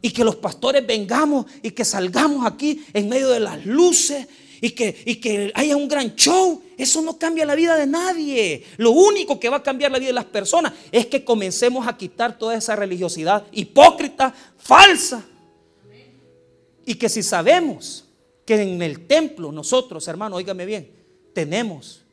Y 0.00 0.10
que 0.10 0.24
los 0.24 0.36
pastores 0.36 0.86
vengamos 0.86 1.44
y 1.62 1.72
que 1.72 1.84
salgamos 1.84 2.46
aquí 2.46 2.82
en 2.94 3.10
medio 3.10 3.28
de 3.28 3.40
las 3.40 3.66
luces 3.66 4.26
y 4.64 4.70
que, 4.70 4.96
y 5.04 5.16
que 5.16 5.50
haya 5.56 5.76
un 5.76 5.88
gran 5.88 6.14
show. 6.14 6.62
Eso 6.78 7.02
no 7.02 7.18
cambia 7.18 7.44
la 7.44 7.56
vida 7.56 7.76
de 7.76 7.84
nadie. 7.84 8.64
Lo 8.76 8.92
único 8.92 9.40
que 9.40 9.48
va 9.48 9.56
a 9.56 9.62
cambiar 9.62 9.90
la 9.90 9.98
vida 9.98 10.10
de 10.10 10.14
las 10.14 10.24
personas 10.24 10.72
es 10.92 11.06
que 11.06 11.24
comencemos 11.24 11.86
a 11.86 11.96
quitar 11.96 12.38
toda 12.38 12.54
esa 12.54 12.76
religiosidad 12.76 13.44
hipócrita, 13.50 14.32
falsa. 14.56 15.26
Y 16.86 16.94
que 16.94 17.08
si 17.08 17.24
sabemos 17.24 18.04
que 18.46 18.62
en 18.62 18.80
el 18.82 19.04
templo 19.08 19.50
nosotros, 19.50 20.06
hermano, 20.06 20.36
óigame 20.36 20.64
bien, 20.64 20.88
tenemos 21.34 22.04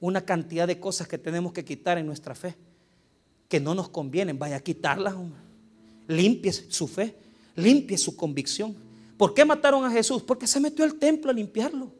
una 0.00 0.24
cantidad 0.24 0.66
de 0.66 0.80
cosas 0.80 1.06
que 1.06 1.18
tenemos 1.18 1.52
que 1.52 1.66
quitar 1.66 1.98
en 1.98 2.06
nuestra 2.06 2.34
fe, 2.34 2.54
que 3.50 3.60
no 3.60 3.74
nos 3.74 3.90
convienen. 3.90 4.38
Vaya 4.38 4.56
a 4.56 4.60
quitarlas, 4.60 5.16
limpie 6.08 6.50
su 6.50 6.88
fe, 6.88 7.14
limpie 7.56 7.98
su 7.98 8.16
convicción. 8.16 8.74
¿Por 9.22 9.34
qué 9.34 9.44
mataron 9.44 9.84
a 9.84 9.90
Jesús? 9.92 10.20
Porque 10.20 10.48
se 10.48 10.58
metió 10.58 10.84
al 10.84 10.96
templo 10.96 11.30
a 11.30 11.32
limpiarlo. 11.32 11.92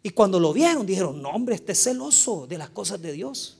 Y 0.00 0.10
cuando 0.10 0.38
lo 0.38 0.52
vieron, 0.52 0.86
dijeron, 0.86 1.20
no 1.20 1.30
hombre, 1.30 1.56
este 1.56 1.72
es 1.72 1.82
celoso 1.82 2.46
de 2.46 2.56
las 2.56 2.70
cosas 2.70 3.02
de 3.02 3.10
Dios. 3.10 3.58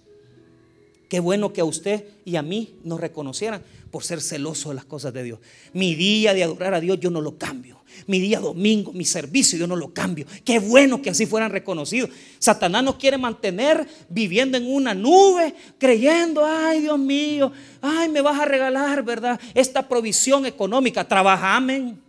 Qué 1.09 1.19
bueno 1.19 1.53
que 1.53 1.63
a 1.63 1.65
usted 1.65 2.05
y 2.25 2.37
a 2.37 2.43
mí 2.43 2.77
nos 2.85 3.01
reconocieran 3.01 3.61
por 3.91 4.05
ser 4.05 4.21
celoso 4.21 4.69
de 4.69 4.77
las 4.77 4.85
cosas 4.85 5.13
de 5.13 5.25
Dios. 5.25 5.41
Mi 5.73 5.97
día 5.97 6.33
de 6.33 6.45
adorar 6.45 6.75
a 6.75 6.81
Dios 6.81 7.01
yo 7.01 7.11
no 7.11 7.21
lo 7.21 7.37
cambio 7.39 7.83
mi 8.07 8.21
día 8.21 8.41
domingo, 8.41 8.93
mi 8.93 9.05
servicio, 9.05 9.59
yo 9.59 9.67
no 9.67 9.77
lo 9.77 9.93
cambio. 9.93 10.27
Qué 10.45 10.59
bueno 10.59 11.01
que 11.01 11.11
así 11.11 11.27
fueran 11.27 11.51
reconocidos. 11.51 12.11
Satanás 12.39 12.83
nos 12.83 12.97
quiere 12.97 13.19
mantener 13.19 13.87
viviendo 14.09 14.59
en 14.59 14.67
una 14.67 14.95
nube, 14.95 15.55
creyendo, 15.79 16.45
ay 16.45 16.81
Dios 16.81 16.99
mío, 16.99 17.53
ay 17.81 18.09
me 18.09 18.21
vas 18.21 18.39
a 18.39 18.45
regalar, 18.45 19.03
¿verdad? 19.03 19.41
Esta 19.55 19.89
provisión 19.89 20.47
económica, 20.47 21.07
trabaja, 21.07 21.57
amén. 21.57 22.04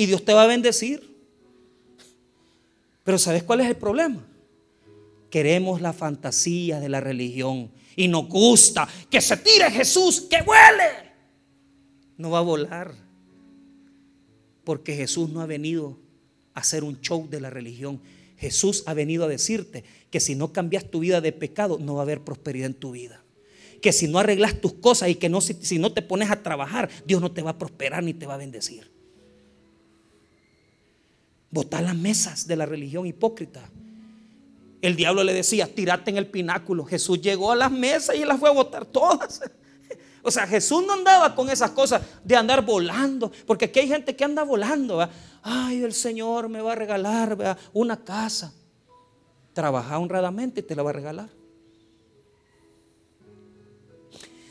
Y 0.00 0.06
Dios 0.06 0.24
te 0.24 0.32
va 0.32 0.44
a 0.44 0.46
bendecir. 0.46 1.14
Pero 3.04 3.18
¿sabes 3.18 3.42
cuál 3.42 3.60
es 3.60 3.66
el 3.66 3.76
problema? 3.76 4.26
Queremos 5.28 5.82
la 5.82 5.92
fantasía 5.92 6.80
de 6.80 6.88
la 6.88 7.00
religión 7.00 7.70
y 7.96 8.08
nos 8.08 8.26
gusta 8.26 8.88
que 9.10 9.20
se 9.20 9.36
tire 9.36 9.70
Jesús, 9.70 10.22
que 10.22 10.40
vuele. 10.40 11.12
No 12.16 12.30
va 12.30 12.38
a 12.38 12.40
volar. 12.40 12.94
Porque 14.64 14.96
Jesús 14.96 15.28
no 15.28 15.42
ha 15.42 15.46
venido 15.46 15.98
a 16.54 16.60
hacer 16.60 16.82
un 16.82 16.98
show 17.02 17.28
de 17.28 17.42
la 17.42 17.50
religión. 17.50 18.00
Jesús 18.38 18.84
ha 18.86 18.94
venido 18.94 19.24
a 19.24 19.28
decirte 19.28 19.84
que 20.08 20.18
si 20.18 20.34
no 20.34 20.50
cambias 20.50 20.90
tu 20.90 21.00
vida 21.00 21.20
de 21.20 21.32
pecado, 21.32 21.78
no 21.78 21.96
va 21.96 22.00
a 22.00 22.04
haber 22.04 22.22
prosperidad 22.22 22.68
en 22.68 22.74
tu 22.74 22.92
vida. 22.92 23.22
Que 23.82 23.92
si 23.92 24.08
no 24.08 24.18
arreglas 24.18 24.62
tus 24.62 24.72
cosas 24.72 25.10
y 25.10 25.16
que 25.16 25.28
no, 25.28 25.42
si 25.42 25.78
no 25.78 25.92
te 25.92 26.00
pones 26.00 26.30
a 26.30 26.42
trabajar, 26.42 26.88
Dios 27.04 27.20
no 27.20 27.32
te 27.32 27.42
va 27.42 27.50
a 27.50 27.58
prosperar 27.58 28.02
ni 28.02 28.14
te 28.14 28.24
va 28.24 28.36
a 28.36 28.38
bendecir. 28.38 28.89
Botar 31.50 31.82
las 31.82 31.96
mesas 31.96 32.46
de 32.46 32.56
la 32.56 32.66
religión 32.66 33.06
hipócrita. 33.06 33.62
El 34.80 34.96
diablo 34.96 35.24
le 35.24 35.34
decía, 35.34 35.72
tirate 35.72 36.10
en 36.10 36.16
el 36.16 36.26
pináculo. 36.26 36.84
Jesús 36.84 37.20
llegó 37.20 37.52
a 37.52 37.56
las 37.56 37.70
mesas 37.70 38.16
y 38.16 38.24
las 38.24 38.38
fue 38.38 38.48
a 38.48 38.52
botar 38.52 38.84
todas. 38.84 39.40
O 40.22 40.30
sea, 40.30 40.46
Jesús 40.46 40.84
no 40.86 40.92
andaba 40.92 41.34
con 41.34 41.48
esas 41.48 41.70
cosas 41.70 42.02
de 42.22 42.36
andar 42.36 42.62
volando, 42.62 43.32
porque 43.46 43.64
aquí 43.64 43.80
hay 43.80 43.88
gente 43.88 44.14
que 44.14 44.22
anda 44.22 44.42
volando. 44.42 45.08
Ay, 45.42 45.82
el 45.82 45.94
Señor 45.94 46.50
me 46.50 46.60
va 46.60 46.72
a 46.72 46.74
regalar 46.74 47.58
una 47.72 48.04
casa. 48.04 48.52
Trabaja 49.54 49.98
honradamente 49.98 50.60
y 50.60 50.62
te 50.62 50.76
la 50.76 50.82
va 50.82 50.90
a 50.90 50.92
regalar. 50.92 51.30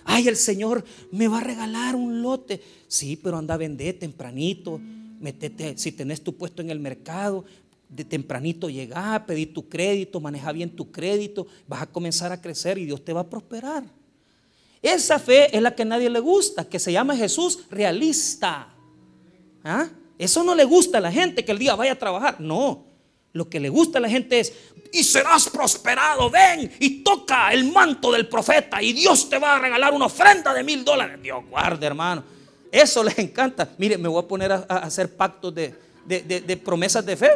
Ay, 0.05 0.27
el 0.27 0.37
Señor 0.37 0.83
me 1.11 1.27
va 1.27 1.37
a 1.37 1.41
regalar 1.41 1.95
un 1.95 2.23
lote. 2.23 2.61
Sí, 2.87 3.15
pero 3.15 3.37
anda 3.37 3.53
a 3.53 3.57
vender 3.57 3.99
tempranito. 3.99 4.81
Si 5.75 5.91
tenés 5.91 6.23
tu 6.23 6.35
puesto 6.35 6.61
en 6.61 6.69
el 6.69 6.79
mercado, 6.79 7.45
de 7.89 8.05
tempranito 8.05 8.69
llega, 8.69 9.25
pedí 9.25 9.47
tu 9.47 9.67
crédito, 9.67 10.21
maneja 10.21 10.51
bien 10.51 10.69
tu 10.69 10.91
crédito, 10.91 11.47
vas 11.67 11.81
a 11.81 11.87
comenzar 11.87 12.31
a 12.31 12.39
crecer 12.39 12.77
y 12.77 12.85
Dios 12.85 13.03
te 13.03 13.13
va 13.13 13.21
a 13.21 13.29
prosperar. 13.29 13.83
Esa 14.81 15.19
fe 15.19 15.55
es 15.55 15.61
la 15.61 15.75
que 15.75 15.81
a 15.81 15.85
nadie 15.85 16.09
le 16.09 16.19
gusta, 16.19 16.69
que 16.69 16.79
se 16.79 16.91
llama 16.91 17.15
Jesús 17.15 17.65
realista. 17.69 18.69
¿Ah? 19.63 19.89
Eso 20.17 20.43
no 20.43 20.55
le 20.55 20.63
gusta 20.63 20.99
a 20.99 21.01
la 21.01 21.11
gente 21.11 21.43
que 21.43 21.51
el 21.51 21.57
día 21.57 21.75
vaya 21.75 21.93
a 21.93 21.99
trabajar. 21.99 22.39
No, 22.39 22.85
lo 23.33 23.49
que 23.49 23.59
le 23.59 23.69
gusta 23.69 23.97
a 23.97 24.01
la 24.01 24.09
gente 24.09 24.39
es, 24.39 24.53
y 24.93 25.03
serás 25.03 25.49
prosperado, 25.49 26.29
ven 26.29 26.71
y 26.79 27.03
toca 27.03 27.51
el 27.51 27.71
manto 27.71 28.11
del 28.11 28.27
profeta 28.27 28.81
y 28.81 28.93
Dios 28.93 29.29
te 29.29 29.37
va 29.37 29.55
a 29.55 29.59
regalar 29.59 29.93
una 29.93 30.05
ofrenda 30.05 30.53
de 30.53 30.63
mil 30.63 30.85
dólares. 30.85 31.21
Dios 31.21 31.43
guarde, 31.49 31.85
hermano. 31.85 32.23
Eso 32.71 33.03
les 33.03 33.17
encanta. 33.19 33.69
Mire, 33.77 33.97
me 33.97 34.07
voy 34.07 34.23
a 34.23 34.27
poner 34.27 34.51
a, 34.51 34.57
hacer 34.57 35.15
pactos 35.15 35.53
de, 35.53 35.73
de 36.05 36.57
promesas 36.57 37.05
de 37.05 37.17
fe. 37.17 37.29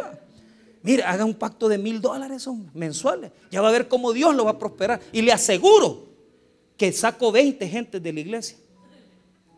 Mire, 0.83 1.03
haga 1.03 1.23
un 1.23 1.33
pacto 1.33 1.69
de 1.69 1.77
mil 1.77 2.01
dólares 2.01 2.47
mensuales. 2.73 3.31
Ya 3.49 3.61
va 3.61 3.69
a 3.69 3.71
ver 3.71 3.87
cómo 3.87 4.11
Dios 4.11 4.35
lo 4.35 4.45
va 4.45 4.51
a 4.51 4.59
prosperar. 4.59 4.99
Y 5.13 5.21
le 5.21 5.31
aseguro 5.31 6.09
que 6.77 6.91
saco 6.91 7.31
20 7.31 7.67
gente 7.69 7.99
de 8.01 8.13
la 8.13 8.19
iglesia. 8.19 8.57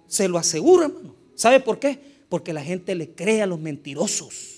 Se 0.08 0.28
lo 0.28 0.38
aseguro, 0.38 0.84
hermano. 0.84 1.16
¿Sabe 1.34 1.60
por 1.60 1.80
qué? 1.80 2.00
Porque 2.30 2.54
la 2.54 2.64
gente 2.64 2.94
le 2.94 3.10
cree 3.16 3.42
a 3.42 3.48
los 3.48 3.60
mentirosos. 3.60 4.55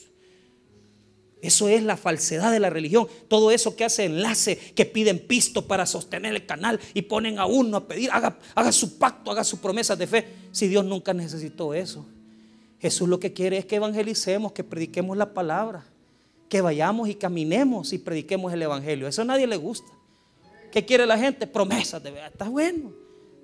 Eso 1.42 1.70
es 1.70 1.84
la 1.84 1.98
falsedad 1.98 2.52
de 2.52 2.60
la 2.60 2.70
religión. 2.70 3.08
Todo 3.28 3.52
eso 3.52 3.76
que 3.76 3.86
hace 3.86 4.06
enlace, 4.06 4.58
que 4.58 4.86
piden 4.86 5.20
pisto 5.20 5.68
para 5.68 5.86
sostener 5.86 6.34
el 6.34 6.46
canal 6.46 6.80
y 6.94 7.04
ponen 7.04 7.38
a 7.38 7.46
uno 7.46 7.78
a 7.78 7.88
pedir, 7.88 8.10
haga, 8.12 8.72
su 8.72 8.98
pacto, 8.98 9.32
haga 9.32 9.44
sus 9.44 9.60
promesas 9.60 9.98
de 9.98 10.08
fe. 10.08 10.28
Si 10.52 10.68
Dios 10.68 10.84
nunca 10.84 11.14
necesitó 11.14 11.74
eso. 11.74 12.06
Jesús 12.80 13.08
lo 13.08 13.20
que 13.20 13.34
quiere 13.34 13.58
es 13.58 13.66
que 13.66 13.76
evangelicemos, 13.76 14.52
que 14.52 14.64
prediquemos 14.64 15.16
la 15.16 15.34
palabra 15.34 15.86
que 16.50 16.62
vayamos 16.62 17.10
y 17.10 17.16
caminemos 17.16 17.94
y 17.94 17.98
prediquemos 17.98 18.54
el 18.54 18.62
Evangelio. 18.62 19.08
Eso 19.08 19.22
a 19.22 19.26
nadie 19.26 19.48
le 19.48 19.58
gusta. 19.58 19.92
¿Qué 20.72 20.86
quiere 20.86 21.06
la 21.06 21.18
gente? 21.18 21.48
Promesas 21.48 22.02
de 22.02 22.12
verdad. 22.12 22.32
Está 22.32 22.50
bueno. 22.50 22.92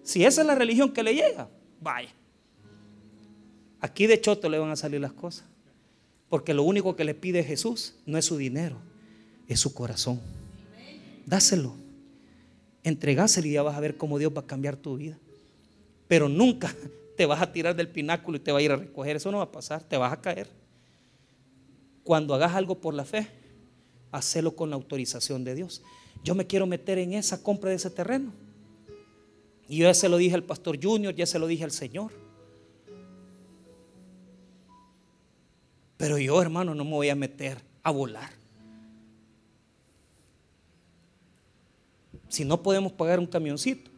Si 0.04 0.24
esa 0.24 0.42
es 0.42 0.48
la 0.48 0.56
religión 0.56 0.92
que 0.92 1.04
le 1.04 1.14
llega, 1.14 1.50
vaya. 1.82 2.10
Aquí 3.80 4.08
de 4.08 4.20
choto 4.20 4.50
le 4.50 4.60
van 4.60 4.72
a 4.72 4.76
salir 4.76 5.02
las 5.02 5.14
cosas. 5.14 5.46
Porque 6.34 6.56
lo 6.56 6.64
único 6.64 6.96
que 6.96 7.04
le 7.04 7.14
pide 7.14 7.44
Jesús 7.44 7.94
no 8.08 8.18
es 8.18 8.26
su 8.26 8.38
dinero, 8.38 8.78
es 9.48 9.60
su 9.60 9.72
corazón. 9.72 10.20
Dáselo. 11.28 11.76
Entregáselo 12.84 13.46
y 13.46 13.52
ya 13.52 13.62
vas 13.62 13.78
a 13.78 13.80
ver 13.80 13.98
cómo 13.98 14.18
Dios 14.18 14.34
va 14.36 14.42
a 14.42 14.48
cambiar 14.48 14.76
tu 14.76 14.98
vida. 14.98 15.20
Pero 16.08 16.30
nunca 16.30 16.76
te 17.18 17.28
vas 17.28 17.40
a 17.40 17.52
tirar 17.52 17.76
del 17.76 17.88
pináculo 17.88 18.38
y 18.38 18.40
te 18.40 18.52
va 18.52 18.58
a 18.58 18.62
ir 18.64 18.72
a 18.72 18.78
recoger. 18.78 19.16
Eso 19.18 19.32
no 19.32 19.38
va 19.38 19.44
a 19.44 19.52
pasar. 19.52 19.84
Te 19.84 19.96
vas 19.96 20.12
a 20.12 20.22
caer. 20.22 20.50
Cuando 22.04 22.34
hagas 22.34 22.56
algo 22.56 22.82
por 22.82 22.96
la 22.96 23.06
fe, 23.06 23.28
hacelo 24.12 24.56
con 24.56 24.72
la 24.72 24.76
autorización 24.76 25.44
de 25.44 25.54
Dios. 25.54 25.84
Yo 26.24 26.34
me 26.34 26.48
quiero 26.48 26.66
meter 26.66 26.98
en 26.98 27.14
esa 27.14 27.44
compra 27.44 27.70
de 27.70 27.76
ese 27.76 27.92
terreno. 27.92 28.34
Y 29.68 29.78
yo 29.78 29.84
ya 29.84 29.94
se 29.94 30.10
lo 30.10 30.18
dije 30.18 30.34
al 30.34 30.44
pastor 30.44 30.80
Junior, 30.82 31.14
ya 31.14 31.28
se 31.28 31.38
lo 31.38 31.46
dije 31.46 31.64
al 31.64 31.70
Señor. 31.70 32.23
Pero 36.04 36.18
yo, 36.18 36.42
hermano, 36.42 36.76
no 36.76 36.84
me 36.84 36.92
voy 36.92 37.08
a 37.08 37.16
meter 37.16 37.60
a 37.82 37.90
volar. 37.90 38.30
Si 42.28 42.44
no 42.44 42.62
podemos 42.62 42.92
pagar 42.92 43.20
un 43.20 43.26
camioncito, 43.26 43.90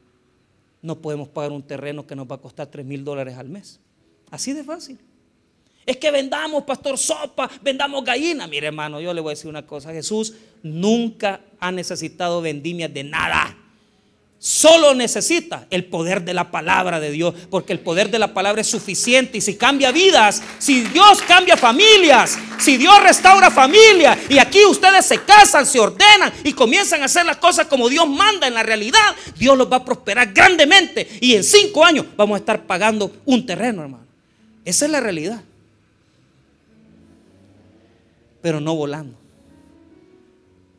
no 0.84 1.02
podemos 1.02 1.28
pagar 1.28 1.52
un 1.52 1.64
terreno 1.64 2.06
que 2.06 2.16
nos 2.16 2.30
va 2.30 2.36
a 2.36 2.38
costar 2.38 2.68
3 2.68 2.86
mil 2.86 3.04
dólares 3.04 3.36
al 3.40 3.50
mes. 3.50 3.80
Así 4.30 4.54
de 4.54 4.64
fácil. 4.64 5.00
Es 5.84 5.98
que 5.98 6.12
vendamos, 6.12 6.64
pastor, 6.64 6.96
sopa, 7.00 7.50
vendamos 7.64 8.06
gallina. 8.06 8.46
Mire, 8.46 8.68
hermano, 8.68 9.02
yo 9.02 9.12
le 9.12 9.22
voy 9.22 9.32
a 9.32 9.34
decir 9.34 9.50
una 9.50 9.66
cosa. 9.66 9.92
Jesús 9.92 10.36
nunca 10.62 11.42
ha 11.60 11.72
necesitado 11.72 12.40
vendimias 12.40 12.94
de 12.94 13.04
nada. 13.04 13.58
Solo 14.46 14.94
necesita 14.94 15.66
el 15.72 15.86
poder 15.86 16.24
de 16.24 16.36
la 16.36 16.52
palabra 16.52 17.00
de 17.00 17.10
Dios, 17.10 17.34
porque 17.50 17.74
el 17.74 17.80
poder 17.80 18.12
de 18.12 18.20
la 18.20 18.34
palabra 18.34 18.62
es 18.62 18.68
suficiente. 18.68 19.40
Y 19.40 19.42
si 19.42 19.56
cambia 19.56 19.92
vidas, 19.92 20.44
si 20.60 20.82
Dios 20.82 21.24
cambia 21.24 21.58
familias, 21.58 22.38
si 22.60 22.78
Dios 22.78 23.02
restaura 23.02 23.50
familias, 23.50 24.20
y 24.30 24.38
aquí 24.38 24.64
ustedes 24.66 25.06
se 25.06 25.24
casan, 25.24 25.66
se 25.66 25.80
ordenan 25.80 26.32
y 26.44 26.54
comienzan 26.54 27.02
a 27.02 27.06
hacer 27.06 27.26
las 27.26 27.38
cosas 27.38 27.66
como 27.66 27.90
Dios 27.90 28.08
manda 28.08 28.48
en 28.48 28.54
la 28.54 28.62
realidad, 28.62 29.16
Dios 29.36 29.58
los 29.58 29.72
va 29.72 29.78
a 29.78 29.86
prosperar 29.86 30.32
grandemente. 30.32 31.08
Y 31.22 31.34
en 31.34 31.44
cinco 31.44 31.84
años 31.84 32.06
vamos 32.16 32.36
a 32.36 32.40
estar 32.40 32.68
pagando 32.68 33.12
un 33.26 33.46
terreno, 33.46 33.82
hermano. 33.82 34.06
Esa 34.64 34.86
es 34.86 34.92
la 34.92 35.00
realidad 35.00 35.42
pero 38.46 38.60
no 38.60 38.76
volando. 38.76 39.18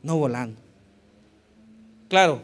No 0.05 0.17
volando. 0.19 0.61
Claro, 2.09 2.41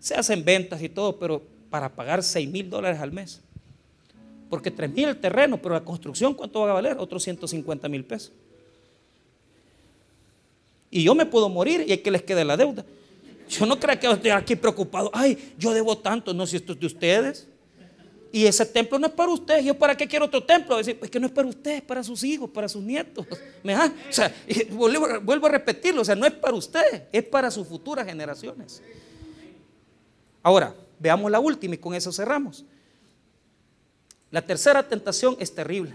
se 0.00 0.14
hacen 0.14 0.44
ventas 0.44 0.82
y 0.82 0.88
todo, 0.88 1.16
pero 1.18 1.42
para 1.70 1.94
pagar 1.94 2.22
6 2.22 2.50
mil 2.50 2.68
dólares 2.68 2.98
al 3.00 3.12
mes. 3.12 3.40
Porque 4.48 4.72
3 4.72 4.90
mil 4.90 5.08
el 5.08 5.20
terreno, 5.20 5.58
pero 5.62 5.74
la 5.74 5.84
construcción, 5.84 6.34
¿cuánto 6.34 6.60
va 6.60 6.70
a 6.70 6.74
valer? 6.74 6.96
Otros 6.98 7.22
150 7.22 7.88
mil 7.88 8.04
pesos. 8.04 8.32
Y 10.90 11.04
yo 11.04 11.14
me 11.14 11.24
puedo 11.24 11.48
morir 11.48 11.84
y 11.86 11.92
hay 11.92 11.98
que 11.98 12.10
les 12.10 12.22
quede 12.22 12.44
la 12.44 12.56
deuda. 12.56 12.84
Yo 13.48 13.66
no 13.66 13.78
creo 13.78 13.98
que 13.98 14.10
esté 14.10 14.32
aquí 14.32 14.56
preocupado. 14.56 15.10
Ay, 15.12 15.54
yo 15.56 15.72
debo 15.72 15.96
tanto. 15.98 16.34
No, 16.34 16.46
si 16.46 16.56
esto 16.56 16.72
es 16.72 16.80
de 16.80 16.86
ustedes. 16.86 17.46
Y 18.32 18.46
ese 18.46 18.64
templo 18.64 18.98
no 18.98 19.08
es 19.08 19.12
para 19.12 19.30
usted. 19.30 19.60
¿Yo 19.60 19.74
para 19.74 19.96
qué 19.96 20.06
quiero 20.06 20.26
otro 20.26 20.42
templo? 20.42 20.76
Decir, 20.76 20.98
es 21.02 21.10
que 21.10 21.18
no 21.18 21.26
es 21.26 21.32
para 21.32 21.48
usted, 21.48 21.76
es 21.76 21.82
para 21.82 22.02
sus 22.02 22.22
hijos, 22.22 22.48
para 22.50 22.68
sus 22.68 22.82
nietos. 22.82 23.26
¿Me 23.62 23.76
O 23.76 23.80
sea, 24.10 24.32
vuelvo, 24.70 25.46
a 25.46 25.48
repetirlo. 25.50 26.02
O 26.02 26.04
sea, 26.04 26.14
no 26.14 26.26
es 26.26 26.32
para 26.32 26.54
usted, 26.54 27.08
es 27.12 27.24
para 27.24 27.50
sus 27.50 27.66
futuras 27.66 28.06
generaciones. 28.06 28.82
Ahora, 30.42 30.74
veamos 30.98 31.30
la 31.30 31.40
última 31.40 31.74
y 31.74 31.78
con 31.78 31.94
eso 31.94 32.12
cerramos. 32.12 32.64
La 34.30 34.42
tercera 34.42 34.86
tentación 34.88 35.36
es 35.38 35.54
terrible. 35.54 35.94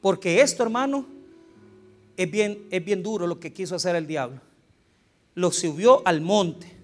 Porque 0.00 0.40
esto, 0.40 0.62
hermano, 0.62 1.06
es 2.16 2.30
bien, 2.30 2.66
es 2.70 2.84
bien 2.84 3.02
duro 3.02 3.26
lo 3.26 3.38
que 3.38 3.52
quiso 3.52 3.76
hacer 3.76 3.96
el 3.96 4.06
diablo. 4.06 4.40
Lo 5.34 5.52
subió 5.52 6.02
al 6.06 6.20
monte 6.20 6.76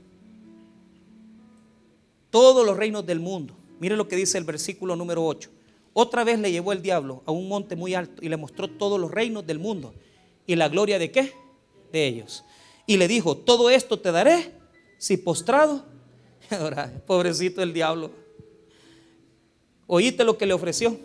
todos 2.31 2.65
los 2.65 2.77
reinos 2.77 3.05
del 3.07 3.21
mundo. 3.21 3.55
Mire 3.81 3.97
lo 3.97 4.09
que 4.09 4.17
dice 4.17 4.39
el 4.39 4.45
versículo 4.45 4.95
número 4.95 5.25
8. 5.25 5.51
Otra 5.93 6.25
vez 6.25 6.39
le 6.39 6.53
llevó 6.53 6.73
el 6.73 6.83
diablo 6.83 7.23
a 7.27 7.33
un 7.33 7.49
monte 7.49 7.77
muy 7.77 7.95
alto 7.95 8.23
y 8.23 8.29
le 8.29 8.37
mostró 8.37 8.69
todos 8.69 9.01
los 9.01 9.11
reinos 9.11 9.47
del 9.47 9.59
mundo. 9.59 9.95
¿Y 10.47 10.55
la 10.55 10.69
gloria 10.69 10.99
de 10.99 11.11
qué? 11.11 11.33
De 11.93 12.07
ellos. 12.07 12.45
Y 12.87 12.99
le 12.99 13.09
dijo, 13.09 13.37
todo 13.37 13.71
esto 13.71 13.99
te 13.99 14.13
daré 14.13 14.53
si 14.99 15.17
postrado. 15.17 15.85
Pobrecito 17.07 17.63
el 17.63 17.73
diablo. 17.73 18.11
Oíste 19.87 20.25
lo 20.25 20.37
que 20.37 20.47
le 20.47 20.55
ofreció. 20.55 20.99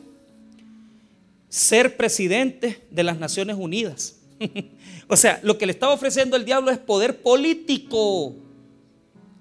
Ser 1.49 1.97
presidente 1.97 2.85
de 2.89 3.03
las 3.03 3.19
Naciones 3.19 3.57
Unidas. 3.59 4.15
o 5.07 5.15
sea, 5.15 5.39
lo 5.43 5.57
que 5.57 5.65
le 5.65 5.73
estaba 5.73 5.93
ofreciendo 5.93 6.35
el 6.35 6.45
diablo 6.45 6.71
es 6.71 6.77
poder 6.77 7.21
político. 7.21 8.35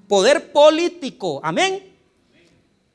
Poder 0.09 0.53
político. 0.53 1.41
Amén. 1.43 1.91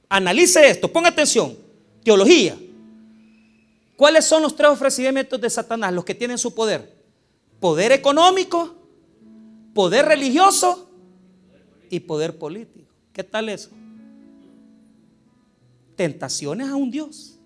Analice 0.09 0.69
esto, 0.69 0.91
ponga 0.91 1.09
atención. 1.09 1.57
Teología. 2.03 2.57
¿Cuáles 3.95 4.25
son 4.25 4.43
los 4.43 4.55
tres 4.55 4.69
ofrecimientos 4.69 5.39
de 5.39 5.49
Satanás, 5.49 5.93
los 5.93 6.03
que 6.03 6.13
tienen 6.13 6.37
su 6.37 6.53
poder? 6.53 6.93
Poder 7.59 7.93
económico, 7.93 8.75
poder 9.73 10.05
religioso 10.05 10.84
y 11.95 11.99
poder 11.99 12.37
político. 12.37 12.91
¿Qué 13.13 13.23
tal 13.23 13.49
eso? 13.49 13.69
Tentaciones 15.95 16.67
a 16.67 16.75
un 16.75 16.91
Dios. 16.91 17.39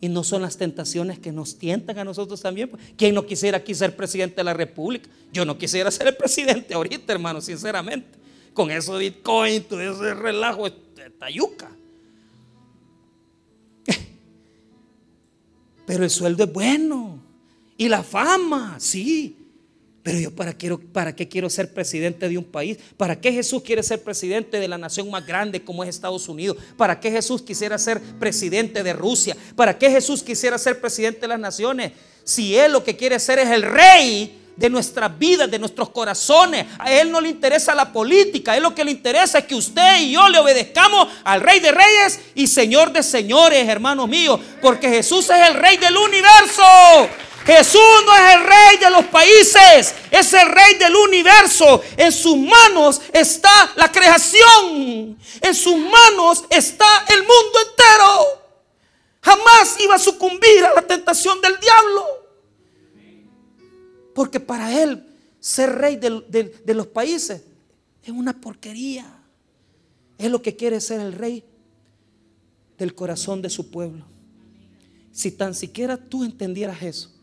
Y 0.00 0.08
no 0.08 0.22
son 0.24 0.42
las 0.42 0.56
tentaciones 0.56 1.18
que 1.18 1.32
nos 1.32 1.58
tientan 1.58 1.98
a 1.98 2.04
nosotros 2.04 2.40
también. 2.40 2.70
¿Quién 2.96 3.14
no 3.14 3.26
quisiera 3.26 3.58
aquí 3.58 3.74
ser 3.74 3.96
presidente 3.96 4.36
de 4.36 4.44
la 4.44 4.54
República? 4.54 5.10
Yo 5.32 5.44
no 5.44 5.58
quisiera 5.58 5.90
ser 5.90 6.06
el 6.08 6.16
presidente 6.16 6.72
ahorita, 6.72 7.12
hermano, 7.12 7.40
sinceramente. 7.40 8.18
Con 8.54 8.70
eso 8.70 8.96
de 8.96 9.10
Bitcoin, 9.10 9.64
todo 9.64 9.80
ese 9.80 10.14
relajo, 10.14 10.66
esta 10.66 11.28
yuca. 11.30 11.70
Pero 15.86 16.04
el 16.04 16.10
sueldo 16.10 16.44
es 16.44 16.52
bueno. 16.52 17.20
Y 17.76 17.88
la 17.88 18.02
fama, 18.02 18.76
sí. 18.78 19.37
Pero 20.08 20.20
yo 20.20 20.30
para, 20.34 21.14
qué 21.14 21.28
quiero 21.28 21.50
ser 21.50 21.74
presidente 21.74 22.30
de 22.30 22.38
un 22.38 22.44
país? 22.44 22.78
¿Para 22.96 23.20
qué 23.20 23.30
Jesús 23.30 23.62
quiere 23.62 23.82
ser 23.82 24.02
presidente 24.02 24.58
de 24.58 24.66
la 24.66 24.78
nación 24.78 25.10
más 25.10 25.26
grande 25.26 25.62
como 25.62 25.84
es 25.84 25.90
Estados 25.90 26.30
Unidos? 26.30 26.56
¿Para 26.78 26.98
qué 26.98 27.10
Jesús 27.10 27.42
quisiera 27.42 27.76
ser 27.76 28.00
presidente 28.18 28.82
de 28.82 28.94
Rusia? 28.94 29.36
¿Para 29.54 29.76
qué 29.76 29.90
Jesús 29.90 30.22
quisiera 30.22 30.56
ser 30.56 30.80
presidente 30.80 31.20
de 31.20 31.28
las 31.28 31.38
naciones? 31.38 31.92
Si 32.24 32.56
Él 32.56 32.72
lo 32.72 32.82
que 32.82 32.96
quiere 32.96 33.20
ser 33.20 33.38
es 33.38 33.50
el 33.50 33.60
rey 33.60 34.34
de 34.56 34.70
nuestras 34.70 35.16
vidas, 35.18 35.50
de 35.50 35.58
nuestros 35.58 35.90
corazones. 35.90 36.64
A 36.78 36.90
Él 36.90 37.12
no 37.12 37.20
le 37.20 37.28
interesa 37.28 37.74
la 37.74 37.92
política, 37.92 38.52
a 38.52 38.56
Él 38.56 38.62
lo 38.62 38.74
que 38.74 38.84
le 38.84 38.90
interesa 38.90 39.40
es 39.40 39.44
que 39.44 39.54
usted 39.54 40.00
y 40.00 40.12
yo 40.12 40.26
le 40.30 40.38
obedezcamos 40.38 41.06
al 41.22 41.42
Rey 41.42 41.60
de 41.60 41.70
Reyes 41.70 42.18
y 42.34 42.46
Señor 42.46 42.92
de 42.92 43.02
Señores, 43.02 43.68
hermanos 43.68 44.08
míos, 44.08 44.40
porque 44.62 44.88
Jesús 44.88 45.28
es 45.28 45.48
el 45.48 45.54
Rey 45.54 45.76
del 45.76 45.96
universo. 45.96 46.62
Jesús 47.48 47.80
no 48.04 48.14
es 48.14 48.34
el 48.34 48.44
rey 48.44 48.76
de 48.78 48.90
los 48.90 49.06
países, 49.06 49.94
es 50.10 50.32
el 50.34 50.50
rey 50.50 50.74
del 50.78 50.94
universo. 50.94 51.80
En 51.96 52.12
sus 52.12 52.36
manos 52.36 53.00
está 53.10 53.72
la 53.74 53.90
creación. 53.90 55.18
En 55.40 55.54
sus 55.54 55.74
manos 55.74 56.44
está 56.50 57.06
el 57.08 57.20
mundo 57.20 57.58
entero. 57.70 58.42
Jamás 59.22 59.80
iba 59.80 59.94
a 59.94 59.98
sucumbir 59.98 60.62
a 60.62 60.74
la 60.74 60.86
tentación 60.86 61.40
del 61.40 61.58
diablo. 61.58 62.04
Porque 64.14 64.40
para 64.40 64.82
él 64.82 65.06
ser 65.40 65.74
rey 65.74 65.96
de, 65.96 66.60
de 66.62 66.74
los 66.74 66.86
países 66.88 67.40
es 68.02 68.10
una 68.10 68.38
porquería. 68.38 69.06
Es 70.18 70.30
lo 70.30 70.42
que 70.42 70.54
quiere 70.54 70.82
ser 70.82 71.00
el 71.00 71.14
rey 71.14 71.42
del 72.76 72.94
corazón 72.94 73.40
de 73.40 73.48
su 73.48 73.70
pueblo. 73.70 74.04
Si 75.12 75.30
tan 75.30 75.54
siquiera 75.54 75.96
tú 75.96 76.24
entendieras 76.24 76.82
eso, 76.82 77.17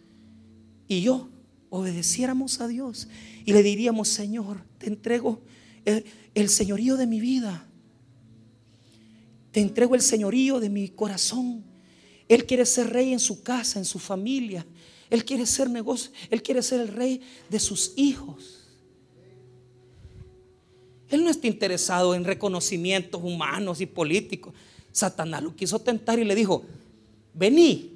y 0.87 1.01
yo 1.01 1.29
obedeciéramos 1.69 2.61
a 2.61 2.67
Dios 2.67 3.07
y 3.45 3.53
le 3.53 3.63
diríamos, 3.63 4.07
Señor, 4.07 4.63
te 4.77 4.87
entrego 4.87 5.41
el, 5.85 6.49
señorío 6.49 6.97
de 6.97 7.07
mi 7.07 7.19
vida. 7.19 7.67
Te 9.51 9.61
entrego 9.61 9.95
el 9.95 10.01
señorío 10.01 10.59
de 10.59 10.69
mi 10.69 10.89
corazón. 10.89 11.63
Él 12.27 12.45
quiere 12.45 12.65
ser 12.65 12.91
rey 12.91 13.13
en 13.13 13.19
su 13.19 13.43
casa, 13.43 13.79
en 13.79 13.85
su 13.85 13.99
familia. 13.99 14.65
Él 15.09 15.23
quiere 15.23 15.45
ser 15.45 15.69
negocio. 15.69 16.11
Él 16.29 16.41
quiere 16.41 16.61
ser 16.61 16.81
el 16.81 16.87
rey 16.87 17.21
de 17.49 17.59
sus 17.59 17.93
hijos. 17.95 18.63
Él 21.09 21.23
no 21.23 21.29
está 21.29 21.47
interesado 21.47 22.15
en 22.15 22.23
reconocimientos 22.23 23.21
humanos 23.23 23.79
y 23.79 23.85
políticos. 23.85 24.53
Satanás 24.91 25.43
lo 25.43 25.55
quiso 25.55 25.79
tentar 25.79 26.19
y 26.19 26.23
le 26.23 26.35
dijo, 26.35 26.63
vení, 27.33 27.94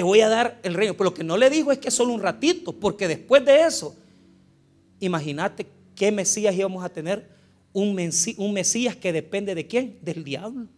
te 0.00 0.04
voy 0.04 0.22
a 0.22 0.30
dar 0.30 0.58
el 0.62 0.72
reino. 0.72 0.94
Pero 0.94 1.10
lo 1.10 1.14
que 1.14 1.22
no 1.22 1.36
le 1.36 1.50
dijo 1.50 1.70
es 1.72 1.78
que 1.78 1.90
solo 1.90 2.14
un 2.14 2.22
ratito, 2.22 2.72
porque 2.72 3.06
después 3.06 3.44
de 3.44 3.66
eso, 3.66 3.94
imagínate 4.98 5.66
qué 5.94 6.10
Mesías 6.10 6.54
íbamos 6.54 6.82
a 6.82 6.88
tener. 6.88 7.28
Un, 7.74 8.10
un 8.38 8.52
Mesías 8.54 8.96
que 8.96 9.12
depende 9.12 9.54
de 9.54 9.66
quién? 9.66 9.98
Del 10.00 10.24
diablo. 10.24 10.68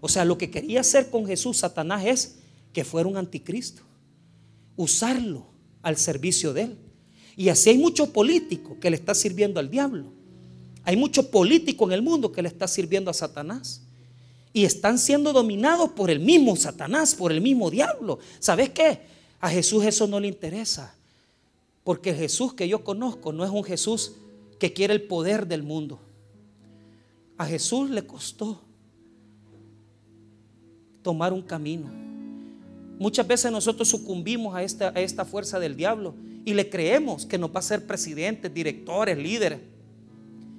O 0.00 0.08
sea, 0.08 0.24
lo 0.24 0.38
que 0.38 0.50
quería 0.50 0.80
hacer 0.80 1.10
con 1.10 1.26
Jesús, 1.26 1.58
Satanás, 1.58 2.06
es 2.06 2.38
que 2.72 2.82
fuera 2.82 3.06
un 3.06 3.18
anticristo. 3.18 3.82
Usarlo 4.76 5.44
al 5.82 5.98
servicio 5.98 6.54
de 6.54 6.62
él. 6.62 6.78
Y 7.36 7.50
así 7.50 7.68
hay 7.68 7.76
mucho 7.76 8.14
político 8.14 8.80
que 8.80 8.88
le 8.88 8.96
está 8.96 9.14
sirviendo 9.14 9.60
al 9.60 9.70
diablo. 9.70 10.10
Hay 10.84 10.96
mucho 10.96 11.30
político 11.30 11.84
en 11.84 11.92
el 11.92 12.00
mundo 12.00 12.32
que 12.32 12.40
le 12.40 12.48
está 12.48 12.66
sirviendo 12.66 13.10
a 13.10 13.14
Satanás 13.14 13.82
y 14.52 14.64
están 14.64 14.98
siendo 14.98 15.32
dominados 15.32 15.90
por 15.90 16.10
el 16.10 16.20
mismo 16.20 16.56
Satanás, 16.56 17.14
por 17.14 17.32
el 17.32 17.40
mismo 17.40 17.70
diablo. 17.70 18.18
¿Sabes 18.38 18.70
qué? 18.70 19.00
A 19.40 19.48
Jesús 19.48 19.84
eso 19.84 20.06
no 20.06 20.18
le 20.18 20.28
interesa. 20.28 20.94
Porque 21.84 22.14
Jesús 22.14 22.54
que 22.54 22.68
yo 22.68 22.84
conozco 22.84 23.32
no 23.32 23.44
es 23.44 23.50
un 23.50 23.64
Jesús 23.64 24.12
que 24.58 24.72
quiere 24.72 24.94
el 24.94 25.02
poder 25.02 25.46
del 25.46 25.62
mundo. 25.62 26.00
A 27.38 27.46
Jesús 27.46 27.90
le 27.90 28.06
costó 28.06 28.60
tomar 31.02 31.32
un 31.32 31.42
camino. 31.42 31.90
Muchas 32.98 33.26
veces 33.26 33.50
nosotros 33.50 33.88
sucumbimos 33.88 34.54
a 34.54 34.62
esta, 34.62 34.88
a 34.88 35.00
esta 35.00 35.24
fuerza 35.24 35.58
del 35.58 35.74
diablo 35.74 36.14
y 36.44 36.52
le 36.52 36.68
creemos 36.68 37.24
que 37.24 37.38
nos 37.38 37.50
va 37.54 37.60
a 37.60 37.62
ser 37.62 37.86
presidentes, 37.86 38.52
directores, 38.52 39.16
líderes, 39.16 39.60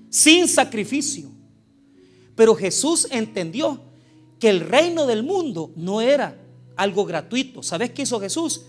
sin 0.10 0.48
sacrificio. 0.48 1.30
Pero 2.36 2.56
Jesús 2.56 3.08
entendió 3.12 3.80
que 4.40 4.50
el 4.50 4.62
reino 4.62 5.06
del 5.06 5.24
mundo 5.24 5.72
no 5.76 6.02
era 6.02 6.36
algo 6.76 7.06
gratuito. 7.06 7.62
¿Sabes 7.62 7.92
qué 7.92 8.02
hizo 8.02 8.20
Jesús? 8.20 8.62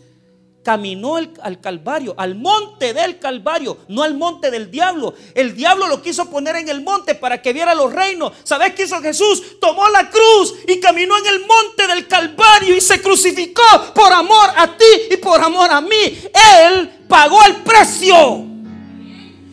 Caminó 0.63 1.17
al 1.17 1.61
Calvario, 1.61 2.15
al 2.17 2.37
monte 2.37 2.95
del 2.95 3.19
Calvario, 3.19 3.79
no 3.89 4.05
al 4.05 4.15
monte 4.15 4.51
del 4.51 4.71
diablo. 4.71 5.15
El 5.35 5.57
diablo 5.57 5.89
lo 5.89 6.01
quiso 6.01 6.31
poner 6.31 6.55
en 6.57 6.69
el 6.69 6.83
monte 6.83 7.17
para 7.17 7.43
que 7.43 7.53
viera 7.53 7.75
los 7.75 7.93
reinos. 7.93 8.33
¿Sabes 8.45 8.75
qué 8.75 8.85
hizo 8.85 9.01
Jesús? 9.01 9.59
Tomó 9.61 9.89
la 9.89 10.09
cruz 10.09 10.55
y 10.69 10.79
caminó 10.79 11.17
en 11.19 11.27
el 11.27 11.41
monte 11.41 11.87
del 11.89 12.07
Calvario 12.07 12.77
y 12.77 12.81
se 12.81 13.01
crucificó 13.01 13.63
por 13.95 14.13
amor 14.13 14.51
a 14.57 14.77
ti 14.77 14.85
y 15.11 15.17
por 15.17 15.41
amor 15.41 15.71
a 15.71 15.81
mí. 15.81 16.21
Él 16.69 16.91
pagó 17.09 17.43
el 17.45 17.57
precio. 17.57 18.15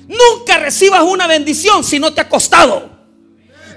Nunca 0.09 0.57
recibas 0.57 1.01
una 1.01 1.25
bendición 1.27 1.83
si 1.83 1.97
no 1.97 2.13
te 2.13 2.21
ha 2.21 2.29
costado. 2.29 2.98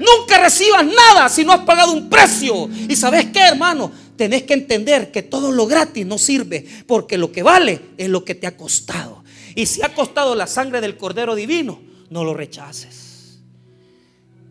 Nunca 0.03 0.38
recibas 0.42 0.84
nada 0.84 1.28
si 1.28 1.44
no 1.44 1.53
has 1.53 1.61
pagado 1.61 1.92
un 1.92 2.09
precio. 2.09 2.68
Y 2.88 2.96
sabes 2.96 3.26
qué, 3.26 3.40
hermano, 3.40 3.92
tenés 4.16 4.42
que 4.42 4.55
entender 4.55 5.12
que 5.12 5.22
todo 5.22 5.53
lo 5.53 5.66
gratis 5.66 6.05
no 6.05 6.18
sirve, 6.18 6.66
porque 6.86 7.16
lo 7.16 7.30
que 7.30 7.42
vale 7.42 7.80
es 7.96 8.09
lo 8.09 8.24
que 8.24 8.34
te 8.34 8.46
ha 8.46 8.57
costado. 8.57 9.22
Y 9.55 9.66
si 9.66 9.82
ha 9.82 9.94
costado 9.94 10.34
la 10.34 10.46
sangre 10.46 10.80
del 10.80 10.96
Cordero 10.96 11.34
Divino, 11.34 11.80
no 12.11 12.24
lo 12.24 12.34
rechaces. 12.34 13.40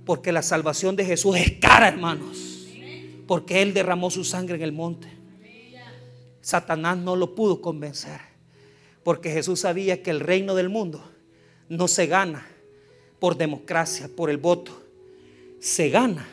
Porque 0.06 0.32
la 0.32 0.42
salvación 0.42 0.96
de 0.96 1.06
Jesús 1.06 1.36
es 1.38 1.54
cara, 1.60 1.90
hermanos. 1.90 2.38
Porque 3.28 3.62
Él 3.62 3.74
derramó 3.74 4.10
su 4.10 4.24
sangre 4.24 4.56
en 4.56 4.62
el 4.62 4.72
monte. 4.72 5.10
Satanás 6.42 6.98
no 6.98 7.16
lo 7.16 7.36
pudo 7.36 7.62
convencer. 7.62 8.20
Porque 9.04 9.32
Jesús 9.32 9.60
sabía 9.62 10.02
que 10.02 10.12
el 10.12 10.20
reino 10.20 10.56
del 10.56 10.70
mundo 10.70 11.04
no 11.68 11.88
se 11.88 12.08
gana 12.08 12.48
por 13.20 13.38
democracia, 13.38 14.10
por 14.16 14.30
el 14.30 14.38
voto 14.38 14.81
se 15.62 15.90
gana 15.90 16.28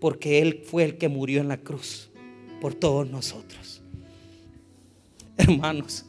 porque 0.00 0.40
Él 0.40 0.62
fue 0.64 0.84
el 0.84 0.98
que 0.98 1.08
murió 1.08 1.40
en 1.40 1.48
la 1.48 1.58
cruz 1.58 2.08
por 2.60 2.74
todos 2.74 3.08
nosotros. 3.08 3.82
Hermanos, 5.36 6.06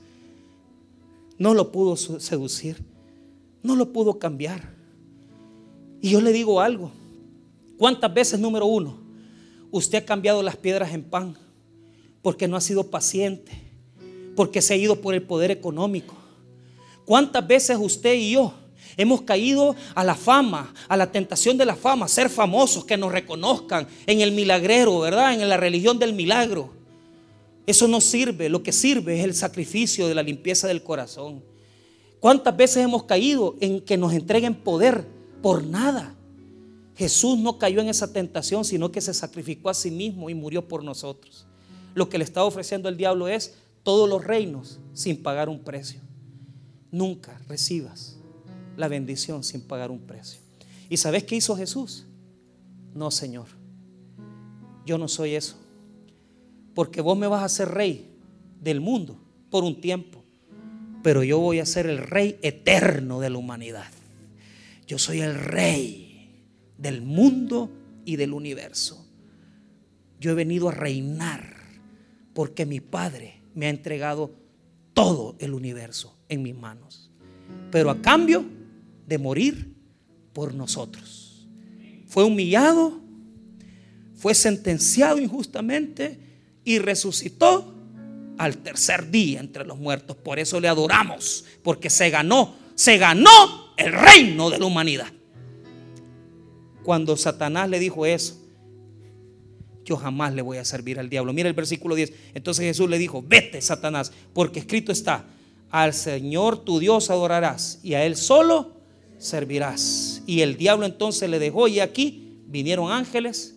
no 1.38 1.54
lo 1.54 1.72
pudo 1.72 1.98
seducir, 1.98 2.84
no 3.62 3.76
lo 3.76 3.92
pudo 3.92 4.18
cambiar. 4.18 4.74
Y 6.02 6.12
yo 6.12 6.22
le 6.22 6.32
digo 6.32 6.62
algo, 6.62 6.92
¿cuántas 7.78 8.12
veces, 8.14 8.40
número 8.40 8.66
uno, 8.66 8.98
usted 9.70 10.00
ha 10.00 10.06
cambiado 10.06 10.42
las 10.42 10.56
piedras 10.56 10.94
en 10.94 11.04
pan 11.04 11.38
porque 12.22 12.48
no 12.48 12.56
ha 12.56 12.62
sido 12.62 12.90
paciente, 12.90 13.52
porque 14.36 14.62
se 14.62 14.74
ha 14.74 14.78
ido 14.78 15.02
por 15.02 15.14
el 15.14 15.24
poder 15.24 15.52
económico? 15.52 16.16
¿Cuántas 17.06 17.46
veces 17.46 17.78
usted 17.80 18.14
y 18.14 18.32
yo 18.32 18.54
Hemos 18.98 19.22
caído 19.22 19.76
a 19.96 20.04
la 20.04 20.16
fama, 20.16 20.74
a 20.88 20.98
la 20.98 21.12
tentación 21.12 21.58
de 21.58 21.66
la 21.66 21.76
fama, 21.76 22.08
ser 22.08 22.30
famosos, 22.30 22.86
que 22.86 22.98
nos 22.98 23.12
reconozcan 23.12 23.88
en 24.06 24.22
el 24.22 24.32
milagrero, 24.32 25.00
¿verdad? 25.00 25.34
En 25.34 25.48
la 25.48 25.58
religión 25.58 26.00
del 26.00 26.14
milagro. 26.14 26.72
Eso 27.66 27.88
no 27.88 28.02
sirve, 28.02 28.50
lo 28.50 28.62
que 28.62 28.72
sirve 28.72 29.20
es 29.20 29.24
el 29.24 29.34
sacrificio 29.34 30.08
de 30.08 30.16
la 30.16 30.24
limpieza 30.24 30.68
del 30.68 30.84
corazón. 30.84 31.44
¿Cuántas 32.20 32.56
veces 32.56 32.84
hemos 32.84 33.04
caído 33.04 33.56
en 33.60 33.82
que 33.82 33.98
nos 33.98 34.14
entreguen 34.14 34.56
poder 34.56 35.08
por 35.42 35.64
nada? 35.64 36.16
Jesús 36.96 37.38
no 37.38 37.58
cayó 37.58 37.82
en 37.82 37.90
esa 37.90 38.14
tentación, 38.14 38.64
sino 38.66 38.92
que 38.92 39.02
se 39.02 39.14
sacrificó 39.14 39.70
a 39.70 39.74
sí 39.74 39.92
mismo 39.92 40.30
y 40.30 40.36
murió 40.36 40.68
por 40.68 40.84
nosotros. 40.84 41.46
Lo 41.96 42.10
que 42.10 42.18
le 42.18 42.24
está 42.24 42.44
ofreciendo 42.44 42.90
el 42.90 42.98
diablo 42.98 43.28
es 43.28 43.56
todos 43.84 44.08
los 44.08 44.24
reinos 44.24 44.80
sin 44.94 45.22
pagar 45.22 45.50
un 45.50 45.60
precio. 45.60 46.00
Nunca 46.92 47.40
recibas 47.48 48.13
la 48.78 48.88
bendición 48.88 49.44
sin 49.44 49.62
pagar 49.62 49.92
un 49.92 50.00
precio. 50.00 50.40
¿Y 50.90 50.98
sabes 50.98 51.24
qué 51.24 51.36
hizo 51.36 51.56
Jesús? 51.56 52.06
No, 52.94 53.12
Señor. 53.12 53.48
Yo 54.86 54.98
no 54.98 55.08
soy 55.08 55.36
eso. 55.36 55.58
Porque 56.76 57.02
vos 57.02 57.18
me 57.18 57.28
vas 57.28 57.44
a 57.44 57.50
ser 57.50 57.70
rey 57.70 58.10
del 58.62 58.82
mundo 58.82 59.20
por 59.50 59.64
un 59.64 59.80
tiempo. 59.80 60.24
Pero 61.04 61.24
yo 61.24 61.40
voy 61.40 61.60
a 61.60 61.66
ser 61.66 61.88
el 61.88 61.98
rey 61.98 62.40
eterno 62.42 63.20
de 63.20 63.30
la 63.30 63.38
humanidad. 63.38 63.92
Yo 64.88 64.98
soy 64.98 65.22
el 65.22 65.36
rey 65.36 66.44
del 66.78 67.02
mundo 67.02 67.72
y 68.06 68.16
del 68.16 68.34
universo. 68.34 69.06
Yo 70.20 70.32
he 70.32 70.36
venido 70.36 70.70
a 70.70 70.74
reinar 70.74 71.58
porque 72.34 72.66
mi 72.66 72.80
Padre 72.80 73.42
me 73.54 73.68
ha 73.68 73.70
entregado 73.70 74.32
todo 74.94 75.36
el 75.40 75.54
universo 75.54 76.18
en 76.30 76.44
mis 76.44 76.56
manos. 76.56 77.12
Pero 77.72 77.90
a 77.90 78.02
cambio 78.02 78.46
de 79.08 79.18
morir 79.18 79.74
por 80.34 80.54
nosotros. 80.54 81.48
Fue 82.08 82.24
humillado, 82.24 83.02
fue 84.16 84.34
sentenciado 84.34 85.20
injustamente 85.20 86.20
y 86.64 86.80
resucitó 86.80 87.76
al 88.38 88.58
tercer 88.58 89.12
día 89.12 89.40
entre 89.40 89.66
los 89.66 89.78
muertos. 89.78 90.16
Por 90.18 90.40
eso 90.40 90.60
le 90.60 90.68
adoramos, 90.68 91.46
porque 91.62 91.90
se 91.90 92.10
ganó, 92.10 92.56
se 92.76 92.98
ganó 92.98 93.30
el 93.78 93.92
reino 93.92 94.50
de 94.50 94.60
la 94.60 94.66
humanidad. 94.66 95.12
Cuando 96.84 97.16
Satanás 97.16 97.70
le 97.70 97.80
dijo 97.80 98.06
eso, 98.06 98.40
yo 99.86 99.98
jamás 99.98 100.34
le 100.34 100.42
voy 100.42 100.58
a 100.58 100.66
servir 100.66 101.00
al 101.00 101.10
diablo. 101.10 101.34
Mira 101.34 101.50
el 101.50 101.56
versículo 101.56 101.96
10. 101.96 102.14
Entonces 102.34 102.66
Jesús 102.66 102.90
le 102.90 102.98
dijo, 102.98 103.24
vete, 103.26 103.62
Satanás, 103.62 104.12
porque 104.34 104.60
escrito 104.60 104.92
está, 104.92 105.26
al 105.70 105.94
Señor 105.94 106.64
tu 106.64 106.80
Dios 106.80 107.10
adorarás 107.10 107.80
y 107.84 107.96
a 107.96 108.06
Él 108.06 108.16
solo 108.16 108.83
servirás. 109.24 110.22
Y 110.28 110.42
el 110.42 110.58
diablo 110.58 110.86
entonces 110.86 111.30
le 111.30 111.40
dejó 111.40 111.68
y 111.68 111.80
aquí 111.80 112.42
vinieron 112.46 112.92
ángeles 112.92 113.56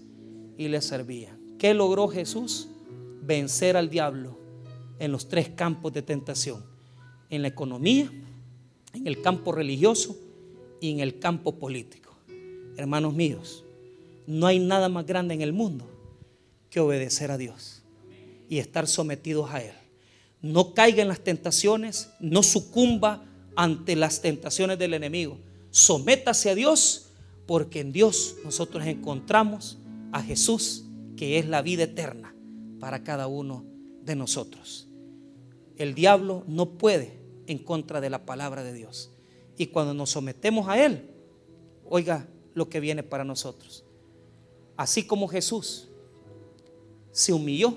y 0.57 0.69
le 0.69 0.81
servían. 0.81 1.39
¿Qué 1.59 1.75
logró 1.75 2.09
Jesús? 2.09 2.69
Vencer 3.23 3.77
al 3.77 3.91
diablo 3.91 4.39
en 5.01 5.11
los 5.11 5.29
tres 5.29 5.49
campos 5.49 5.93
de 5.93 6.03
tentación. 6.03 6.64
En 7.29 7.43
la 7.43 7.49
economía, 7.49 8.11
en 8.95 9.07
el 9.07 9.21
campo 9.21 9.51
religioso 9.51 10.17
y 10.81 10.93
en 10.93 11.01
el 11.01 11.19
campo 11.19 11.57
político. 11.57 12.17
Hermanos 12.77 13.14
míos, 13.14 13.64
no 14.29 14.47
hay 14.47 14.61
nada 14.61 14.89
más 14.89 15.05
grande 15.05 15.35
en 15.35 15.43
el 15.43 15.53
mundo 15.53 15.91
que 16.71 16.79
obedecer 16.79 17.33
a 17.33 17.39
Dios 17.39 17.83
y 18.49 18.59
estar 18.59 18.87
sometidos 18.87 19.51
a 19.51 19.62
Él. 19.62 19.75
No 20.43 20.75
caiga 20.75 21.03
en 21.03 21.09
las 21.09 21.21
tentaciones, 21.21 22.11
no 22.21 22.45
sucumba 22.45 23.25
ante 23.57 23.97
las 23.97 24.21
tentaciones 24.21 24.79
del 24.79 24.95
enemigo. 24.95 25.39
Sométase 25.77 26.49
a 26.49 26.55
Dios 26.55 27.11
porque 27.45 27.81
en 27.81 27.93
Dios 27.93 28.37
nosotros 28.43 28.87
encontramos 28.87 29.77
a 30.11 30.22
Jesús, 30.22 30.87
que 31.18 31.39
es 31.39 31.47
la 31.47 31.61
vida 31.61 31.83
eterna 31.83 32.35
para 32.81 33.05
cada 33.05 33.27
uno 33.27 33.62
de 34.01 34.16
nosotros. 34.16 34.89
El 35.77 35.95
diablo 35.95 36.45
no 36.47 36.79
puede 36.79 37.20
en 37.47 37.59
contra 37.59 38.01
de 38.01 38.09
la 38.09 38.24
palabra 38.24 38.64
de 38.64 38.72
Dios. 38.72 39.11
Y 39.59 39.66
cuando 39.66 39.93
nos 39.93 40.09
sometemos 40.09 40.66
a 40.66 40.83
Él, 40.83 41.11
oiga 41.85 42.27
lo 42.55 42.70
que 42.70 42.81
viene 42.81 43.03
para 43.03 43.22
nosotros. 43.22 43.85
Así 44.79 45.07
como 45.07 45.29
Jesús 45.29 45.89
se 47.12 47.35
humilló, 47.35 47.77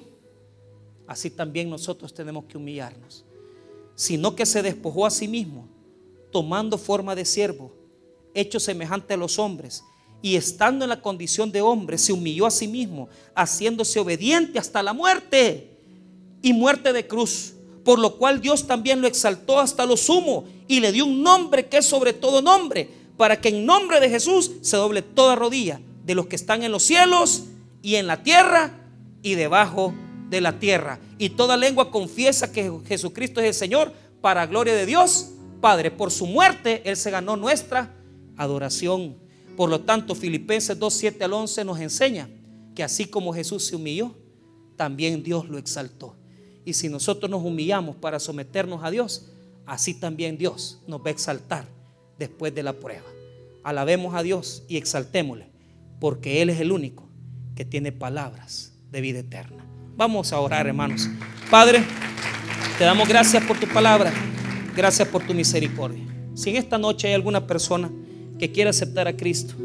así 1.05 1.29
también 1.29 1.69
nosotros 1.69 2.13
tenemos 2.13 2.45
que 2.45 2.55
humillarnos. 2.55 3.25
Sino 3.95 4.37
que 4.37 4.45
se 4.45 4.61
despojó 4.61 5.05
a 5.05 5.11
sí 5.11 5.27
mismo, 5.27 5.67
tomando 6.31 6.77
forma 6.77 7.13
de 7.13 7.25
siervo, 7.25 7.77
hecho 8.33 8.59
semejante 8.59 9.13
a 9.13 9.17
los 9.17 9.39
hombres, 9.39 9.83
y 10.21 10.35
estando 10.35 10.85
en 10.85 10.89
la 10.89 11.01
condición 11.01 11.51
de 11.51 11.61
hombre, 11.61 11.97
se 11.97 12.11
humilló 12.11 12.45
a 12.45 12.51
sí 12.51 12.67
mismo, 12.67 13.07
haciéndose 13.35 13.99
obediente 13.99 14.59
hasta 14.59 14.83
la 14.83 14.93
muerte 14.93 15.77
y 16.41 16.53
muerte 16.53 16.91
de 16.91 17.07
cruz. 17.07 17.53
Por 17.85 17.99
lo 17.99 18.17
cual 18.17 18.41
Dios 18.41 18.67
también 18.67 19.01
lo 19.01 19.07
exaltó 19.07 19.59
hasta 19.59 19.85
lo 19.85 19.95
sumo 19.95 20.45
y 20.67 20.81
le 20.81 20.91
dio 20.91 21.05
un 21.05 21.23
nombre 21.23 21.67
que 21.67 21.77
es 21.77 21.85
sobre 21.85 22.13
todo 22.13 22.41
nombre, 22.41 22.89
para 23.17 23.39
que 23.39 23.49
en 23.49 23.65
nombre 23.65 23.99
de 23.99 24.09
Jesús 24.09 24.51
se 24.61 24.77
doble 24.77 25.01
toda 25.01 25.35
rodilla 25.35 25.79
de 26.05 26.15
los 26.15 26.27
que 26.27 26.35
están 26.35 26.63
en 26.63 26.71
los 26.71 26.83
cielos 26.83 27.45
y 27.81 27.95
en 27.95 28.07
la 28.07 28.23
tierra 28.23 28.73
y 29.21 29.35
debajo 29.35 29.93
de 30.29 30.41
la 30.41 30.59
tierra. 30.59 30.99
Y 31.17 31.29
toda 31.29 31.57
lengua 31.57 31.91
confiesa 31.91 32.51
que 32.51 32.71
Jesucristo 32.87 33.39
es 33.39 33.47
el 33.47 33.53
Señor 33.53 33.93
para 34.21 34.45
gloria 34.45 34.73
de 34.75 34.85
Dios. 34.85 35.31
Padre, 35.61 35.91
por 35.91 36.11
su 36.11 36.25
muerte 36.25 36.81
Él 36.85 36.97
se 36.97 37.11
ganó 37.11 37.35
nuestra 37.35 37.93
adoración. 38.39 39.17
Por 39.55 39.69
lo 39.69 39.81
tanto, 39.81 40.15
Filipenses 40.15 40.79
2, 40.79 40.93
7 40.93 41.23
al 41.25 41.33
11 41.33 41.65
nos 41.65 41.79
enseña 41.79 42.29
que 42.73 42.83
así 42.83 43.05
como 43.05 43.33
Jesús 43.33 43.65
se 43.65 43.75
humilló, 43.75 44.15
también 44.77 45.21
Dios 45.21 45.49
lo 45.49 45.57
exaltó. 45.57 46.15
Y 46.65 46.73
si 46.73 46.87
nosotros 46.87 47.29
nos 47.29 47.43
humillamos 47.43 47.97
para 47.97 48.19
someternos 48.19 48.83
a 48.83 48.89
Dios, 48.89 49.29
así 49.65 49.93
también 49.93 50.37
Dios 50.37 50.81
nos 50.87 51.01
va 51.01 51.07
a 51.07 51.11
exaltar 51.11 51.67
después 52.17 52.55
de 52.55 52.63
la 52.63 52.73
prueba. 52.73 53.05
Alabemos 53.63 54.15
a 54.15 54.23
Dios 54.23 54.63
y 54.69 54.77
exaltémosle, 54.77 55.49
porque 55.99 56.41
Él 56.41 56.49
es 56.49 56.61
el 56.61 56.71
único 56.71 57.09
que 57.55 57.65
tiene 57.65 57.91
palabras 57.91 58.73
de 58.89 59.01
vida 59.01 59.19
eterna. 59.19 59.65
Vamos 59.97 60.31
a 60.31 60.39
orar, 60.39 60.65
hermanos. 60.65 61.09
Padre, 61.51 61.83
te 62.77 62.85
damos 62.85 63.09
gracias 63.09 63.43
por 63.43 63.59
tu 63.59 63.67
palabra, 63.67 64.13
gracias 64.73 65.05
por 65.09 65.27
tu 65.27 65.33
misericordia. 65.33 66.05
Si 66.35 66.51
en 66.51 66.55
esta 66.55 66.77
noche 66.77 67.09
hay 67.09 67.15
alguna 67.15 67.45
persona 67.45 67.91
que 68.39 68.51
quiera 68.51 68.71
aceptar 68.71 69.07
a 69.07 69.15
Cristo, 69.15 69.55